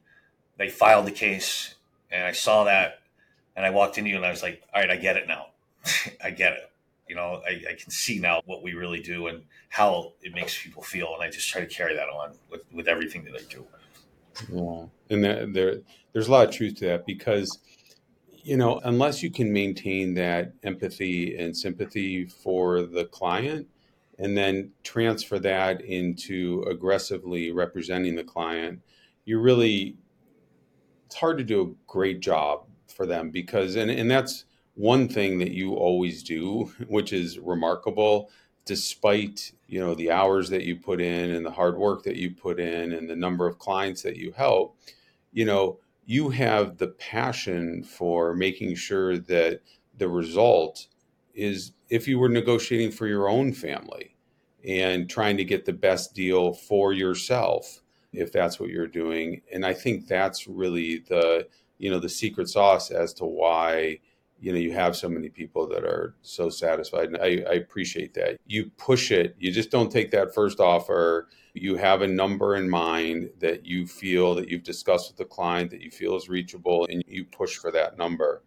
they 0.58 0.68
filed 0.68 1.06
the 1.06 1.12
case 1.12 1.74
and 2.10 2.24
I 2.24 2.32
saw 2.32 2.64
that 2.64 3.00
and 3.54 3.64
I 3.64 3.70
walked 3.70 3.98
into 3.98 4.10
you 4.10 4.16
and 4.16 4.24
I 4.24 4.30
was 4.30 4.42
like, 4.42 4.62
all 4.74 4.80
right, 4.80 4.90
I 4.90 4.96
get 4.96 5.16
it 5.16 5.26
now. 5.26 5.46
I 6.24 6.30
get 6.30 6.52
it. 6.52 6.70
You 7.08 7.14
know, 7.14 7.42
I, 7.46 7.62
I, 7.70 7.74
can 7.74 7.90
see 7.90 8.18
now 8.18 8.42
what 8.46 8.64
we 8.64 8.74
really 8.74 9.00
do 9.00 9.28
and 9.28 9.44
how 9.68 10.14
it 10.22 10.34
makes 10.34 10.60
people 10.60 10.82
feel. 10.82 11.14
And 11.14 11.22
I 11.22 11.30
just 11.30 11.48
try 11.48 11.60
to 11.60 11.66
carry 11.66 11.94
that 11.94 12.08
on 12.08 12.32
with, 12.50 12.64
with 12.72 12.88
everything 12.88 13.24
that 13.24 13.34
I 13.34 13.44
do. 13.48 13.64
Yeah. 14.52 14.86
And 15.08 15.24
there, 15.24 15.46
there, 15.46 15.74
there's 16.12 16.26
a 16.26 16.32
lot 16.32 16.48
of 16.48 16.54
truth 16.54 16.76
to 16.76 16.86
that 16.86 17.06
because, 17.06 17.60
you 18.42 18.56
know, 18.56 18.80
unless 18.84 19.22
you 19.22 19.30
can 19.30 19.52
maintain 19.52 20.14
that 20.14 20.52
empathy 20.64 21.36
and 21.38 21.56
sympathy 21.56 22.26
for 22.26 22.82
the 22.82 23.04
client, 23.04 23.68
and 24.18 24.36
then 24.36 24.72
transfer 24.82 25.38
that 25.38 25.82
into 25.82 26.64
aggressively 26.68 27.52
representing 27.52 28.16
the 28.16 28.24
client, 28.24 28.80
you 29.24 29.38
really 29.38 29.96
it's 31.06 31.16
hard 31.16 31.38
to 31.38 31.44
do 31.44 31.62
a 31.62 31.90
great 31.90 32.20
job 32.20 32.66
for 32.88 33.06
them 33.06 33.30
because 33.30 33.76
and, 33.76 33.90
and 33.90 34.10
that's 34.10 34.44
one 34.74 35.08
thing 35.08 35.38
that 35.38 35.52
you 35.52 35.74
always 35.74 36.22
do, 36.22 36.72
which 36.88 37.12
is 37.12 37.38
remarkable 37.38 38.30
despite 38.66 39.52
you 39.68 39.80
know 39.80 39.94
the 39.94 40.10
hours 40.10 40.50
that 40.50 40.64
you 40.64 40.76
put 40.76 41.00
in 41.00 41.30
and 41.30 41.46
the 41.46 41.50
hard 41.50 41.78
work 41.78 42.02
that 42.02 42.16
you 42.16 42.30
put 42.30 42.60
in 42.60 42.92
and 42.92 43.08
the 43.08 43.16
number 43.16 43.46
of 43.46 43.58
clients 43.58 44.02
that 44.02 44.16
you 44.16 44.32
help 44.32 44.76
you 45.32 45.44
know 45.44 45.78
you 46.04 46.28
have 46.28 46.76
the 46.78 46.88
passion 46.88 47.82
for 47.82 48.34
making 48.34 48.74
sure 48.74 49.16
that 49.18 49.60
the 49.96 50.08
result 50.08 50.88
is 51.34 51.72
if 51.88 52.08
you 52.08 52.18
were 52.18 52.28
negotiating 52.28 52.90
for 52.90 53.06
your 53.06 53.28
own 53.28 53.52
family 53.52 54.16
and 54.66 55.08
trying 55.08 55.36
to 55.36 55.44
get 55.44 55.64
the 55.64 55.72
best 55.72 56.14
deal 56.14 56.52
for 56.52 56.92
yourself 56.92 57.82
if 58.12 58.32
that's 58.32 58.58
what 58.58 58.70
you're 58.70 58.86
doing. 58.86 59.42
And 59.52 59.64
i 59.64 59.72
think 59.72 60.08
that's 60.08 60.46
really 60.46 60.98
the 61.08 61.46
you 61.78 61.90
know 61.90 61.98
the 61.98 62.08
secret 62.08 62.48
sauce 62.48 62.90
as 62.90 63.12
to 63.14 63.24
why 63.24 63.98
you 64.40 64.52
know 64.52 64.58
you 64.58 64.72
have 64.72 64.96
so 64.96 65.08
many 65.08 65.28
people 65.28 65.66
that 65.68 65.84
are 65.84 66.14
so 66.22 66.48
satisfied. 66.48 67.08
And 67.08 67.18
I, 67.18 67.44
I, 67.48 67.54
appreciate 67.54 68.14
that. 68.14 68.36
You 68.46 68.70
push 68.76 69.10
it. 69.10 69.34
You 69.38 69.50
just 69.50 69.70
don't 69.70 69.90
take 69.90 70.10
that 70.10 70.34
first 70.34 70.60
offer. 70.60 71.28
You 71.54 71.76
have 71.76 72.02
a 72.02 72.06
number 72.06 72.56
in 72.56 72.68
mind 72.68 73.30
that 73.38 73.64
you 73.64 73.86
feel 73.86 74.34
that 74.34 74.48
you've 74.48 74.62
discussed 74.62 75.10
with 75.10 75.16
the 75.16 75.24
client 75.24 75.70
that 75.70 75.80
you 75.80 75.90
feel 75.90 76.16
is 76.16 76.28
reachable 76.28 76.86
and 76.90 77.02
you 77.06 77.24
push 77.24 77.56
for 77.56 77.70
that 77.72 77.96
number 77.96 78.42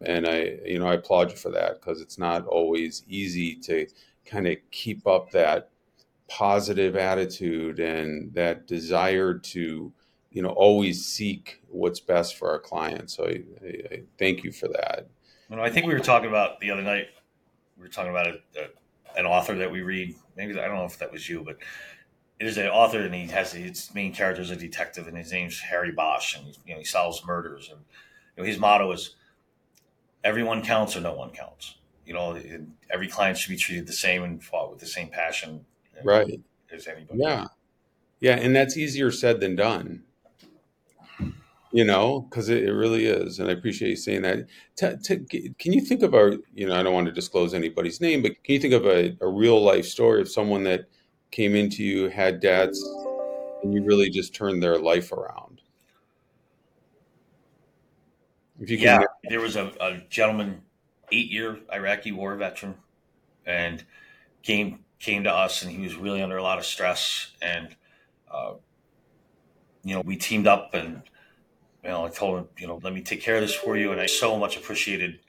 and 0.00 0.26
I, 0.26 0.58
you 0.64 0.78
know, 0.78 0.86
I 0.86 0.94
applaud 0.94 1.30
you 1.30 1.36
for 1.36 1.50
that 1.50 1.80
because 1.80 2.00
it's 2.00 2.18
not 2.18 2.46
always 2.46 3.02
easy 3.08 3.56
to 3.56 3.86
kind 4.24 4.46
of 4.46 4.56
keep 4.70 5.06
up 5.06 5.30
that 5.32 5.70
positive 6.28 6.96
attitude 6.96 7.80
and 7.80 8.32
that 8.34 8.66
desire 8.66 9.34
to, 9.34 9.92
you 10.30 10.42
know, 10.42 10.50
always 10.50 11.04
seek 11.06 11.62
what's 11.68 12.00
best 12.00 12.36
for 12.36 12.50
our 12.50 12.58
clients. 12.58 13.16
So 13.16 13.24
I, 13.24 13.42
I, 13.62 13.68
I 13.90 14.02
thank 14.18 14.44
you 14.44 14.52
for 14.52 14.68
that. 14.68 15.08
Know, 15.50 15.62
I 15.62 15.70
think 15.70 15.86
we 15.86 15.94
were 15.94 16.00
talking 16.00 16.28
about 16.28 16.60
the 16.60 16.70
other 16.70 16.82
night. 16.82 17.06
We 17.78 17.82
were 17.82 17.88
talking 17.88 18.10
about 18.10 18.26
a, 18.26 18.32
a, 18.56 19.18
an 19.18 19.24
author 19.24 19.54
that 19.56 19.72
we 19.72 19.80
read. 19.80 20.14
Maybe 20.36 20.58
I 20.58 20.66
don't 20.66 20.76
know 20.76 20.84
if 20.84 20.98
that 20.98 21.10
was 21.10 21.28
you, 21.28 21.42
but 21.44 21.56
it 22.38 22.46
is 22.46 22.58
an 22.58 22.66
author, 22.66 23.00
and 23.00 23.14
he 23.14 23.26
has 23.28 23.52
his 23.52 23.92
main 23.94 24.12
character 24.12 24.42
is 24.42 24.50
a 24.50 24.56
detective, 24.56 25.08
and 25.08 25.16
his 25.16 25.32
name's 25.32 25.60
Harry 25.60 25.90
Bosch, 25.90 26.36
and 26.36 26.46
you 26.66 26.74
know 26.74 26.78
he 26.78 26.84
solves 26.84 27.24
murders, 27.26 27.70
and 27.70 27.80
you 28.36 28.42
know, 28.42 28.46
his 28.46 28.58
motto 28.58 28.92
is 28.92 29.16
everyone 30.24 30.62
counts 30.62 30.96
or 30.96 31.00
no 31.00 31.14
one 31.14 31.30
counts. 31.30 31.76
You 32.04 32.14
know, 32.14 32.40
every 32.90 33.08
client 33.08 33.36
should 33.36 33.50
be 33.50 33.56
treated 33.56 33.86
the 33.86 33.92
same 33.92 34.22
and 34.22 34.42
fought 34.42 34.70
with 34.70 34.80
the 34.80 34.86
same 34.86 35.08
passion, 35.08 35.66
right? 36.02 36.40
As 36.72 36.86
anybody. 36.86 37.20
Yeah, 37.20 37.46
yeah, 38.20 38.36
and 38.36 38.56
that's 38.56 38.76
easier 38.76 39.10
said 39.10 39.40
than 39.40 39.56
done. 39.56 40.04
You 41.70 41.84
know, 41.84 42.20
because 42.22 42.48
it, 42.48 42.64
it, 42.64 42.72
really 42.72 43.04
is, 43.04 43.38
and 43.38 43.50
I 43.50 43.52
appreciate 43.52 43.90
you 43.90 43.96
saying 43.96 44.22
that. 44.22 44.46
To, 44.76 44.96
to, 44.96 45.18
can 45.58 45.74
you 45.74 45.82
think 45.82 46.02
of 46.02 46.14
a, 46.14 46.38
you 46.54 46.66
know, 46.66 46.74
I 46.74 46.82
don't 46.82 46.94
want 46.94 47.08
to 47.08 47.12
disclose 47.12 47.52
anybody's 47.52 48.00
name, 48.00 48.22
but 48.22 48.42
can 48.42 48.54
you 48.54 48.60
think 48.60 48.72
of 48.72 48.86
a, 48.86 49.14
a 49.20 49.28
real 49.28 49.62
life 49.62 49.84
story 49.84 50.22
of 50.22 50.30
someone 50.30 50.62
that 50.64 50.86
came 51.30 51.54
into 51.54 51.84
you, 51.84 52.08
had 52.08 52.40
debts, 52.40 52.82
and 53.62 53.74
you 53.74 53.84
really 53.84 54.08
just 54.08 54.34
turned 54.34 54.62
their 54.62 54.78
life 54.78 55.12
around? 55.12 55.47
If 58.60 58.70
you 58.70 58.76
yeah, 58.78 59.00
there 59.28 59.40
was 59.40 59.56
a, 59.56 59.72
a 59.80 59.98
gentleman, 60.10 60.62
eight 61.12 61.30
year 61.30 61.58
Iraqi 61.72 62.12
war 62.12 62.34
veteran, 62.36 62.74
and 63.46 63.84
came 64.42 64.84
came 65.00 65.24
to 65.24 65.32
us, 65.32 65.62
and 65.62 65.70
he 65.70 65.82
was 65.82 65.96
really 65.96 66.22
under 66.22 66.36
a 66.36 66.42
lot 66.42 66.58
of 66.58 66.66
stress, 66.66 67.32
and 67.42 67.76
uh, 68.30 68.54
you 69.84 69.94
know 69.94 70.02
we 70.04 70.16
teamed 70.16 70.46
up, 70.46 70.74
and 70.74 71.02
you 71.82 71.90
know 71.90 72.06
I 72.06 72.10
told 72.10 72.38
him, 72.38 72.48
you 72.58 72.66
know, 72.66 72.80
let 72.82 72.92
me 72.92 73.02
take 73.02 73.22
care 73.22 73.36
of 73.36 73.42
this 73.42 73.54
for 73.54 73.76
you, 73.76 73.92
and 73.92 74.00
I 74.00 74.06
so 74.06 74.38
much 74.38 74.56
appreciated 74.56 75.20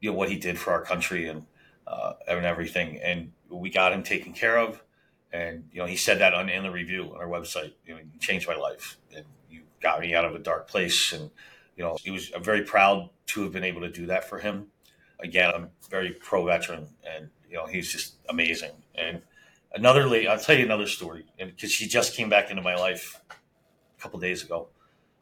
you 0.00 0.10
know 0.10 0.16
what 0.16 0.30
he 0.30 0.36
did 0.38 0.58
for 0.58 0.72
our 0.72 0.82
country 0.82 1.28
and 1.28 1.44
uh, 1.86 2.14
and 2.28 2.44
everything, 2.46 3.00
and 3.02 3.32
we 3.50 3.70
got 3.70 3.92
him 3.92 4.02
taken 4.02 4.32
care 4.32 4.58
of. 4.58 4.82
And 5.32 5.64
you 5.72 5.80
know, 5.80 5.86
he 5.86 5.96
said 5.96 6.20
that 6.20 6.34
on 6.34 6.48
in 6.48 6.62
the 6.62 6.70
review 6.70 7.12
on 7.14 7.18
our 7.20 7.28
website. 7.28 7.72
You 7.86 7.94
know, 7.94 8.00
you 8.00 8.20
changed 8.20 8.48
my 8.48 8.56
life, 8.56 8.98
and 9.14 9.24
you 9.50 9.62
got 9.82 10.00
me 10.00 10.14
out 10.14 10.24
of 10.24 10.34
a 10.34 10.38
dark 10.38 10.68
place, 10.68 11.12
and 11.12 11.30
you 11.78 11.84
know, 11.84 11.96
he 12.02 12.10
was 12.10 12.32
I'm 12.34 12.42
very 12.42 12.62
proud 12.62 13.08
to 13.26 13.42
have 13.44 13.52
been 13.52 13.64
able 13.64 13.80
to 13.82 13.90
do 13.90 14.06
that 14.06 14.28
for 14.28 14.38
him. 14.38 14.66
Again, 15.20 15.52
I'm 15.54 15.70
very 15.88 16.10
pro 16.10 16.44
veteran, 16.44 16.88
and 17.08 17.30
you 17.48 17.56
know, 17.56 17.66
he's 17.66 17.90
just 17.90 18.16
amazing. 18.28 18.72
And 18.96 19.22
another 19.72 20.06
lady, 20.06 20.26
I'll 20.26 20.38
tell 20.38 20.58
you 20.58 20.64
another 20.64 20.88
story, 20.88 21.24
because 21.38 21.70
she 21.70 21.86
just 21.86 22.14
came 22.14 22.28
back 22.28 22.50
into 22.50 22.62
my 22.62 22.74
life 22.74 23.22
a 23.30 24.02
couple 24.02 24.18
days 24.18 24.42
ago. 24.42 24.68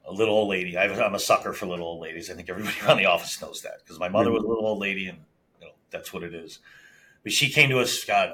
A 0.06 0.12
little 0.12 0.34
old 0.34 0.48
lady. 0.48 0.78
I'm 0.78 1.14
a 1.14 1.18
sucker 1.18 1.52
for 1.52 1.66
little 1.66 1.86
old 1.86 2.00
ladies. 2.00 2.30
I 2.30 2.34
think 2.34 2.48
everybody 2.48 2.76
around 2.84 2.98
the 2.98 3.06
office 3.06 3.40
knows 3.40 3.60
that 3.62 3.78
because 3.84 3.98
my 3.98 4.08
mother 4.08 4.30
was 4.30 4.42
a 4.42 4.46
little 4.46 4.66
old 4.66 4.78
lady, 4.78 5.08
and 5.08 5.18
you 5.60 5.66
know 5.66 5.72
that's 5.90 6.12
what 6.12 6.22
it 6.22 6.34
is. 6.34 6.60
But 7.22 7.32
she 7.32 7.50
came 7.50 7.68
to 7.68 7.80
us, 7.80 8.02
God, 8.04 8.32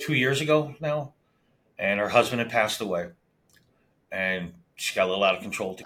two 0.00 0.14
years 0.14 0.40
ago 0.40 0.74
now, 0.80 1.12
and 1.78 2.00
her 2.00 2.08
husband 2.08 2.40
had 2.40 2.50
passed 2.50 2.80
away, 2.80 3.10
and 4.10 4.54
she 4.74 4.94
got 4.96 5.06
a 5.06 5.10
little 5.10 5.22
out 5.22 5.36
of 5.36 5.42
control 5.42 5.78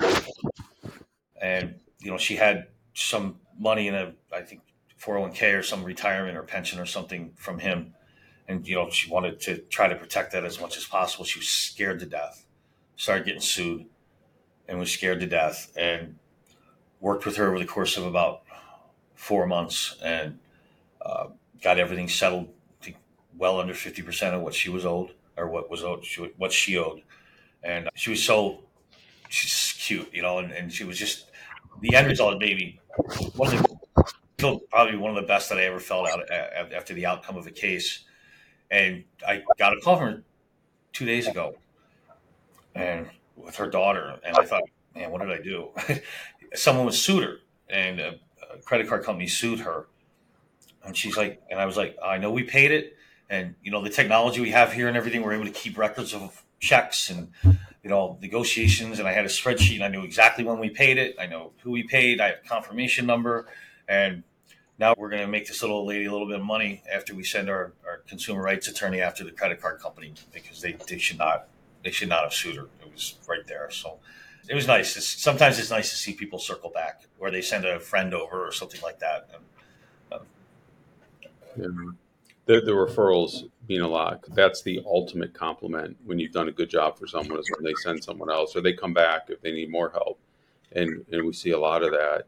and 1.40 1.74
you 2.00 2.11
know 2.11 2.18
she 2.18 2.37
had 2.37 2.68
some 2.94 3.37
money 3.59 3.88
in 3.88 3.94
a 3.94 4.12
I 4.33 4.42
think 4.42 4.62
401k 5.00 5.59
or 5.59 5.62
some 5.62 5.85
retirement 5.85 6.37
or 6.37 6.42
pension 6.42 6.79
or 6.79 6.87
something 6.87 7.33
from 7.37 7.59
him, 7.59 7.94
and 8.48 8.66
you 8.66 8.74
know 8.74 8.90
she 8.90 9.11
wanted 9.11 9.40
to 9.40 9.59
try 9.59 9.88
to 9.88 9.96
protect 9.96 10.33
that 10.33 10.44
as 10.44 10.61
much 10.61 10.76
as 10.76 10.85
possible. 10.85 11.24
She 11.24 11.38
was 11.38 11.48
scared 11.48 12.00
to 12.00 12.07
death, 12.07 12.46
started 12.96 13.24
getting 13.24 13.40
sued, 13.40 13.87
and 14.68 14.79
was 14.79 14.92
scared 14.92 15.20
to 15.20 15.26
death, 15.26 15.72
and 15.76 16.16
worked 17.00 17.24
with 17.24 17.37
her 17.37 17.48
over 17.48 17.59
the 17.59 17.64
course 17.64 17.96
of 17.96 18.05
about 18.05 18.42
four 19.14 19.46
months 19.46 19.96
and 20.03 20.38
uh, 21.05 21.26
got 21.62 21.79
everything 21.79 22.09
settled 22.09 22.48
well 23.37 23.61
under 23.61 23.72
50% 23.72 24.35
of 24.35 24.42
what 24.42 24.55
she 24.55 24.68
was 24.68 24.85
owed 24.85 25.14
or 25.37 25.48
what 25.48 25.70
was 25.70 25.83
owed, 25.83 26.05
what 26.37 26.53
she 26.53 26.76
owed. 26.76 27.03
And 27.62 27.88
she 27.94 28.11
was 28.11 28.22
so, 28.22 28.61
she's 29.29 29.74
cute, 29.79 30.12
you 30.12 30.22
know, 30.22 30.38
and, 30.38 30.53
and 30.53 30.72
she 30.72 30.85
was 30.85 30.98
just 30.98 31.30
the 31.80 31.94
end 31.94 32.09
result 32.09 32.38
maybe 32.38 32.80
the, 34.40 34.59
probably 34.70 34.96
one 34.96 35.11
of 35.11 35.16
the 35.16 35.26
best 35.26 35.48
that 35.50 35.59
I 35.59 35.64
ever 35.64 35.78
felt 35.78 36.09
out 36.09 36.30
after 36.30 36.94
the 36.94 37.06
outcome 37.06 37.37
of 37.37 37.46
a 37.46 37.50
case. 37.50 38.04
And 38.70 39.04
I 39.26 39.42
got 39.59 39.76
a 39.76 39.80
call 39.80 39.96
from 39.96 40.12
her 40.12 40.22
two 40.92 41.04
days 41.04 41.26
ago, 41.26 41.56
and 42.74 43.09
with 43.37 43.56
her 43.56 43.68
daughter, 43.68 44.18
and 44.24 44.37
I 44.37 44.44
thought, 44.44 44.62
man, 44.94 45.11
what 45.11 45.20
did 45.20 45.30
I 45.30 45.42
do? 45.42 45.70
Someone 46.54 46.87
was 46.87 47.00
sued 47.00 47.24
her, 47.24 47.37
and 47.68 48.00
a, 48.00 48.14
a 48.52 48.59
credit 48.59 48.88
card 48.88 49.02
company 49.02 49.26
sued 49.26 49.61
her, 49.61 49.87
and 50.85 50.96
she's 50.96 51.16
like, 51.16 51.42
and 51.50 51.59
I 51.59 51.66
was 51.66 51.76
like, 51.76 51.96
I 52.04 52.18
know 52.18 52.30
we 52.30 52.44
paid 52.44 52.70
it, 52.70 52.96
and 53.28 53.54
you 53.62 53.72
know 53.72 53.83
the 53.83 53.90
technology 53.90 54.40
we 54.40 54.50
have 54.50 54.72
here 54.72 54.88
and 54.88 54.96
everything, 54.96 55.22
we're 55.22 55.33
able 55.33 55.46
to 55.46 55.50
keep 55.50 55.76
records 55.76 56.14
of 56.14 56.44
checks 56.61 57.11
and 57.11 57.33
you 57.83 57.90
know 57.90 58.18
negotiations, 58.20 58.99
and 58.99 59.09
I 59.09 59.12
had 59.12 59.25
a 59.25 59.29
spreadsheet, 59.29 59.77
and 59.77 59.85
I 59.85 59.88
knew 59.88 60.05
exactly 60.05 60.44
when 60.44 60.59
we 60.59 60.70
paid 60.70 60.99
it, 60.99 61.16
I 61.18 61.27
know 61.27 61.53
who 61.62 61.73
we 61.73 61.83
paid, 61.83 62.20
I 62.20 62.29
have 62.29 62.44
confirmation 62.46 63.07
number, 63.07 63.46
and 63.88 64.23
now 64.81 64.94
we're 64.96 65.11
going 65.11 65.20
to 65.20 65.29
make 65.29 65.46
this 65.46 65.61
little 65.61 65.85
lady 65.85 66.07
a 66.07 66.12
little 66.12 66.27
bit 66.27 66.40
of 66.40 66.44
money 66.44 66.83
after 66.90 67.14
we 67.14 67.23
send 67.23 67.51
our, 67.51 67.75
our 67.87 67.99
consumer 68.09 68.42
rights 68.42 68.66
attorney 68.66 69.03
after 69.03 69.23
the 69.25 69.31
credit 69.31 69.61
card 69.61 69.79
company 69.79 70.14
because 70.33 70.62
they, 70.62 70.73
they 70.88 70.96
should 70.96 71.18
not 71.18 71.49
they 71.85 71.90
should 71.90 72.09
not 72.09 72.25
have 72.25 72.33
sued 72.33 72.57
her. 72.57 72.66
It 72.81 72.92
was 72.92 73.14
right 73.29 73.46
there. 73.46 73.70
So 73.70 73.99
it 74.49 74.55
was 74.55 74.66
nice. 74.66 74.96
It's, 74.96 75.07
sometimes 75.07 75.59
it's 75.59 75.70
nice 75.70 75.90
to 75.90 75.96
see 75.96 76.12
people 76.14 76.38
circle 76.38 76.70
back 76.70 77.03
or 77.18 77.31
they 77.31 77.42
send 77.42 77.64
a 77.64 77.79
friend 77.79 78.14
over 78.14 78.46
or 78.46 78.53
something 78.53 78.81
like 78.83 78.99
that. 79.01 79.29
And, 80.12 80.20
um, 80.20 80.27
yeah. 81.57 81.92
The, 82.46 82.61
the 82.61 82.72
referrals 82.72 83.48
mean 83.68 83.81
a 83.83 83.88
lot. 83.88 84.24
That's 84.35 84.62
the 84.62 84.83
ultimate 84.87 85.35
compliment 85.35 85.96
when 86.05 86.18
you've 86.18 86.33
done 86.33 86.48
a 86.48 86.53
good 86.53 86.70
job 86.70 86.98
for 86.98 87.07
someone 87.07 87.38
is 87.38 87.50
when 87.57 87.64
they 87.64 87.74
send 87.83 88.03
someone 88.03 88.31
else 88.31 88.57
or 88.57 88.61
they 88.61 88.72
come 88.72 88.92
back 88.92 89.26
if 89.29 89.40
they 89.40 89.53
need 89.53 89.70
more 89.70 89.90
help. 89.90 90.18
And, 90.72 91.05
and 91.12 91.24
we 91.24 91.33
see 91.33 91.50
a 91.50 91.59
lot 91.59 91.83
of 91.83 91.92
that. 91.92 92.26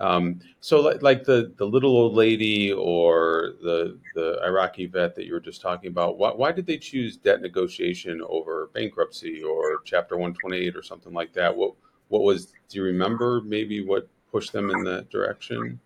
Um, 0.00 0.40
so 0.60 0.80
like, 0.80 1.02
like, 1.02 1.24
the, 1.24 1.52
the 1.56 1.64
little 1.64 1.96
old 1.96 2.14
lady 2.14 2.72
or 2.72 3.52
the, 3.62 3.98
the 4.14 4.40
Iraqi 4.42 4.86
vet 4.86 5.14
that 5.14 5.26
you 5.26 5.32
were 5.32 5.40
just 5.40 5.60
talking 5.60 5.88
about, 5.88 6.18
why, 6.18 6.30
why 6.30 6.50
did 6.50 6.66
they 6.66 6.78
choose 6.78 7.16
debt 7.16 7.40
negotiation 7.40 8.20
over 8.28 8.70
bankruptcy 8.74 9.42
or 9.42 9.80
chapter 9.84 10.16
128 10.16 10.74
or 10.74 10.82
something 10.82 11.12
like 11.12 11.32
that? 11.34 11.54
What, 11.54 11.74
what 12.08 12.22
was, 12.22 12.46
do 12.68 12.78
you 12.78 12.82
remember 12.82 13.42
maybe 13.42 13.84
what 13.84 14.08
pushed 14.30 14.52
them 14.52 14.70
in 14.70 14.82
that 14.84 15.08
direction? 15.10 15.78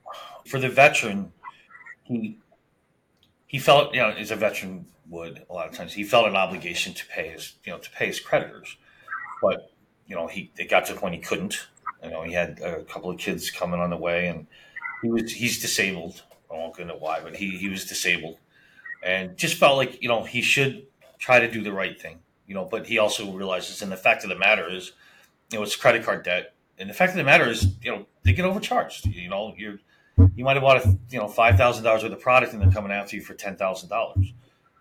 For 0.47 0.59
the 0.59 0.69
veteran, 0.69 1.31
he, 2.05 2.39
he 3.47 3.59
felt, 3.59 3.95
you 3.95 4.01
know, 4.01 4.11
as 4.11 4.31
a 4.31 4.37
veteran 4.37 4.87
would 5.09 5.45
a 5.49 5.53
lot 5.53 5.69
of 5.69 5.75
times, 5.75 5.93
he 5.93 6.05
felt 6.05 6.27
an 6.27 6.37
obligation 6.37 6.93
to 6.95 7.07
pay 7.07 7.29
his, 7.29 7.55
you 7.65 7.73
know, 7.73 7.79
to 7.79 7.91
pay 7.91 8.07
his 8.07 8.21
creditors, 8.21 8.77
but 9.41 9.71
you 10.07 10.15
know, 10.15 10.27
he, 10.27 10.53
it 10.57 10.71
got 10.71 10.87
to 10.87 10.95
the 10.95 11.01
point 11.01 11.15
he 11.15 11.21
couldn't 11.21 11.67
you 12.03 12.11
know, 12.11 12.23
he 12.23 12.33
had 12.33 12.61
a 12.61 12.85
couple 12.85 13.11
of 13.11 13.19
kids 13.19 13.51
coming 13.51 13.81
on 13.81 13.91
the 13.91 13.97
way, 13.97 14.29
and 14.29 14.47
he 15.03 15.09
was 15.09 15.33
he's 15.33 15.61
disabled. 15.61 16.23
I 16.51 16.55
won't 16.55 16.77
go 16.77 16.83
into 16.83 16.95
why, 16.95 17.21
but 17.21 17.37
he 17.37 17.51
he 17.51 17.69
was 17.69 17.85
disabled, 17.85 18.39
and 19.03 19.37
just 19.37 19.57
felt 19.57 19.77
like 19.77 20.03
you 20.03 20.09
know 20.09 20.23
he 20.23 20.43
should 20.43 20.87
try 21.19 21.41
to 21.41 21.51
do 21.51 21.63
the 21.63 21.73
right 21.73 22.01
thing. 22.01 22.21
You 22.47 22.55
know, 22.55 22.65
but 22.65 22.87
he 22.87 22.99
also 22.99 23.33
realizes, 23.33 23.83
and 23.83 23.91
the 23.91 23.97
fact 23.97 24.23
of 24.23 24.31
the 24.31 24.39
matter 24.39 24.71
is, 24.71 24.93
you 25.51 25.59
know, 25.59 25.65
it's 25.65 25.75
credit 25.75 26.05
card 26.05 26.25
debt, 26.25 26.55
and 26.79 26.89
the 26.89 26.95
fact 26.95 27.11
of 27.11 27.17
the 27.17 27.25
matter 27.25 27.49
is, 27.49 27.75
you 27.83 27.91
know, 27.91 28.07
they 28.23 28.33
get 28.33 28.45
overcharged. 28.45 29.07
You 29.07 29.29
know, 29.29 29.55
you're 29.57 29.79
you 30.35 30.45
might 30.45 30.55
have 30.55 30.63
bought 30.63 30.85
a 30.85 30.99
you 31.11 31.19
know 31.19 31.29
five 31.29 31.57
thousand 31.57 31.85
dollars 31.85 32.03
worth 32.03 32.13
of 32.13 32.21
product, 32.21 32.53
and 32.53 32.63
they're 32.63 32.71
coming 32.71 32.93
after 32.93 33.17
you 33.17 33.23
for 33.23 33.35
ten 33.35 33.57
thousand 33.57 33.89
dollars. 33.89 34.33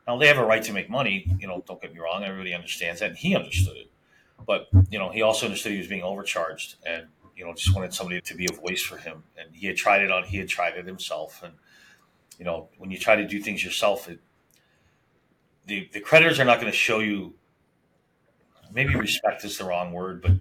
Now 0.08 0.18
they 0.18 0.28
have 0.28 0.38
a 0.38 0.46
right 0.46 0.64
to 0.64 0.74
make 0.74 0.90
money. 0.90 1.32
You 1.40 1.48
know, 1.48 1.64
don't 1.68 1.82
get 1.82 1.94
me 1.94 2.00
wrong. 2.00 2.24
Everybody 2.24 2.54
understands 2.54 3.00
that, 3.00 3.10
and 3.10 3.18
he 3.18 3.36
understood 3.36 3.78
it. 3.78 3.92
But 4.46 4.68
you 4.90 5.00
know, 5.00 5.10
he 5.10 5.22
also 5.22 5.46
understood 5.46 5.74
he 5.74 5.78
was 5.80 5.88
being 5.88 6.04
overcharged, 6.04 6.76
and 6.86 7.08
you 7.36 7.46
know 7.46 7.54
just 7.54 7.76
wanted 7.76 7.94
somebody 7.94 8.22
to 8.22 8.36
be 8.36 8.48
a 8.50 8.54
voice 8.54 8.82
for 8.82 8.98
him. 8.98 9.24
And 9.38 9.50
he 9.54 9.68
had 9.68 9.76
tried 9.76 10.04
it 10.04 10.12
on. 10.12 10.24
He 10.24 10.38
had 10.38 10.48
tried 10.48 10.78
it 10.78 10.86
himself. 10.86 11.42
And 11.44 11.54
you 12.38 12.46
know, 12.46 12.70
when 12.78 12.92
you 12.92 12.98
try 12.98 13.16
to 13.16 13.28
do 13.28 13.42
things 13.42 13.64
yourself, 13.64 14.08
it, 14.08 14.20
the 15.66 15.90
the 15.92 16.00
creditors 16.00 16.40
are 16.40 16.46
not 16.46 16.60
going 16.60 16.72
to 16.72 16.78
show 16.78 17.00
you. 17.00 17.34
Maybe 18.74 18.96
respect 18.96 19.46
is 19.46 19.58
the 19.58 19.64
wrong 19.64 19.94
word, 19.94 20.22
but 20.22 20.32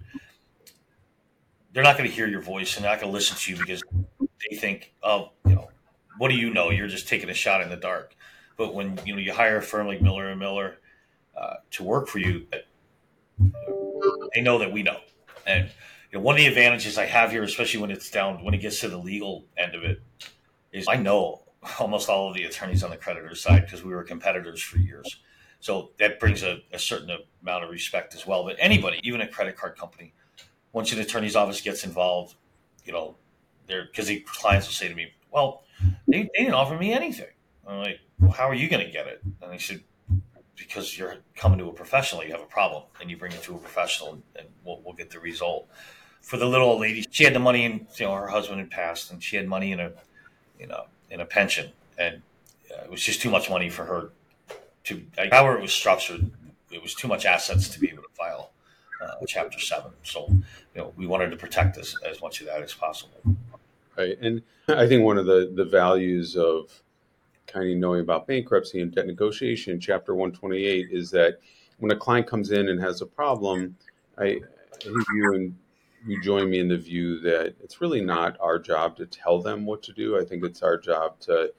they're 1.71 1.83
not 1.83 1.97
going 1.97 2.09
to 2.09 2.15
hear 2.15 2.27
your 2.27 2.41
voice 2.41 2.75
and 2.75 2.83
they're 2.83 2.91
not 2.91 3.01
going 3.01 3.11
to 3.11 3.13
listen 3.13 3.37
to 3.37 3.51
you 3.51 3.57
because 3.57 3.83
they 4.49 4.55
think, 4.55 4.93
oh, 5.03 5.31
you 5.47 5.55
know, 5.55 5.69
what 6.17 6.29
do 6.29 6.35
you 6.35 6.53
know? 6.53 6.69
You're 6.69 6.87
just 6.87 7.07
taking 7.07 7.29
a 7.29 7.33
shot 7.33 7.61
in 7.61 7.69
the 7.69 7.75
dark. 7.75 8.15
But 8.57 8.73
when 8.73 8.99
you 9.05 9.13
know 9.13 9.19
you 9.19 9.33
hire 9.33 9.57
a 9.57 9.61
firm 9.61 9.87
like 9.87 10.01
Miller 10.01 10.29
and 10.29 10.39
Miller 10.39 10.77
uh, 11.35 11.55
to 11.71 11.83
work 11.83 12.07
for 12.07 12.19
you, 12.19 12.47
they 14.33 14.41
know 14.41 14.57
that 14.59 14.71
we 14.71 14.83
know. 14.83 14.97
And 15.45 15.69
you 16.11 16.19
know, 16.19 16.21
one 16.21 16.35
of 16.35 16.39
the 16.39 16.47
advantages 16.47 16.97
I 16.97 17.05
have 17.05 17.31
here, 17.31 17.43
especially 17.43 17.81
when 17.81 17.91
it's 17.91 18.09
down, 18.09 18.43
when 18.43 18.53
it 18.53 18.59
gets 18.59 18.79
to 18.81 18.87
the 18.87 18.97
legal 18.97 19.45
end 19.57 19.75
of 19.75 19.83
it, 19.83 20.01
is 20.71 20.87
I 20.87 20.95
know 20.95 21.41
almost 21.79 22.09
all 22.09 22.29
of 22.29 22.35
the 22.35 22.43
attorneys 22.43 22.83
on 22.83 22.91
the 22.91 22.97
creditor 22.97 23.35
side 23.35 23.65
because 23.65 23.83
we 23.83 23.93
were 23.93 24.03
competitors 24.03 24.61
for 24.61 24.77
years. 24.77 25.17
So 25.59 25.91
that 25.97 26.19
brings 26.19 26.43
a, 26.43 26.59
a, 26.71 26.77
certain 26.77 27.09
amount 27.41 27.63
of 27.63 27.71
respect 27.71 28.13
as 28.13 28.27
well. 28.27 28.43
But 28.43 28.55
anybody, 28.59 28.99
even 29.03 29.21
a 29.21 29.27
credit 29.27 29.57
card 29.57 29.75
company, 29.75 30.13
once 30.73 30.91
an 30.93 30.99
attorney's 30.99 31.35
office 31.35 31.59
gets 31.61 31.83
involved, 31.83 32.35
you 32.83 32.93
know, 32.93 33.15
they're 33.67 33.85
because 33.85 34.07
the 34.07 34.19
clients 34.21 34.67
will 34.67 34.73
say 34.73 34.87
to 34.87 34.95
me, 34.95 35.11
"Well, 35.31 35.63
they, 36.07 36.23
they 36.23 36.43
didn't 36.43 36.53
offer 36.53 36.77
me 36.77 36.93
anything." 36.93 37.27
I'm 37.67 37.79
like, 37.79 37.99
"Well, 38.19 38.31
how 38.31 38.49
are 38.49 38.55
you 38.55 38.69
going 38.69 38.85
to 38.85 38.91
get 38.91 39.07
it?" 39.07 39.21
And 39.41 39.51
they 39.51 39.57
said, 39.57 39.81
because 40.55 40.97
you're 40.97 41.15
coming 41.35 41.59
to 41.59 41.69
a 41.69 41.73
professional, 41.73 42.23
you 42.23 42.31
have 42.31 42.41
a 42.41 42.45
problem, 42.45 42.83
and 42.99 43.09
you 43.09 43.17
bring 43.17 43.31
it 43.31 43.41
to 43.43 43.55
a 43.55 43.57
professional, 43.57 44.21
and 44.35 44.47
we'll, 44.63 44.81
we'll 44.83 44.93
get 44.93 45.09
the 45.09 45.19
result. 45.19 45.67
For 46.21 46.37
the 46.37 46.45
little 46.45 46.69
old 46.69 46.81
lady, 46.81 47.05
she 47.11 47.23
had 47.23 47.35
the 47.35 47.39
money, 47.39 47.65
and 47.65 47.85
you 47.97 48.05
know 48.05 48.13
her 48.13 48.27
husband 48.27 48.59
had 48.59 48.71
passed, 48.71 49.11
and 49.11 49.21
she 49.21 49.35
had 49.35 49.47
money 49.47 49.71
in 49.71 49.79
a, 49.79 49.91
you 50.59 50.67
know, 50.67 50.85
in 51.11 51.21
a 51.21 51.25
pension, 51.25 51.71
and 51.97 52.21
uh, 52.71 52.83
it 52.83 52.91
was 52.91 53.01
just 53.01 53.21
too 53.21 53.29
much 53.29 53.49
money 53.49 53.69
for 53.69 53.85
her 53.85 54.09
to. 54.85 55.03
Like, 55.17 55.31
however, 55.31 55.57
it 55.57 55.61
was 55.61 55.73
structured, 55.73 56.31
it 56.71 56.81
was 56.81 56.95
too 56.95 57.07
much 57.07 57.25
assets 57.25 57.69
to 57.69 57.79
be 57.79 57.89
able 57.89 58.03
to 58.03 58.09
file 58.13 58.51
uh, 59.01 59.25
Chapter 59.27 59.59
Seven. 59.59 59.91
So, 60.03 60.27
you 60.29 60.43
know, 60.75 60.93
we 60.95 61.05
wanted 61.05 61.29
to 61.31 61.37
protect 61.37 61.77
as, 61.77 61.95
as 62.09 62.21
much 62.21 62.41
of 62.41 62.47
that 62.47 62.61
as 62.61 62.73
possible. 62.73 63.21
Right, 63.97 64.17
and 64.21 64.41
I 64.67 64.87
think 64.87 65.03
one 65.03 65.17
of 65.17 65.25
the 65.25 65.51
the 65.55 65.65
values 65.65 66.35
of 66.35 66.81
kind 67.47 67.71
of 67.71 67.77
knowing 67.77 68.01
about 68.01 68.27
bankruptcy 68.27 68.81
and 68.81 68.93
debt 68.93 69.07
negotiation, 69.07 69.79
Chapter 69.79 70.15
128, 70.15 70.87
is 70.91 71.11
that 71.11 71.39
when 71.77 71.91
a 71.91 71.95
client 71.95 72.27
comes 72.27 72.51
in 72.51 72.69
and 72.69 72.81
has 72.81 73.01
a 73.01 73.05
problem, 73.05 73.77
I, 74.17 74.23
I 74.23 74.39
think 74.83 75.05
you 75.13 75.33
and 75.33 75.55
you 76.05 76.21
join 76.21 76.49
me 76.49 76.59
in 76.59 76.67
the 76.67 76.77
view 76.77 77.19
that 77.21 77.55
it's 77.63 77.81
really 77.81 78.01
not 78.01 78.37
our 78.39 78.59
job 78.59 78.95
to 78.97 79.05
tell 79.05 79.41
them 79.41 79.65
what 79.65 79.81
to 79.83 79.93
do. 79.93 80.19
I 80.19 80.25
think 80.25 80.43
it's 80.43 80.61
our 80.61 80.77
job 80.77 81.19
to 81.21 81.51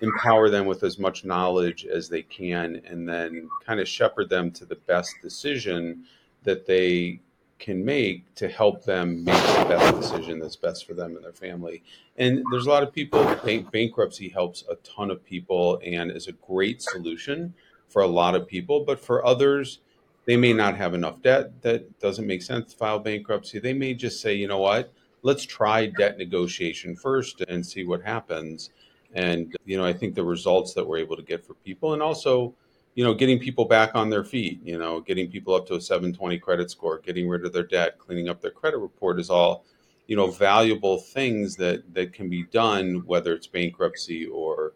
empower 0.00 0.50
them 0.50 0.66
with 0.66 0.82
as 0.82 0.98
much 0.98 1.24
knowledge 1.24 1.86
as 1.86 2.08
they 2.08 2.22
can 2.22 2.82
and 2.86 3.08
then 3.08 3.48
kind 3.64 3.80
of 3.80 3.88
shepherd 3.88 4.28
them 4.28 4.50
to 4.52 4.66
the 4.66 4.74
best 4.74 5.14
decision 5.22 6.04
that 6.42 6.66
they 6.66 7.20
can 7.64 7.82
make 7.82 8.22
to 8.34 8.46
help 8.46 8.84
them 8.84 9.24
make 9.24 9.42
the 9.42 9.64
best 9.66 9.96
decision 9.98 10.38
that's 10.38 10.54
best 10.54 10.86
for 10.86 10.92
them 10.92 11.16
and 11.16 11.24
their 11.24 11.32
family. 11.32 11.82
And 12.18 12.44
there's 12.50 12.66
a 12.66 12.68
lot 12.68 12.82
of 12.82 12.92
people, 12.92 13.24
bank, 13.42 13.72
bankruptcy 13.72 14.28
helps 14.28 14.64
a 14.70 14.74
ton 14.76 15.10
of 15.10 15.24
people 15.24 15.80
and 15.82 16.10
is 16.10 16.28
a 16.28 16.32
great 16.32 16.82
solution 16.82 17.54
for 17.88 18.02
a 18.02 18.06
lot 18.06 18.34
of 18.34 18.46
people. 18.46 18.84
But 18.84 19.00
for 19.00 19.24
others, 19.24 19.78
they 20.26 20.36
may 20.36 20.52
not 20.52 20.76
have 20.76 20.92
enough 20.92 21.22
debt 21.22 21.62
that 21.62 21.98
doesn't 22.00 22.26
make 22.26 22.42
sense 22.42 22.72
to 22.72 22.76
file 22.76 22.98
bankruptcy. 22.98 23.60
They 23.60 23.72
may 23.72 23.94
just 23.94 24.20
say, 24.20 24.34
you 24.34 24.46
know 24.46 24.58
what, 24.58 24.92
let's 25.22 25.46
try 25.46 25.86
debt 25.86 26.18
negotiation 26.18 26.94
first 26.94 27.40
and 27.48 27.64
see 27.64 27.86
what 27.86 28.02
happens. 28.02 28.72
And, 29.14 29.56
you 29.64 29.78
know, 29.78 29.86
I 29.86 29.94
think 29.94 30.14
the 30.14 30.22
results 30.22 30.74
that 30.74 30.86
we're 30.86 30.98
able 30.98 31.16
to 31.16 31.22
get 31.22 31.42
for 31.42 31.54
people 31.54 31.94
and 31.94 32.02
also, 32.02 32.52
you 32.94 33.02
know, 33.02 33.12
getting 33.14 33.38
people 33.38 33.64
back 33.64 33.94
on 33.94 34.08
their 34.08 34.24
feet, 34.24 34.60
you 34.62 34.78
know, 34.78 35.00
getting 35.00 35.30
people 35.30 35.54
up 35.54 35.66
to 35.66 35.74
a 35.74 35.80
720 35.80 36.38
credit 36.38 36.70
score, 36.70 36.98
getting 36.98 37.28
rid 37.28 37.44
of 37.44 37.52
their 37.52 37.64
debt, 37.64 37.98
cleaning 37.98 38.28
up 38.28 38.40
their 38.40 38.52
credit 38.52 38.78
report 38.78 39.18
is 39.18 39.30
all, 39.30 39.64
you 40.06 40.16
know, 40.16 40.30
valuable 40.30 40.98
things 40.98 41.56
that 41.56 41.82
that 41.94 42.12
can 42.12 42.28
be 42.28 42.44
done 42.44 43.02
whether 43.06 43.32
it's 43.32 43.46
bankruptcy 43.46 44.26
or 44.26 44.74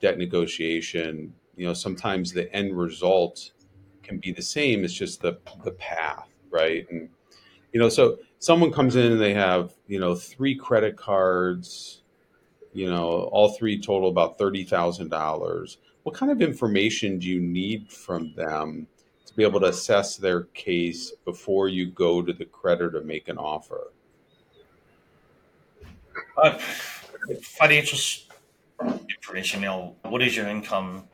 debt 0.00 0.18
negotiation. 0.18 1.32
You 1.56 1.66
know, 1.66 1.74
sometimes 1.74 2.32
the 2.32 2.52
end 2.54 2.76
result 2.76 3.52
can 4.02 4.18
be 4.18 4.32
the 4.32 4.42
same, 4.42 4.84
it's 4.84 4.94
just 4.94 5.22
the 5.22 5.38
the 5.64 5.72
path, 5.72 6.28
right? 6.50 6.86
And 6.90 7.08
you 7.72 7.78
know, 7.78 7.88
so 7.88 8.18
someone 8.40 8.72
comes 8.72 8.96
in 8.96 9.12
and 9.12 9.20
they 9.20 9.34
have, 9.34 9.72
you 9.86 10.00
know, 10.00 10.16
three 10.16 10.56
credit 10.56 10.96
cards, 10.96 12.02
you 12.72 12.90
know, 12.90 13.28
all 13.32 13.50
three 13.52 13.80
total 13.80 14.08
about 14.08 14.38
$30,000 14.38 15.76
what 16.10 16.18
kind 16.18 16.32
of 16.32 16.42
information 16.42 17.20
do 17.20 17.28
you 17.28 17.38
need 17.38 17.88
from 17.88 18.34
them 18.34 18.84
to 19.24 19.32
be 19.36 19.44
able 19.44 19.60
to 19.60 19.66
assess 19.66 20.16
their 20.16 20.42
case 20.54 21.12
before 21.24 21.68
you 21.68 21.86
go 21.86 22.20
to 22.20 22.32
the 22.32 22.44
creditor 22.44 22.90
to 22.98 23.06
make 23.06 23.28
an 23.28 23.38
offer? 23.38 23.92
Uh, 26.36 26.58
financial 27.42 28.26
information. 29.08 29.60
You 29.60 29.66
know, 29.68 29.96
what 30.02 30.20
is 30.20 30.36
your 30.36 30.48
income? 30.48 31.04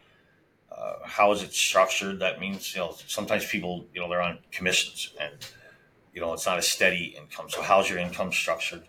Uh, 0.72 0.94
how 1.04 1.30
is 1.30 1.42
it 1.42 1.52
structured? 1.52 2.18
That 2.20 2.40
means 2.40 2.74
you 2.74 2.80
know 2.80 2.96
sometimes 3.06 3.44
people 3.44 3.84
you 3.92 4.00
know 4.00 4.08
they're 4.08 4.22
on 4.22 4.38
commissions 4.50 5.12
and 5.20 5.34
you 6.14 6.22
know 6.22 6.32
it's 6.32 6.46
not 6.46 6.58
a 6.58 6.62
steady 6.62 7.14
income. 7.18 7.50
So 7.50 7.60
how's 7.60 7.90
your 7.90 7.98
income 7.98 8.32
structured? 8.32 8.88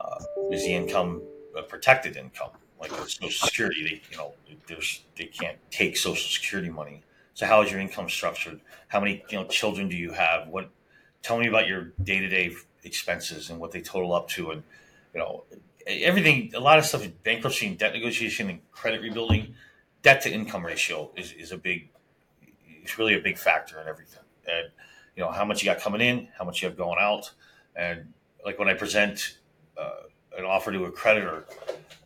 Uh, 0.00 0.22
is 0.52 0.64
the 0.64 0.72
income 0.72 1.20
a 1.56 1.62
protected 1.62 2.16
income? 2.16 2.50
Like 2.82 2.92
Social 3.08 3.30
Security, 3.30 3.84
they 3.84 4.02
you 4.10 4.18
know 4.18 4.34
there's 4.68 5.04
they 5.16 5.26
can't 5.26 5.58
take 5.70 5.96
Social 5.96 6.30
Security 6.30 6.70
money 6.70 7.02
So 7.34 7.46
how 7.46 7.62
is 7.62 7.70
your 7.72 7.80
income 7.80 8.10
structured? 8.10 8.60
How 8.88 9.00
many 9.00 9.24
you 9.30 9.38
know 9.38 9.46
children 9.46 9.88
do 9.88 9.96
you 9.96 10.12
have? 10.12 10.48
What 10.48 10.70
tell 11.22 11.38
me 11.38 11.48
about 11.48 11.68
your 11.68 11.92
day 12.02 12.20
to 12.20 12.28
day 12.28 12.52
expenses 12.84 13.50
and 13.50 13.60
what 13.60 13.72
they 13.72 13.80
total 13.82 14.14
up 14.14 14.28
to, 14.30 14.52
and 14.52 14.64
you 15.14 15.20
know 15.20 15.44
everything. 15.86 16.52
A 16.54 16.60
lot 16.60 16.78
of 16.78 16.86
stuff, 16.86 17.06
bankruptcy 17.24 17.66
and 17.68 17.78
debt 17.78 17.94
negotiation 17.94 18.50
and 18.50 18.60
credit 18.72 19.02
rebuilding, 19.02 19.54
debt 20.02 20.22
to 20.22 20.32
income 20.32 20.66
ratio 20.66 21.10
is, 21.16 21.32
is 21.32 21.52
a 21.52 21.58
big. 21.58 21.90
It's 22.82 22.98
really 22.98 23.14
a 23.14 23.20
big 23.20 23.38
factor 23.38 23.80
in 23.80 23.88
everything, 23.88 24.24
and 24.46 24.68
you 25.16 25.22
know 25.22 25.30
how 25.30 25.44
much 25.44 25.62
you 25.62 25.70
got 25.70 25.80
coming 25.80 26.00
in, 26.00 26.28
how 26.38 26.44
much 26.44 26.62
you 26.62 26.68
have 26.68 26.76
going 26.76 26.98
out, 27.00 27.32
and 27.76 28.12
like 28.44 28.58
when 28.58 28.68
I 28.68 28.74
present 28.74 29.38
uh, 29.78 30.02
an 30.36 30.44
offer 30.44 30.72
to 30.72 30.84
a 30.86 30.90
creditor, 30.90 31.46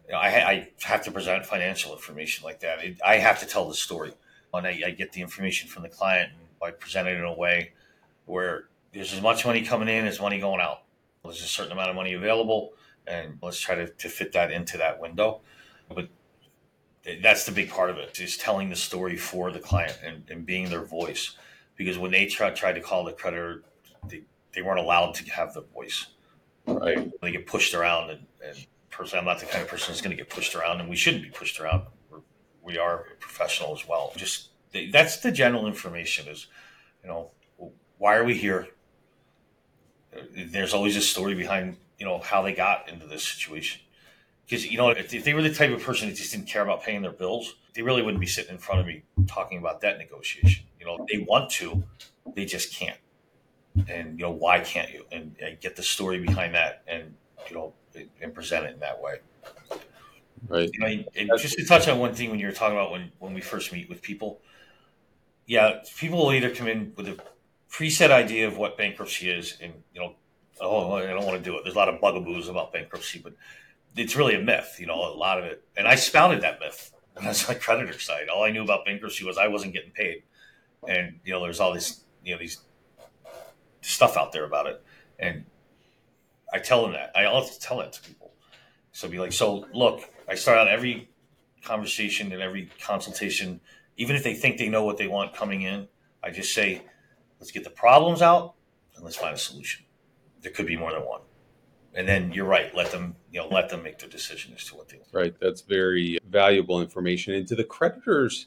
you 0.07 0.13
know, 0.13 0.19
I, 0.19 0.29
I, 0.29 0.69
have 0.83 1.03
to 1.05 1.11
present 1.11 1.45
financial 1.45 1.93
information 1.93 2.45
like 2.45 2.61
that. 2.61 2.85
It, 2.85 3.01
I 3.05 3.17
have 3.17 3.41
to 3.41 3.47
tell 3.47 3.69
the 3.69 3.75
story, 3.75 4.13
and 4.55 4.67
I, 4.67 4.81
I 4.87 4.91
get 4.91 5.13
the 5.13 5.21
information 5.21 5.69
from 5.69 5.83
the 5.83 5.89
client. 5.89 6.33
And 6.33 6.43
I 6.63 6.71
present 6.71 7.09
it 7.09 7.17
in 7.17 7.25
a 7.25 7.33
way 7.33 7.73
where 8.27 8.69
there's 8.93 9.13
as 9.13 9.21
much 9.21 9.45
money 9.45 9.63
coming 9.63 9.89
in 9.89 10.07
as 10.07 10.21
money 10.21 10.39
going 10.39 10.61
out. 10.61 10.83
There's 11.25 11.43
a 11.43 11.49
certain 11.49 11.73
amount 11.73 11.91
of 11.91 11.97
money 11.97 12.13
available, 12.13 12.75
and 13.07 13.39
let's 13.43 13.59
try 13.59 13.75
to, 13.75 13.89
to 13.89 14.09
fit 14.09 14.33
that 14.33 14.53
into 14.53 14.79
that 14.79 15.01
window. 15.01 15.41
But 15.93 16.09
that's 17.23 17.45
the 17.45 17.53
big 17.53 17.71
part 17.71 17.91
of 17.91 17.99
it 17.99 18.21
is 18.21 18.37
telling 18.37 18.71
the 18.71 18.77
story 18.77 19.17
for 19.17 19.51
the 19.51 19.61
client 19.61 19.99
and, 20.05 20.23
and 20.29 20.47
being 20.47 20.69
their 20.71 20.85
voice. 20.85 21.37
Because 21.77 21.99
when 21.99 22.11
they 22.11 22.27
try, 22.27 22.51
tried 22.51 22.75
to 22.75 22.81
call 22.81 23.05
the 23.05 23.13
creditor, 23.13 23.63
they, 24.09 24.23
they 24.55 24.63
weren't 24.63 24.81
allowed 24.81 25.15
to 25.15 25.31
have 25.31 25.53
the 25.53 25.63
voice. 25.63 26.07
Right. 26.67 27.11
They 27.21 27.33
get 27.33 27.47
pushed 27.47 27.75
around, 27.75 28.11
and, 28.11 28.27
and 28.45 28.67
personally, 28.97 29.21
I'm 29.21 29.27
not 29.27 29.41
the 29.41 29.47
kind 29.47 29.63
of 29.63 29.69
person 29.69 29.93
that's 29.93 30.01
going 30.01 30.17
to 30.17 30.23
get 30.23 30.31
pushed 30.31 30.55
around, 30.55 30.81
and 30.81 30.89
we 30.89 30.97
shouldn't 30.97 31.23
be 31.23 31.31
pushed 31.31 31.61
around. 31.61 31.83
We're, 32.11 32.21
we 32.63 32.79
are 32.79 33.05
professional 33.21 33.75
as 33.75 33.87
well. 33.87 34.13
Just 34.17 34.49
that's 34.93 35.19
the 35.19 35.31
general 35.31 35.67
information 35.67 36.29
is, 36.29 36.47
you 37.03 37.09
know, 37.09 37.31
why 37.99 38.17
are 38.17 38.25
we 38.25 38.35
here? 38.35 38.69
There's 40.35 40.75
always 40.75 40.97
a 40.97 41.01
story 41.01 41.35
behind, 41.35 41.77
you 41.99 42.07
know, 42.07 42.19
how 42.19 42.43
they 42.43 42.55
got 42.55 42.89
into 42.89 43.07
this 43.07 43.23
situation. 43.23 43.81
Because, 44.45 44.67
you 44.67 44.79
know, 44.79 44.91
if, 44.91 45.11
they 45.25 45.35
were 45.35 45.43
the 45.43 45.53
type 45.53 45.73
of 45.73 45.83
person 45.83 46.09
that 46.09 46.15
just 46.15 46.33
didn't 46.33 46.47
care 46.47 46.63
about 46.63 46.83
paying 46.83 47.03
their 47.03 47.13
bills, 47.13 47.57
they 47.75 47.83
really 47.83 48.03
wouldn't 48.03 48.21
be 48.21 48.27
sitting 48.27 48.53
in 48.53 48.59
front 48.59 48.81
of 48.81 48.87
me 48.87 49.03
talking 49.27 49.59
about 49.59 49.81
debt 49.81 49.99
negotiation. 49.99 50.65
You 50.79 50.87
know, 50.87 51.07
they 51.11 51.19
want 51.19 51.51
to, 51.53 51.83
they 52.35 52.45
just 52.45 52.75
can't. 52.75 52.99
And, 53.89 54.19
you 54.19 54.25
know, 54.25 54.31
why 54.31 54.61
can't 54.61 54.93
you? 54.93 55.05
And, 55.11 55.35
and 55.43 55.61
get 55.61 55.77
the 55.77 55.83
story 55.83 56.21
behind 56.21 56.55
that 56.55 56.83
and, 56.87 57.15
you 57.51 57.57
know, 57.57 57.75
and 58.21 58.35
present 58.35 58.67
it 58.67 58.75
in 58.75 58.81
that 58.81 59.01
way. 59.01 59.17
Right. 60.49 60.71
You 60.73 60.81
know, 60.81 61.05
and 61.17 61.31
just 61.39 61.55
to 61.55 61.65
touch 61.65 61.89
on 61.89 61.99
one 61.99 62.15
thing 62.15 62.31
when 62.31 62.39
you 62.39 62.47
were 62.47 62.53
talking 62.53 62.77
about 62.77 62.93
when, 62.93 63.11
when 63.19 63.35
we 63.35 63.41
first 63.41 63.73
meet 63.73 63.89
with 63.89 64.03
people, 64.03 64.41
yeah, 65.47 65.81
people 65.99 66.19
will 66.19 66.33
either 66.33 66.55
come 66.55 66.69
in 66.69 66.93
with 66.97 67.09
a 67.09 67.19
preset 67.71 68.11
idea 68.11 68.47
of 68.47 68.57
what 68.57 68.77
bankruptcy 68.77 69.31
is, 69.31 69.57
and 69.61 69.73
you 69.95 70.01
know, 70.01 70.15
oh, 70.61 70.93
I 70.93 71.07
don't 71.07 71.25
want 71.25 71.39
to 71.39 71.45
do 71.45 71.57
it. 71.57 71.63
There's 71.65 71.75
a 71.75 71.79
lot 71.79 71.89
of 71.89 72.01
bugaboos 72.01 72.49
about 72.49 72.73
bankruptcy, 72.73 73.21
but 73.21 73.35
it's 73.97 74.17
really 74.17 74.35
a 74.35 74.41
myth. 74.41 74.77
You 74.79 74.87
know, 74.87 74.95
a 74.95 75.15
lot 75.15 75.39
of 75.39 75.45
it, 75.45 75.65
and 75.77 75.87
I 75.87 75.95
spouted 75.95 76.43
that 76.43 76.61
myth. 76.61 76.93
And 77.17 77.27
that's 77.27 77.49
my 77.49 77.55
creditor 77.55 77.99
side. 77.99 78.29
All 78.29 78.43
I 78.43 78.51
knew 78.51 78.63
about 78.63 78.85
bankruptcy 78.85 79.25
was 79.25 79.39
I 79.39 79.49
wasn't 79.49 79.73
getting 79.73 79.93
paid, 79.93 80.23
and 80.89 81.19
you 81.25 81.33
know, 81.33 81.43
there's 81.43 81.61
all 81.61 81.73
this, 81.73 82.03
you 82.25 82.35
know, 82.35 82.39
these 82.39 82.59
stuff 83.81 84.17
out 84.17 84.33
there 84.33 84.45
about 84.45 84.67
it, 84.67 84.83
and 85.19 85.45
I 86.57 86.61
tell 86.61 86.83
them 86.83 86.93
that. 86.93 87.13
I 87.15 87.27
also 87.27 87.55
tell 87.61 87.79
that 87.79 87.93
to 87.95 88.03
people. 88.03 88.33
So 88.93 89.09
be 89.09 89.19
like, 89.19 89.33
so 89.33 89.67
look, 89.73 90.01
I 90.29 90.35
start 90.35 90.59
out 90.59 90.69
every 90.69 91.09
conversation 91.63 92.33
and 92.33 92.43
every 92.43 92.71
consultation 92.81 93.61
even 93.97 94.17
if 94.17 94.23
they 94.23 94.35
think 94.35 94.59
they 94.59 94.69
know 94.69 94.85
what 94.85 94.99
they 94.99 95.07
want 95.07 95.35
coming 95.35 95.63
in, 95.63 95.89
I 96.23 96.31
just 96.31 96.55
say, 96.55 96.83
let's 97.41 97.51
get 97.51 97.65
the 97.65 97.71
problems 97.71 98.23
out 98.23 98.55
and 98.95 99.05
let's 99.05 99.17
find 99.17 99.35
a 99.35 99.39
solution. 99.39 99.85
There 100.43 100.53
could 100.53 100.67
be 100.67 100.77
more 100.77 100.93
than 100.93 101.03
one. 101.03 101.23
And 101.95 102.07
then 102.07 102.31
you're 102.33 102.47
right. 102.47 102.75
Let 102.75 102.91
them, 102.91 103.17
you 103.33 103.41
know, 103.41 103.49
let 103.49 103.71
them 103.71 103.83
make 103.83 103.99
their 103.99 104.09
decision 104.09 104.53
as 104.55 104.65
to 104.67 104.77
what 104.77 104.89
they 104.89 104.99
want. 104.99 105.09
Right. 105.13 105.35
That's 105.41 105.63
very 105.63 106.19
valuable 106.29 106.83
information. 106.83 107.33
And 107.35 107.49
to 107.49 107.55
the 107.55 107.65
creditors, 107.65 108.47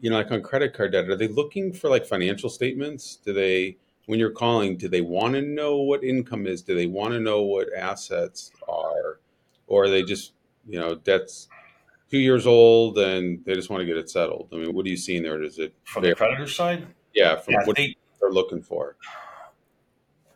you 0.00 0.08
know, 0.10 0.16
like 0.16 0.30
on 0.30 0.42
credit 0.42 0.72
card 0.72 0.92
debt, 0.92 1.08
are 1.08 1.16
they 1.16 1.28
looking 1.28 1.72
for 1.72 1.90
like 1.90 2.06
financial 2.06 2.48
statements? 2.48 3.16
Do 3.16 3.32
they, 3.32 3.76
when 4.06 4.18
you're 4.18 4.30
calling, 4.30 4.76
do 4.76 4.88
they 4.88 5.00
want 5.00 5.34
to 5.34 5.42
know 5.42 5.76
what 5.76 6.02
income 6.02 6.46
is? 6.46 6.62
Do 6.62 6.74
they 6.74 6.86
want 6.86 7.12
to 7.12 7.20
know 7.20 7.42
what 7.42 7.68
assets 7.76 8.52
are? 8.68 9.20
Or 9.66 9.84
are 9.84 9.90
they 9.90 10.02
just, 10.02 10.32
you 10.66 10.80
know, 10.80 10.94
debts 10.94 11.48
two 12.10 12.18
years 12.18 12.46
old 12.46 12.98
and 12.98 13.44
they 13.44 13.54
just 13.54 13.68
want 13.68 13.80
to 13.80 13.86
get 13.86 13.96
it 13.96 14.08
settled. 14.08 14.48
I 14.52 14.56
mean, 14.56 14.74
what 14.74 14.86
are 14.86 14.88
you 14.88 14.96
seeing 14.96 15.22
there? 15.22 15.42
Is 15.42 15.58
it 15.58 15.74
from 15.84 16.04
the 16.04 16.14
creditor 16.14 16.48
side? 16.48 16.86
Yeah, 17.14 17.36
from 17.36 17.54
yeah, 17.54 17.64
what 17.64 17.76
they, 17.76 17.96
they're 18.20 18.30
looking 18.30 18.62
for. 18.62 18.96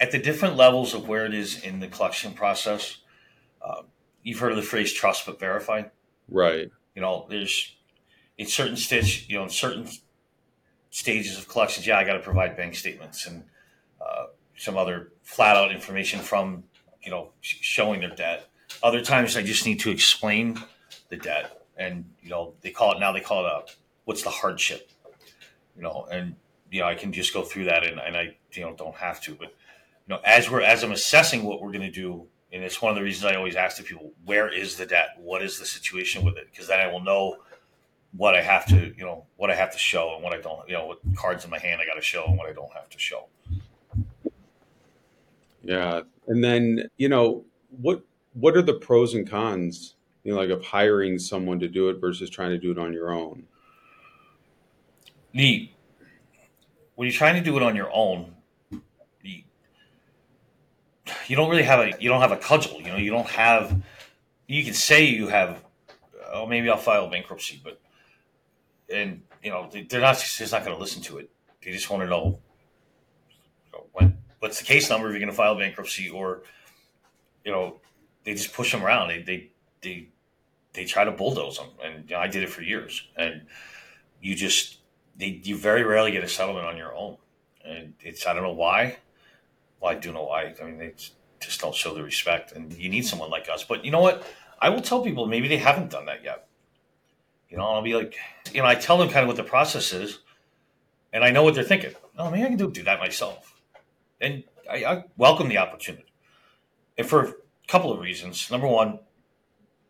At 0.01 0.11
the 0.11 0.19
different 0.19 0.57
levels 0.57 0.95
of 0.95 1.07
where 1.07 1.27
it 1.27 1.35
is 1.35 1.63
in 1.63 1.81
the 1.81 1.87
collection 1.87 2.33
process, 2.33 2.99
uh, 3.63 3.83
you've 4.23 4.39
heard 4.39 4.53
of 4.53 4.57
the 4.57 4.63
phrase 4.63 4.93
"trust 4.93 5.27
but 5.27 5.39
verify." 5.39 5.83
Right. 6.29 6.71
You 6.95 7.03
know, 7.03 7.27
there's 7.29 7.77
in 8.39 8.47
certain 8.47 8.77
stitch, 8.77 9.29
you 9.29 9.37
know, 9.37 9.45
in 9.45 9.51
certain 9.51 9.87
stages 10.89 11.39
of 11.39 11.49
collections, 11.49 11.87
yeah, 11.87 11.99
I 11.99 12.05
got 12.05 12.15
to 12.15 12.21
provide 12.21 12.57
bank 12.57 12.75
statements 12.75 13.27
and 13.27 13.45
uh, 14.01 14.27
some 14.57 14.77
other 14.77 15.13
flat 15.23 15.57
out 15.57 15.73
information 15.73 16.21
from 16.21 16.65
you 17.03 17.11
know 17.11 17.31
showing 17.41 18.01
their 18.01 18.15
debt. 18.15 18.49
Other 18.83 19.03
times, 19.03 19.37
I 19.37 19.43
just 19.43 19.67
need 19.67 19.81
to 19.81 19.91
explain 19.91 20.59
the 21.09 21.17
debt 21.17 21.61
and 21.77 22.05
you 22.23 22.31
know 22.31 22.55
they 22.61 22.71
call 22.71 22.93
it 22.93 23.01
now 23.01 23.11
they 23.11 23.21
call 23.21 23.45
it 23.45 23.49
a 23.49 23.63
what's 24.05 24.23
the 24.23 24.31
hardship? 24.31 24.91
You 25.77 25.83
know 25.83 26.07
and 26.11 26.37
you 26.71 26.81
know 26.81 26.87
i 26.87 26.95
can 26.95 27.13
just 27.13 27.33
go 27.33 27.43
through 27.43 27.65
that 27.65 27.87
and, 27.87 27.99
and 27.99 28.17
i 28.17 28.37
you 28.53 28.63
know 28.63 28.75
don't 28.75 28.95
have 28.95 29.21
to 29.23 29.35
but 29.35 29.49
you 29.49 30.15
know 30.15 30.21
as 30.25 30.51
we're 30.51 30.61
as 30.61 30.83
i'm 30.83 30.93
assessing 30.93 31.43
what 31.43 31.61
we're 31.61 31.73
going 31.73 31.81
to 31.81 31.91
do 31.91 32.27
and 32.53 32.63
it's 32.63 32.81
one 32.81 32.91
of 32.91 32.97
the 32.97 33.03
reasons 33.03 33.25
i 33.25 33.35
always 33.35 33.57
ask 33.57 33.77
the 33.77 33.83
people 33.83 34.13
where 34.25 34.53
is 34.53 34.77
the 34.77 34.87
debt? 34.87 35.11
What 35.19 35.43
is 35.43 35.59
the 35.59 35.67
situation 35.67 36.25
with 36.25 36.37
it? 36.37 36.49
Because 36.51 36.69
then 36.69 36.81
i 36.81 36.87
will 36.87 37.01
know 37.01 37.39
what 38.13 38.35
i 38.35 38.43
have 38.43 38.67
to 38.67 38.95
you 38.97 39.05
know 39.05 39.25
what 39.37 39.51
i 39.51 39.55
have 39.55 39.73
to 39.73 39.79
show 39.79 40.15
and 40.15 40.23
what 40.23 40.35
i 40.35 40.41
don't 40.41 40.69
you 40.69 40.75
know 40.75 40.87
what 40.87 40.99
cards 41.15 41.45
in 41.45 41.51
my 41.51 41.59
hand 41.59 41.81
i 41.81 41.87
got 41.87 41.95
to 41.95 42.03
show 42.03 42.25
and 42.27 42.37
what 42.37 42.49
i 42.49 42.53
don't 42.53 42.73
have 42.73 42.89
to 42.89 42.99
show 42.99 43.29
yeah 45.62 46.01
and 46.29 46.42
then 46.42 46.88
you 46.96 47.09
know 47.09 47.44
what 47.70 48.03
what 48.33 48.57
are 48.57 48.62
the 48.62 48.75
pros 48.75 49.14
and 49.14 49.29
cons 49.29 49.94
you 50.23 50.33
know, 50.33 50.38
like 50.38 50.51
of 50.51 50.64
hiring 50.64 51.18
someone 51.18 51.59
to 51.61 51.68
do 51.68 51.88
it 51.88 52.01
versus 52.01 52.29
trying 52.31 52.51
to 52.51 52.59
do 52.59 52.70
it 52.70 52.79
on 52.79 52.92
your 52.92 53.12
own? 53.12 53.44
The 55.33 55.70
when 56.96 57.07
you're 57.07 57.16
trying 57.16 57.37
to 57.37 57.40
do 57.40 57.57
it 57.57 57.62
on 57.62 57.77
your 57.77 57.90
own, 57.92 58.35
you, 59.23 59.42
you 61.29 61.37
don't 61.37 61.49
really 61.49 61.62
have 61.62 61.81
a 61.81 61.92
you 62.01 62.09
don't 62.09 62.20
have 62.20 62.33
a 62.33 62.37
cudgel. 62.37 62.81
You 62.81 62.88
know, 62.88 62.96
you 62.96 63.11
don't 63.11 63.29
have. 63.29 63.81
You 64.46 64.64
can 64.64 64.75
say 64.75 65.05
you 65.05 65.29
have. 65.29 65.64
Oh, 66.33 66.46
maybe 66.46 66.68
I'll 66.68 66.77
file 66.77 67.09
bankruptcy, 67.09 67.61
but 67.62 67.81
and 68.92 69.23
you 69.42 69.51
know 69.51 69.70
they're 69.73 70.01
not 70.01 70.18
just 70.18 70.53
not 70.53 70.64
going 70.64 70.77
to 70.77 70.81
listen 70.81 71.03
to 71.03 71.18
it. 71.18 71.31
They 71.64 71.70
just 71.70 71.88
want 71.90 72.03
to 72.03 72.09
know, 72.09 72.23
you 72.25 72.29
know 72.29 72.38
when, 72.38 72.50
what's 74.40 74.59
the 74.59 74.64
case 74.64 74.90
number 74.90 75.07
if 75.07 75.12
you're 75.12 75.20
going 75.20 75.31
to 75.31 75.37
file 75.37 75.57
bankruptcy, 75.57 76.11
or 76.11 76.42
you 77.44 77.53
know 77.53 77.76
they 78.24 78.35
just 78.35 78.53
push 78.53 78.72
them 78.72 78.85
around. 78.85 79.09
They 79.09 79.22
they 79.22 79.50
they 79.83 80.09
they 80.72 80.85
try 80.85 81.05
to 81.05 81.12
bulldoze 81.12 81.59
them, 81.59 81.68
and 81.83 82.09
you 82.11 82.16
know, 82.16 82.20
I 82.20 82.26
did 82.26 82.42
it 82.42 82.50
for 82.50 82.62
years. 82.62 83.07
And 83.16 83.42
you 84.20 84.35
just 84.35 84.79
they 85.16 85.40
you 85.44 85.57
very 85.57 85.85
rarely 85.85 86.11
get 86.11 86.24
a 86.24 86.29
settlement 86.29 86.66
on 86.66 86.76
your 86.76 86.94
own, 86.94 87.16
and 87.64 87.94
it's 88.00 88.26
I 88.26 88.35
don't 88.35 88.42
know 88.42 88.53
why. 88.53 88.96
Well, 89.81 89.92
I 89.92 89.94
do 89.94 90.12
know 90.12 90.24
why. 90.24 90.55
I 90.61 90.64
mean, 90.64 90.79
they 90.79 90.94
just 91.40 91.61
don't 91.61 91.74
show 91.74 91.94
the 91.94 92.03
respect, 92.03 92.53
and 92.53 92.72
you 92.72 92.88
need 92.88 93.07
someone 93.07 93.31
like 93.31 93.48
us. 93.48 93.64
But 93.64 93.85
you 93.85 93.90
know 93.90 94.00
what? 94.00 94.26
I 94.61 94.68
will 94.68 94.83
tell 94.83 95.03
people 95.03 95.26
maybe 95.26 95.48
they 95.48 95.57
haven't 95.57 95.90
done 95.90 96.07
that 96.07 96.22
yet. 96.22 96.46
You 97.48 97.57
know, 97.57 97.64
I'll 97.64 97.83
be 97.83 97.94
like, 97.94 98.14
you 98.53 98.61
know, 98.61 98.68
I 98.68 98.74
tell 98.74 98.98
them 98.98 99.09
kind 99.09 99.22
of 99.22 99.26
what 99.26 99.37
the 99.37 99.42
process 99.42 99.92
is, 99.92 100.20
and 101.12 101.24
I 101.24 101.31
know 101.31 101.42
what 101.42 101.55
they're 101.55 101.64
thinking. 101.64 101.94
Oh, 102.16 102.31
maybe 102.31 102.44
I 102.44 102.48
can 102.48 102.59
do, 102.59 102.70
do 102.70 102.83
that 102.85 103.00
myself, 103.00 103.50
and 104.21 104.45
I, 104.71 104.85
I 104.85 105.05
welcome 105.17 105.49
the 105.49 105.59
opportunity, 105.59 106.13
and 106.97 107.07
for 107.07 107.25
a 107.25 107.35
couple 107.69 107.93
of 107.93 108.01
reasons. 108.01 108.51
Number 108.51 108.67
one, 108.67 109.01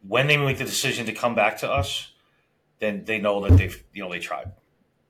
when 0.06 0.26
they 0.26 0.36
make 0.36 0.58
the 0.58 0.64
decision 0.64 1.06
to 1.06 1.12
come 1.12 1.34
back 1.34 1.58
to 1.58 1.70
us, 1.70 2.12
then 2.78 3.04
they 3.04 3.18
know 3.18 3.40
that 3.46 3.56
they've 3.56 3.84
you 3.92 4.02
know 4.02 4.10
they 4.10 4.20
tried 4.20 4.52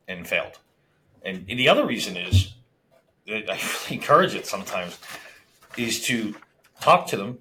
and 0.08 0.26
failed. 0.26 0.58
And, 1.22 1.44
and 1.48 1.58
the 1.58 1.68
other 1.68 1.86
reason 1.86 2.16
is 2.16 2.54
that 3.26 3.50
I 3.50 3.54
really 3.54 3.60
encourage 3.96 4.34
it 4.34 4.46
sometimes 4.46 4.98
is 5.76 6.04
to 6.06 6.34
talk 6.80 7.06
to 7.08 7.16
them 7.16 7.38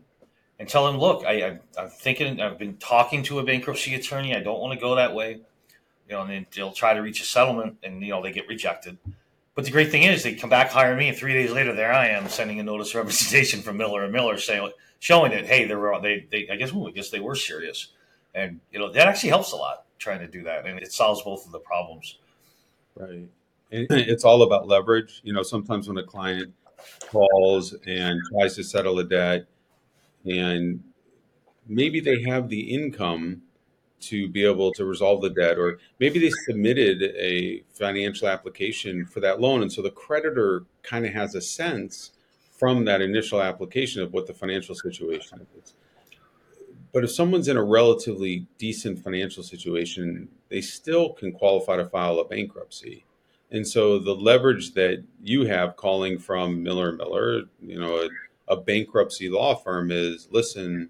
and 0.60 0.68
tell 0.68 0.86
them, 0.86 1.00
look, 1.00 1.26
I, 1.26 1.60
I, 1.78 1.82
am 1.82 1.89
thinking, 1.89 2.42
I've 2.42 2.60
been 2.60 2.78
talking 2.78 3.24
to 3.24 3.39
a 3.39 3.44
bankruptcy 3.44 3.96
attorney. 3.96 4.36
I 4.36 4.42
don't 4.42 4.60
want 4.60 4.74
to 4.74 4.80
go 4.80 4.96
that 4.96 5.13
way. 5.15 5.42
You 6.08 6.15
know, 6.15 6.22
and 6.22 6.32
then 6.32 6.46
they'll 6.54 6.72
try 6.72 6.94
to 6.94 7.02
reach 7.02 7.22
a 7.22 7.24
settlement 7.24 7.78
and, 7.84 8.02
you 8.02 8.10
know, 8.10 8.22
they 8.22 8.32
get 8.32 8.48
rejected. 8.48 8.98
But 9.60 9.65
the 9.65 9.72
great 9.72 9.91
thing 9.91 10.04
is 10.04 10.24
they 10.24 10.36
come 10.36 10.50
back, 10.50 10.72
hire 10.72 10.95
me, 10.95 11.10
and 11.10 11.17
three 11.17 11.34
days 11.34 11.52
later, 11.52 11.76
there 11.76 11.91
I 11.91 12.08
am 12.08 12.30
sending 12.30 12.62
a 12.62 12.63
notice 12.63 12.91
of 12.91 12.95
representation 12.95 13.62
from 13.62 13.76
Miller 13.76 14.06
and 14.06 14.13
Miller 14.13 14.38
saying, 14.38 14.72
showing 15.00 15.34
that 15.34 15.48
hey, 15.48 15.65
they 15.65 15.76
were 15.76 16.00
they, 16.02 16.26
they 16.32 16.48
I 16.50 16.56
guess 16.56 16.72
ooh, 16.72 16.88
I 16.88 16.91
guess 16.91 17.10
they 17.10 17.19
were 17.19 17.36
serious, 17.36 17.89
and 18.34 18.62
you 18.72 18.80
know 18.80 18.89
that 18.89 19.10
actually 19.10 19.32
helps 19.32 19.52
a 19.52 19.58
lot 19.58 19.84
trying 19.98 20.19
to 20.19 20.28
do 20.28 20.43
that, 20.43 20.65
and 20.65 20.80
it 20.80 20.93
solves 20.93 21.24
both 21.24 21.45
of 21.45 21.52
the 21.52 21.60
problems. 21.60 22.19
Right. 22.95 23.28
It's 23.69 24.24
all 24.24 24.43
about 24.43 24.65
leverage. 24.65 25.19
You 25.26 25.34
know, 25.34 25.43
sometimes 25.43 25.89
when 25.89 25.98
a 25.98 26.04
client 26.04 26.54
calls 27.12 27.76
and 27.86 28.22
tries 28.32 28.56
to 28.56 28.63
settle 28.63 28.98
a 29.00 29.04
debt, 29.04 29.45
and 30.24 30.82
maybe 31.67 32.00
they 32.00 32.22
have 32.22 32.48
the 32.48 32.62
income 32.62 33.41
to 34.01 34.27
be 34.29 34.45
able 34.45 34.71
to 34.73 34.85
resolve 34.85 35.21
the 35.21 35.29
debt, 35.29 35.57
or 35.57 35.79
maybe 35.99 36.19
they 36.19 36.31
submitted 36.45 37.03
a 37.17 37.63
financial 37.73 38.27
application 38.27 39.05
for 39.05 39.19
that 39.19 39.41
loan. 39.41 39.62
And 39.62 39.71
so 39.71 39.81
the 39.81 39.91
creditor 39.91 40.65
kind 40.83 41.05
of 41.05 41.13
has 41.13 41.35
a 41.35 41.41
sense 41.41 42.12
from 42.57 42.85
that 42.85 43.01
initial 43.01 43.41
application 43.41 44.01
of 44.01 44.13
what 44.13 44.27
the 44.27 44.33
financial 44.33 44.75
situation 44.75 45.45
is. 45.57 45.73
But 46.91 47.03
if 47.03 47.12
someone's 47.12 47.47
in 47.47 47.57
a 47.57 47.63
relatively 47.63 48.47
decent 48.57 49.03
financial 49.03 49.43
situation, 49.43 50.27
they 50.49 50.62
still 50.62 51.13
can 51.13 51.31
qualify 51.31 51.77
to 51.77 51.85
file 51.85 52.19
a 52.19 52.25
bankruptcy. 52.25 53.05
And 53.51 53.67
so 53.67 53.99
the 53.99 54.15
leverage 54.15 54.73
that 54.73 55.03
you 55.21 55.45
have 55.45 55.75
calling 55.75 56.19
from 56.19 56.62
Miller 56.62 56.91
Miller, 56.91 57.43
you 57.62 57.79
know, 57.79 58.07
a, 58.47 58.53
a 58.53 58.57
bankruptcy 58.57 59.29
law 59.29 59.55
firm 59.55 59.91
is 59.91 60.27
listen, 60.31 60.89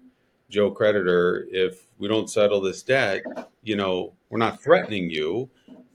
Joe 0.50 0.70
creditor, 0.70 1.46
if 1.50 1.86
we 1.98 2.08
don't 2.08 2.28
settle 2.28 2.60
this 2.60 2.82
debt, 2.82 3.22
you 3.62 3.76
know, 3.76 4.12
we're 4.28 4.38
not 4.38 4.62
threatening 4.62 5.08
you, 5.08 5.48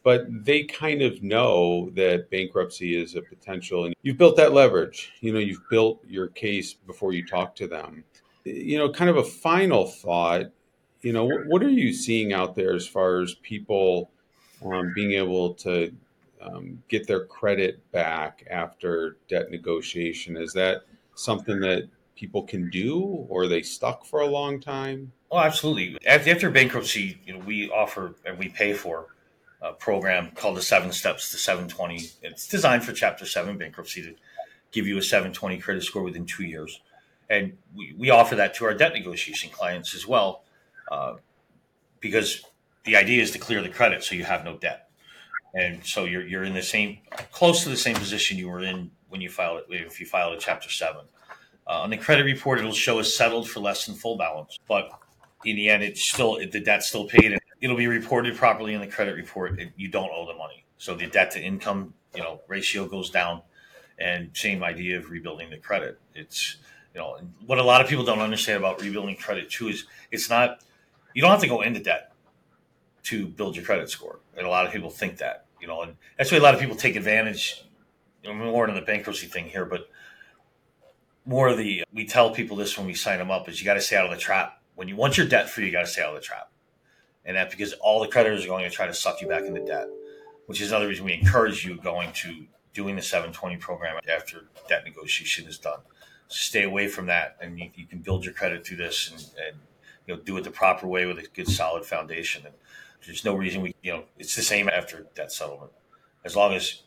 but 0.03 0.25
they 0.45 0.63
kind 0.63 1.01
of 1.01 1.21
know 1.23 1.89
that 1.91 2.29
bankruptcy 2.29 2.95
is 2.95 3.15
a 3.15 3.21
potential 3.21 3.85
and 3.85 3.95
you've 4.03 4.17
built 4.17 4.37
that 4.37 4.53
leverage. 4.53 5.13
You 5.19 5.33
know, 5.33 5.39
you've 5.39 5.67
built 5.69 5.99
your 6.07 6.27
case 6.27 6.73
before 6.73 7.11
you 7.11 7.25
talk 7.25 7.55
to 7.55 7.67
them. 7.67 8.03
You 8.43 8.77
know, 8.77 8.91
kind 8.91 9.09
of 9.09 9.17
a 9.17 9.23
final 9.23 9.85
thought, 9.85 10.45
you 11.01 11.11
know, 11.11 11.25
what, 11.25 11.47
what 11.47 11.63
are 11.63 11.69
you 11.69 11.91
seeing 11.91 12.33
out 12.33 12.55
there 12.55 12.73
as 12.73 12.87
far 12.87 13.19
as 13.21 13.35
people 13.35 14.11
um, 14.63 14.91
being 14.93 15.13
able 15.13 15.53
to 15.55 15.91
um, 16.41 16.81
get 16.87 17.07
their 17.07 17.25
credit 17.25 17.79
back 17.91 18.45
after 18.49 19.17
debt 19.27 19.49
negotiation? 19.49 20.37
Is 20.37 20.53
that 20.53 20.83
something 21.15 21.59
that 21.61 21.89
people 22.15 22.43
can 22.43 22.69
do, 22.69 23.01
or 23.29 23.43
are 23.43 23.47
they 23.47 23.61
stuck 23.61 24.05
for 24.05 24.21
a 24.21 24.25
long 24.25 24.59
time? 24.59 25.11
Oh, 25.31 25.39
absolutely. 25.39 25.97
After 26.07 26.49
bankruptcy, 26.49 27.19
you 27.25 27.33
know, 27.33 27.39
we 27.39 27.69
offer 27.69 28.15
and 28.25 28.37
we 28.37 28.49
pay 28.49 28.73
for 28.73 29.07
a 29.61 29.73
program 29.73 30.31
called 30.35 30.57
the 30.57 30.61
Seven 30.61 30.91
Steps 30.91 31.31
to 31.31 31.37
720. 31.37 32.09
It's 32.21 32.47
designed 32.47 32.83
for 32.83 32.93
Chapter 32.93 33.25
Seven 33.25 33.57
bankruptcy 33.57 34.03
to 34.03 34.15
give 34.71 34.87
you 34.87 34.97
a 34.97 35.01
720 35.01 35.57
credit 35.57 35.83
score 35.83 36.03
within 36.03 36.25
two 36.25 36.43
years, 36.43 36.81
and 37.29 37.57
we, 37.75 37.93
we 37.97 38.09
offer 38.09 38.35
that 38.35 38.53
to 38.55 38.65
our 38.65 38.73
debt 38.73 38.93
negotiation 38.93 39.49
clients 39.49 39.95
as 39.95 40.07
well, 40.07 40.43
uh, 40.91 41.15
because 41.99 42.43
the 42.83 42.95
idea 42.95 43.21
is 43.21 43.31
to 43.31 43.39
clear 43.39 43.61
the 43.61 43.69
credit 43.69 44.03
so 44.03 44.15
you 44.15 44.23
have 44.23 44.45
no 44.45 44.57
debt, 44.57 44.89
and 45.55 45.83
so 45.83 46.05
you're 46.05 46.25
you're 46.25 46.43
in 46.43 46.53
the 46.53 46.61
same 46.61 46.99
close 47.31 47.63
to 47.63 47.69
the 47.69 47.77
same 47.77 47.95
position 47.95 48.37
you 48.37 48.49
were 48.49 48.61
in 48.61 48.91
when 49.09 49.21
you 49.21 49.29
filed 49.29 49.59
it 49.59 49.65
if 49.69 49.99
you 49.99 50.05
filed 50.05 50.33
a 50.33 50.39
Chapter 50.39 50.69
Seven. 50.69 51.05
Uh, 51.67 51.81
on 51.81 51.89
the 51.89 51.97
credit 51.97 52.23
report, 52.23 52.59
it'll 52.59 52.71
show 52.71 52.99
as 52.99 53.15
settled 53.15 53.49
for 53.49 53.59
less 53.59 53.85
than 53.85 53.95
full 53.95 54.17
balance, 54.17 54.59
but 54.67 54.89
in 55.45 55.55
the 55.55 55.69
end, 55.69 55.83
it's 55.83 56.03
still 56.03 56.35
the 56.37 56.59
debt's 56.59 56.87
still 56.87 57.05
paid, 57.05 57.31
and 57.31 57.41
it'll 57.61 57.77
be 57.77 57.87
reported 57.87 58.35
properly 58.35 58.73
in 58.73 58.81
the 58.81 58.87
credit 58.87 59.15
report. 59.15 59.59
It, 59.59 59.71
you 59.75 59.87
don't 59.87 60.09
owe 60.13 60.27
the 60.27 60.37
money, 60.37 60.65
so 60.77 60.95
the 60.95 61.07
debt 61.07 61.31
to 61.31 61.41
income, 61.41 61.93
you 62.15 62.21
know, 62.21 62.41
ratio 62.47 62.87
goes 62.87 63.09
down, 63.09 63.41
and 63.97 64.29
same 64.33 64.63
idea 64.63 64.97
of 64.97 65.09
rebuilding 65.09 65.49
the 65.49 65.57
credit. 65.57 65.99
It's 66.13 66.57
you 66.93 67.01
know 67.01 67.17
what 67.45 67.57
a 67.57 67.63
lot 67.63 67.81
of 67.81 67.87
people 67.87 68.05
don't 68.05 68.19
understand 68.19 68.59
about 68.59 68.81
rebuilding 68.81 69.15
credit 69.15 69.49
too 69.49 69.67
is 69.67 69.85
it's 70.11 70.29
not 70.29 70.63
you 71.13 71.21
don't 71.21 71.31
have 71.31 71.41
to 71.41 71.47
go 71.47 71.61
into 71.61 71.79
debt 71.81 72.13
to 73.03 73.27
build 73.27 73.55
your 73.55 73.65
credit 73.65 73.89
score, 73.89 74.19
and 74.37 74.45
a 74.45 74.49
lot 74.49 74.65
of 74.65 74.71
people 74.71 74.89
think 74.89 75.17
that 75.17 75.45
you 75.61 75.67
know, 75.67 75.81
and 75.81 75.95
that's 76.17 76.31
why 76.31 76.37
a 76.37 76.41
lot 76.41 76.53
of 76.53 76.59
people 76.59 76.75
take 76.75 76.95
advantage. 76.95 77.63
You 78.23 78.33
know, 78.33 78.51
more 78.51 78.67
in 78.67 78.75
the 78.75 78.81
bankruptcy 78.81 79.27
thing 79.27 79.45
here, 79.45 79.65
but 79.65 79.89
more 81.25 81.47
of 81.47 81.57
the 81.57 81.83
we 81.91 82.05
tell 82.05 82.31
people 82.31 82.55
this 82.55 82.77
when 82.77 82.85
we 82.85 82.93
sign 82.93 83.19
them 83.19 83.31
up 83.31 83.49
is 83.49 83.59
you 83.59 83.65
got 83.65 83.73
to 83.75 83.81
stay 83.81 83.95
out 83.95 84.05
of 84.05 84.11
the 84.11 84.17
trap. 84.17 84.61
When 84.75 84.87
you 84.87 84.95
want 84.95 85.17
your 85.17 85.27
debt 85.27 85.49
free, 85.49 85.65
you 85.65 85.71
got 85.71 85.81
to 85.81 85.87
stay 85.87 86.01
out 86.01 86.09
of 86.09 86.15
the 86.15 86.21
trap, 86.21 86.51
and 87.25 87.35
that 87.35 87.49
because 87.49 87.73
all 87.73 88.01
the 88.01 88.07
creditors 88.07 88.45
are 88.45 88.47
going 88.47 88.63
to 88.63 88.69
try 88.69 88.85
to 88.87 88.93
suck 88.93 89.21
you 89.21 89.27
back 89.27 89.43
into 89.43 89.65
debt, 89.65 89.87
which 90.45 90.61
is 90.61 90.69
another 90.69 90.87
reason 90.87 91.05
we 91.05 91.13
encourage 91.13 91.65
you 91.65 91.77
going 91.77 92.11
to 92.13 92.45
doing 92.73 92.95
the 92.95 93.01
720 93.01 93.57
program 93.57 93.97
after 94.07 94.45
debt 94.67 94.83
negotiation 94.85 95.47
is 95.47 95.57
done. 95.57 95.79
Stay 96.27 96.63
away 96.63 96.87
from 96.87 97.05
that, 97.05 97.37
and 97.41 97.57
you, 97.57 97.69
you, 97.75 97.85
can 97.85 97.99
build 97.99 98.25
your 98.25 98.33
credit 98.33 98.65
through 98.65 98.77
this 98.77 99.09
and, 99.09 99.19
and 99.47 99.57
you 100.05 100.15
know 100.15 100.21
do 100.21 100.37
it 100.37 100.43
the 100.43 100.51
proper 100.51 100.85
way 100.85 101.05
with 101.05 101.17
a 101.17 101.27
good 101.33 101.47
solid 101.47 101.85
foundation. 101.85 102.45
And 102.45 102.53
there's 103.05 103.23
no 103.23 103.35
reason 103.35 103.61
we 103.61 103.75
you 103.81 103.93
know 103.93 104.03
it's 104.19 104.35
the 104.35 104.41
same 104.41 104.69
after 104.69 105.07
debt 105.15 105.31
settlement, 105.31 105.71
as 106.23 106.35
long 106.35 106.53
as 106.53 106.83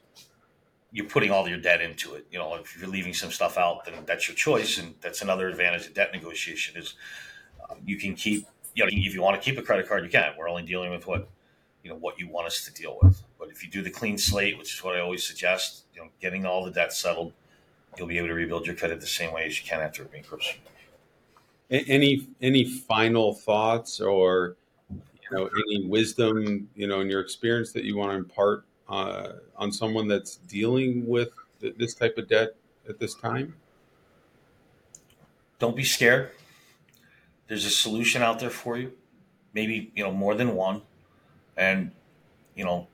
you're 0.93 1.07
putting 1.07 1.31
all 1.31 1.49
your 1.49 1.59
debt 1.59 1.81
into 1.81 2.15
it. 2.15 2.27
You 2.31 2.39
know, 2.39 2.55
if 2.55 2.79
you're 2.79 2.89
leaving 2.89 3.15
some 3.15 3.31
stuff 3.31 3.59
out, 3.59 3.85
then 3.85 3.95
that's 4.07 4.29
your 4.29 4.35
choice, 4.35 4.79
and 4.79 4.95
that's 5.01 5.23
another 5.23 5.49
advantage 5.49 5.87
of 5.87 5.95
debt 5.95 6.11
negotiation 6.13 6.81
is 6.81 6.95
uh, 7.69 7.75
you 7.85 7.97
can 7.97 8.15
keep. 8.15 8.47
You 8.75 8.85
know, 8.85 8.91
if 8.93 9.15
you 9.15 9.23
want 9.23 9.41
to 9.41 9.45
keep 9.45 9.59
a 9.59 9.63
credit 9.63 9.89
card, 9.89 10.05
you 10.05 10.11
can. 10.11 10.33
We're 10.39 10.49
only 10.49 10.63
dealing 10.63 10.91
with 10.91 11.07
what 11.07 11.29
you 11.83 11.91
know 11.91 11.97
what 11.97 12.19
you 12.19 12.29
want 12.29 12.47
us 12.47 12.65
to 12.65 12.73
deal 12.73 12.99
with. 13.03 13.23
But 13.39 13.51
if 13.51 13.63
you 13.63 13.71
do 13.71 13.83
the 13.83 13.91
clean 13.91 14.17
slate, 14.19 14.57
which 14.57 14.75
is 14.75 14.85
what 14.85 14.97
I 14.97 15.01
always 15.01 15.27
suggest, 15.27 15.85
you 15.95 16.01
know, 16.01 16.09
getting 16.21 16.47
all 16.47 16.65
the 16.65 16.71
debt 16.71 16.93
settled, 16.93 17.33
you'll 17.97 18.07
be 18.07 18.19
able 18.19 18.29
to 18.29 18.35
rebuild 18.35 18.67
your 18.67 18.77
credit 18.77 19.01
the 19.01 19.07
same 19.07 19.33
way 19.33 19.47
as 19.47 19.61
you 19.61 19.69
can 19.69 19.81
after 19.81 20.03
a 20.03 20.07
bankruptcy. 20.07 20.57
Any 21.71 22.29
any 22.41 22.65
final 22.65 23.35
thoughts 23.35 24.01
or 24.01 24.57
you 24.91 25.37
know 25.37 25.51
any 25.67 25.87
wisdom 25.87 26.69
you 26.75 26.87
know 26.87 27.01
in 27.01 27.11
your 27.11 27.21
experience 27.21 27.73
that 27.73 27.85
you 27.85 27.97
want 27.97 28.11
to 28.11 28.17
impart 28.17 28.65
uh, 28.89 29.33
on 29.57 29.73
someone 29.73 30.09
that's 30.09 30.37
dealing 30.37 31.07
with 31.07 31.31
th- 31.61 31.77
this 31.77 31.95
type 31.95 32.19
of 32.19 32.29
debt 32.29 32.55
at 32.89 32.99
this 32.99 33.15
time? 33.15 33.55
Don't 35.59 35.77
be 35.77 35.85
scared. 35.85 36.31
There's 37.49 37.65
a 37.65 37.71
solution 37.71 38.23
out 38.23 38.39
there 38.39 38.51
for 38.51 38.77
you. 38.77 38.93
Maybe, 39.55 39.91
you 39.95 40.05
know, 40.05 40.13
more 40.13 40.35
than 40.35 40.55
one. 40.55 40.83
And, 41.57 41.91
you 42.55 42.65
know, 42.65 42.87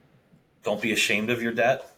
don't 0.62 0.80
be 0.80 0.92
ashamed 0.92 1.28
of 1.30 1.42
your 1.42 1.52
debt. 1.52 1.90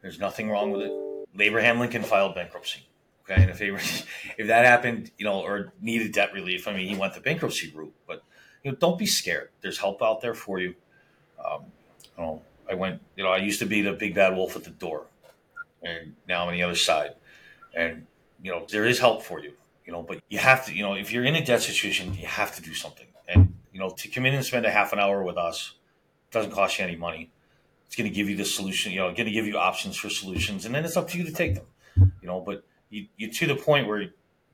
There's 0.00 0.18
nothing 0.18 0.48
wrong 0.48 0.70
with 0.70 0.82
it. 0.82 0.92
Abraham 1.38 1.78
Lincoln 1.78 2.02
filed 2.02 2.34
bankruptcy. 2.34 2.86
Okay. 3.24 3.40
And 3.40 3.50
if, 3.50 3.58
he, 3.58 3.66
if 4.38 4.46
that 4.46 4.64
happened, 4.64 5.10
you 5.18 5.24
know, 5.24 5.40
or 5.40 5.72
needed 5.80 6.12
debt 6.12 6.32
relief, 6.32 6.66
I 6.66 6.72
mean, 6.72 6.88
he 6.88 6.96
went 6.96 7.14
the 7.14 7.20
bankruptcy 7.20 7.72
route. 7.74 7.94
But, 8.06 8.22
you 8.64 8.70
know, 8.70 8.76
don't 8.78 8.98
be 8.98 9.06
scared. 9.06 9.50
There's 9.60 9.78
help 9.78 10.02
out 10.02 10.20
there 10.20 10.34
for 10.34 10.58
you. 10.58 10.74
Um, 11.44 11.64
you 12.16 12.24
know, 12.24 12.42
I 12.72 12.74
went, 12.74 13.02
you 13.16 13.22
know, 13.22 13.30
I 13.30 13.36
used 13.36 13.58
to 13.58 13.66
be 13.66 13.82
the 13.82 13.92
big 13.92 14.14
bad 14.14 14.34
wolf 14.34 14.56
at 14.56 14.64
the 14.64 14.70
door, 14.70 15.04
and 15.82 16.14
now 16.26 16.42
I'm 16.42 16.48
on 16.48 16.54
the 16.54 16.62
other 16.62 16.74
side. 16.74 17.10
And 17.74 18.06
you 18.42 18.50
know, 18.50 18.64
there 18.70 18.86
is 18.86 18.98
help 18.98 19.22
for 19.22 19.40
you, 19.40 19.52
you 19.84 19.92
know, 19.92 20.02
but 20.02 20.20
you 20.30 20.38
have 20.38 20.64
to, 20.66 20.74
you 20.74 20.82
know, 20.82 20.94
if 20.94 21.12
you're 21.12 21.24
in 21.24 21.36
a 21.36 21.44
debt 21.44 21.60
situation, 21.60 22.14
you 22.14 22.26
have 22.26 22.54
to 22.56 22.62
do 22.62 22.72
something. 22.72 23.06
And 23.28 23.54
you 23.74 23.78
know, 23.78 23.90
to 23.90 24.08
come 24.08 24.24
in 24.24 24.32
and 24.32 24.42
spend 24.42 24.64
a 24.64 24.70
half 24.70 24.94
an 24.94 24.98
hour 24.98 25.22
with 25.22 25.36
us 25.36 25.74
doesn't 26.30 26.52
cost 26.52 26.78
you 26.78 26.86
any 26.86 26.96
money. 26.96 27.30
It's 27.86 27.94
going 27.94 28.08
to 28.08 28.14
give 28.14 28.30
you 28.30 28.36
the 28.36 28.46
solution, 28.46 28.90
you 28.90 29.00
know, 29.00 29.12
going 29.12 29.26
to 29.26 29.32
give 29.32 29.46
you 29.46 29.58
options 29.58 29.98
for 29.98 30.08
solutions, 30.08 30.64
and 30.64 30.74
then 30.74 30.82
it's 30.86 30.96
up 30.96 31.08
to 31.10 31.18
you 31.18 31.24
to 31.24 31.32
take 31.32 31.54
them, 31.56 31.66
you 32.22 32.26
know. 32.26 32.40
But 32.40 32.64
you, 32.88 33.06
you 33.18 33.30
to 33.30 33.46
the 33.46 33.56
point 33.56 33.86
where 33.86 34.06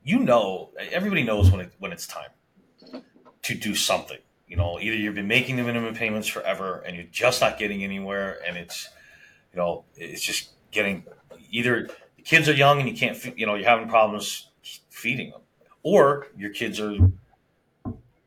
you 0.03 0.19
know 0.19 0.71
everybody 0.91 1.23
knows 1.23 1.49
when 1.51 1.61
it 1.61 1.71
when 1.79 1.93
it's 1.93 2.05
time 2.05 2.31
to 3.43 3.55
do 3.55 3.75
something 3.75 4.19
you 4.49 4.57
know, 4.57 4.79
either 4.79 4.95
you've 4.95 5.15
been 5.15 5.27
making 5.27 5.55
the 5.55 5.63
minimum 5.63 5.93
payments 5.93 6.27
forever 6.27 6.83
and 6.85 6.95
you're 6.95 7.05
just 7.11 7.39
not 7.39 7.59
getting 7.59 7.83
anywhere, 7.83 8.39
and 8.45 8.57
it's, 8.57 8.89
you 9.53 9.59
know, 9.59 9.85
it's 9.95 10.21
just 10.21 10.49
getting 10.71 11.03
either 11.51 11.87
the 12.15 12.21
kids 12.23 12.49
are 12.49 12.53
young 12.53 12.79
and 12.79 12.89
you 12.89 12.95
can't, 12.95 13.37
you 13.37 13.45
know, 13.45 13.55
you're 13.55 13.69
having 13.69 13.87
problems 13.87 14.49
feeding 14.89 15.29
them, 15.29 15.41
or 15.83 16.27
your 16.35 16.49
kids 16.49 16.79
are 16.79 16.97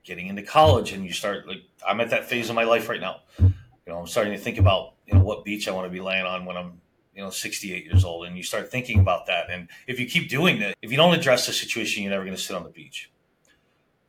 getting 0.05 0.29
into 0.29 0.43
college 0.43 0.93
and 0.93 1.05
you 1.05 1.13
start 1.13 1.47
like 1.47 1.63
I'm 1.87 2.01
at 2.01 2.11
that 2.11 2.25
phase 2.25 2.49
of 2.49 2.57
my 2.57 2.65
life 2.65 2.89
right 2.89 3.01
now. 3.01 3.21
You 3.39 3.53
know, 3.87 3.99
I'm 3.99 4.07
starting 4.07 4.33
to 4.33 4.39
think 4.39 4.59
about 4.59 4.95
you 5.07 5.15
know 5.15 5.25
what 5.25 5.45
beach 5.45 5.69
I 5.69 5.73
want 5.73 5.87
to 5.87 5.91
be 5.91 6.01
laying 6.01 6.25
on 6.25 6.45
when 6.45 6.57
I'm 6.57 6.81
you 7.15 7.23
know 7.23 7.31
68 7.31 7.85
years 7.85 8.05
old, 8.05 8.27
and 8.27 8.37
you 8.37 8.43
start 8.43 8.71
thinking 8.71 9.01
about 9.01 9.27
that. 9.27 9.51
And 9.51 9.69
if 9.87 10.01
you 10.01 10.07
keep 10.07 10.29
doing 10.29 10.61
that, 10.61 10.77
if 10.83 10.91
you 10.91 10.97
don't 10.97 11.15
address 11.15 11.47
the 11.47 11.53
situation, 11.53 12.03
you're 12.03 12.13
never 12.13 12.25
going 12.25 12.37
to 12.37 12.43
sit 12.43 12.57
on 12.57 12.63
the 12.63 12.71
beach. 12.71 13.12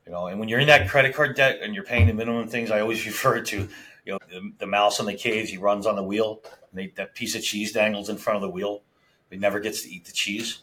You 0.05 0.11
know, 0.11 0.27
and 0.27 0.39
when 0.39 0.49
you're 0.49 0.59
in 0.59 0.67
that 0.67 0.89
credit 0.89 1.15
card 1.15 1.35
debt 1.35 1.59
and 1.61 1.73
you're 1.73 1.83
paying 1.83 2.07
the 2.07 2.13
minimum 2.13 2.47
things, 2.47 2.71
I 2.71 2.81
always 2.81 3.05
refer 3.05 3.41
to, 3.41 3.69
you 4.05 4.11
know, 4.11 4.19
the, 4.29 4.51
the 4.59 4.67
mouse 4.67 4.99
on 4.99 5.05
the 5.05 5.13
cage. 5.13 5.49
He 5.49 5.57
runs 5.57 5.85
on 5.85 5.95
the 5.95 6.03
wheel, 6.03 6.41
and 6.71 6.79
they, 6.79 6.87
that 6.95 7.15
piece 7.15 7.35
of 7.35 7.41
cheese 7.41 7.71
dangles 7.71 8.09
in 8.09 8.17
front 8.17 8.35
of 8.35 8.41
the 8.41 8.49
wheel. 8.49 8.81
He 9.29 9.37
never 9.37 9.59
gets 9.59 9.81
to 9.83 9.89
eat 9.89 10.05
the 10.05 10.11
cheese. 10.11 10.59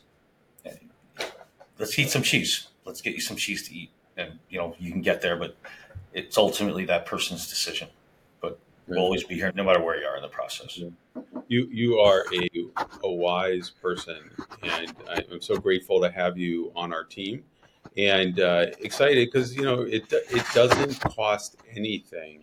And 0.64 0.78
let's 1.78 1.98
eat 1.98 2.10
some 2.10 2.22
cheese. 2.22 2.68
Let's 2.84 3.00
get 3.00 3.14
you 3.14 3.20
some 3.20 3.36
cheese 3.36 3.66
to 3.68 3.74
eat, 3.74 3.90
and 4.16 4.38
you 4.48 4.58
know 4.58 4.74
you 4.78 4.90
can 4.90 5.02
get 5.02 5.20
there, 5.22 5.36
but 5.36 5.56
it's 6.12 6.38
ultimately 6.38 6.84
that 6.86 7.06
person's 7.06 7.48
decision. 7.48 7.88
But 8.40 8.58
we'll 8.86 9.00
always 9.00 9.24
be 9.24 9.34
here, 9.34 9.52
no 9.54 9.64
matter 9.64 9.82
where 9.82 9.98
you 10.00 10.06
are 10.06 10.16
in 10.16 10.22
the 10.22 10.28
process. 10.28 10.78
You 11.48 11.68
you 11.70 11.98
are 11.98 12.24
a 12.32 12.48
a 13.04 13.10
wise 13.10 13.70
person, 13.70 14.30
and 14.62 14.94
I'm 15.08 15.40
so 15.40 15.56
grateful 15.56 16.00
to 16.00 16.10
have 16.10 16.38
you 16.38 16.72
on 16.74 16.92
our 16.92 17.04
team 17.04 17.44
and 17.96 18.40
uh, 18.40 18.66
excited 18.80 19.28
because 19.30 19.54
you 19.54 19.62
know 19.62 19.82
it 19.82 20.04
it 20.12 20.44
doesn't 20.54 21.00
cost 21.00 21.56
anything 21.74 22.42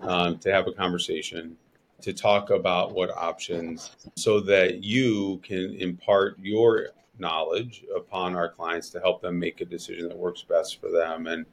um, 0.00 0.38
to 0.38 0.52
have 0.52 0.66
a 0.66 0.72
conversation 0.72 1.56
to 2.00 2.12
talk 2.12 2.50
about 2.50 2.92
what 2.92 3.10
options 3.10 3.96
so 4.16 4.40
that 4.40 4.84
you 4.84 5.40
can 5.42 5.74
impart 5.76 6.38
your 6.38 6.88
knowledge 7.18 7.84
upon 7.94 8.36
our 8.36 8.48
clients 8.48 8.90
to 8.90 9.00
help 9.00 9.22
them 9.22 9.38
make 9.38 9.60
a 9.60 9.64
decision 9.64 10.08
that 10.08 10.16
works 10.16 10.42
best 10.42 10.80
for 10.80 10.90
them. 10.90 11.26
And 11.26 11.46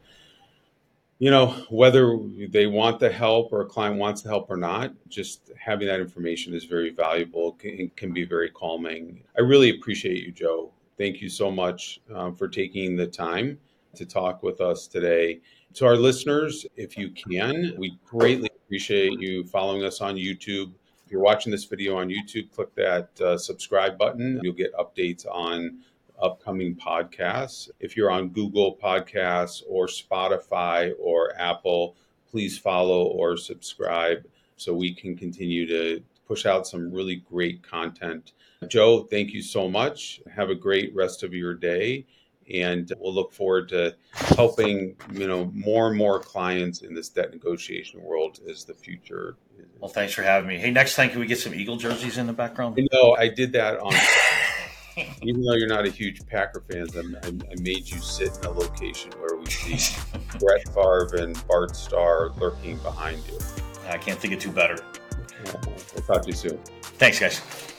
you 1.19 1.31
know 1.31 1.65
whether 1.69 2.19
they 2.49 2.65
want 2.65 2.99
the 2.99 3.09
help 3.09 3.53
or 3.53 3.61
a 3.61 3.65
client 3.65 3.97
wants 3.97 4.21
the 4.21 4.29
help 4.29 4.49
or 4.49 4.57
not 4.57 4.91
just 5.07 5.51
having 5.57 5.87
that 5.87 6.01
information 6.01 6.53
is 6.53 6.65
very 6.65 6.89
valuable 6.89 7.53
can, 7.53 7.89
can 7.95 8.11
be 8.11 8.25
very 8.25 8.49
calming. 8.49 9.23
I 9.37 9.41
really 9.41 9.69
appreciate 9.69 10.25
you 10.25 10.31
joe 10.31 10.71
thank 10.97 11.21
you 11.21 11.29
so 11.29 11.51
much 11.51 11.99
um, 12.13 12.35
for 12.35 12.47
taking 12.47 12.95
the 12.95 13.07
time 13.07 13.57
to 13.95 14.05
talk 14.05 14.43
with 14.43 14.61
us 14.61 14.87
today 14.87 15.39
to 15.73 15.85
our 15.85 15.95
listeners 15.95 16.65
if 16.75 16.97
you 16.97 17.09
can 17.11 17.73
we 17.77 17.97
greatly 18.05 18.49
appreciate 18.65 19.19
you 19.19 19.43
following 19.45 19.83
us 19.83 20.01
on 20.01 20.15
youtube 20.15 20.71
if 21.05 21.11
you're 21.11 21.21
watching 21.21 21.51
this 21.51 21.65
video 21.65 21.97
on 21.97 22.09
youtube 22.09 22.51
click 22.51 22.73
that 22.75 23.09
uh, 23.21 23.37
subscribe 23.37 23.97
button 23.97 24.39
you'll 24.41 24.53
get 24.53 24.73
updates 24.75 25.25
on 25.27 25.79
upcoming 26.21 26.75
podcasts. 26.75 27.69
If 27.79 27.95
you're 27.95 28.11
on 28.11 28.29
Google 28.29 28.77
Podcasts 28.77 29.61
or 29.67 29.87
Spotify 29.87 30.93
or 30.99 31.33
Apple, 31.37 31.95
please 32.29 32.57
follow 32.57 33.03
or 33.05 33.37
subscribe 33.37 34.25
so 34.55 34.73
we 34.73 34.93
can 34.93 35.15
continue 35.15 35.67
to 35.67 36.01
push 36.27 36.45
out 36.45 36.65
some 36.65 36.91
really 36.91 37.17
great 37.17 37.61
content. 37.61 38.31
Joe, 38.69 39.03
thank 39.03 39.31
you 39.31 39.41
so 39.41 39.69
much. 39.69 40.21
Have 40.33 40.49
a 40.49 40.55
great 40.55 40.93
rest 40.95 41.23
of 41.23 41.33
your 41.33 41.53
day 41.53 42.05
and 42.51 42.91
we'll 42.99 43.13
look 43.13 43.31
forward 43.31 43.69
to 43.69 43.95
helping 44.13 44.95
you 45.11 45.27
know 45.27 45.51
more 45.53 45.87
and 45.87 45.97
more 45.97 46.19
clients 46.19 46.81
in 46.81 46.93
this 46.93 47.09
debt 47.09 47.31
negotiation 47.31 48.01
world 48.01 48.39
as 48.49 48.65
the 48.65 48.73
future 48.73 49.37
well 49.79 49.89
thanks 49.89 50.13
for 50.13 50.23
having 50.23 50.47
me 50.47 50.57
hey 50.57 50.71
next 50.71 50.95
time 50.95 51.09
can 51.09 51.19
we 51.19 51.25
get 51.25 51.39
some 51.39 51.53
eagle 51.53 51.77
jerseys 51.77 52.17
in 52.17 52.27
the 52.27 52.33
background 52.33 52.77
no 52.91 53.15
i 53.17 53.27
did 53.27 53.53
that 53.53 53.79
on 53.79 53.93
Even 55.23 55.41
though 55.41 55.53
you're 55.53 55.67
not 55.67 55.87
a 55.87 55.89
huge 55.89 56.23
Packer 56.27 56.61
fan, 56.71 56.87
I, 57.23 57.27
I 57.27 57.55
made 57.61 57.89
you 57.89 57.97
sit 57.97 58.37
in 58.37 58.45
a 58.45 58.51
location 58.51 59.11
where 59.19 59.37
we 59.37 59.47
see 59.47 59.95
Brett 60.39 60.67
Favre 60.67 61.15
and 61.15 61.47
Bart 61.47 61.75
Starr 61.75 62.29
lurking 62.39 62.77
behind 62.77 63.25
you. 63.27 63.39
I 63.87 63.97
can't 63.97 64.19
think 64.19 64.35
of 64.35 64.39
two 64.39 64.51
better. 64.51 64.77
we'll 65.95 66.03
talk 66.03 66.21
to 66.21 66.27
you 66.27 66.35
soon. 66.35 66.59
Thanks, 66.83 67.19
guys. 67.19 67.72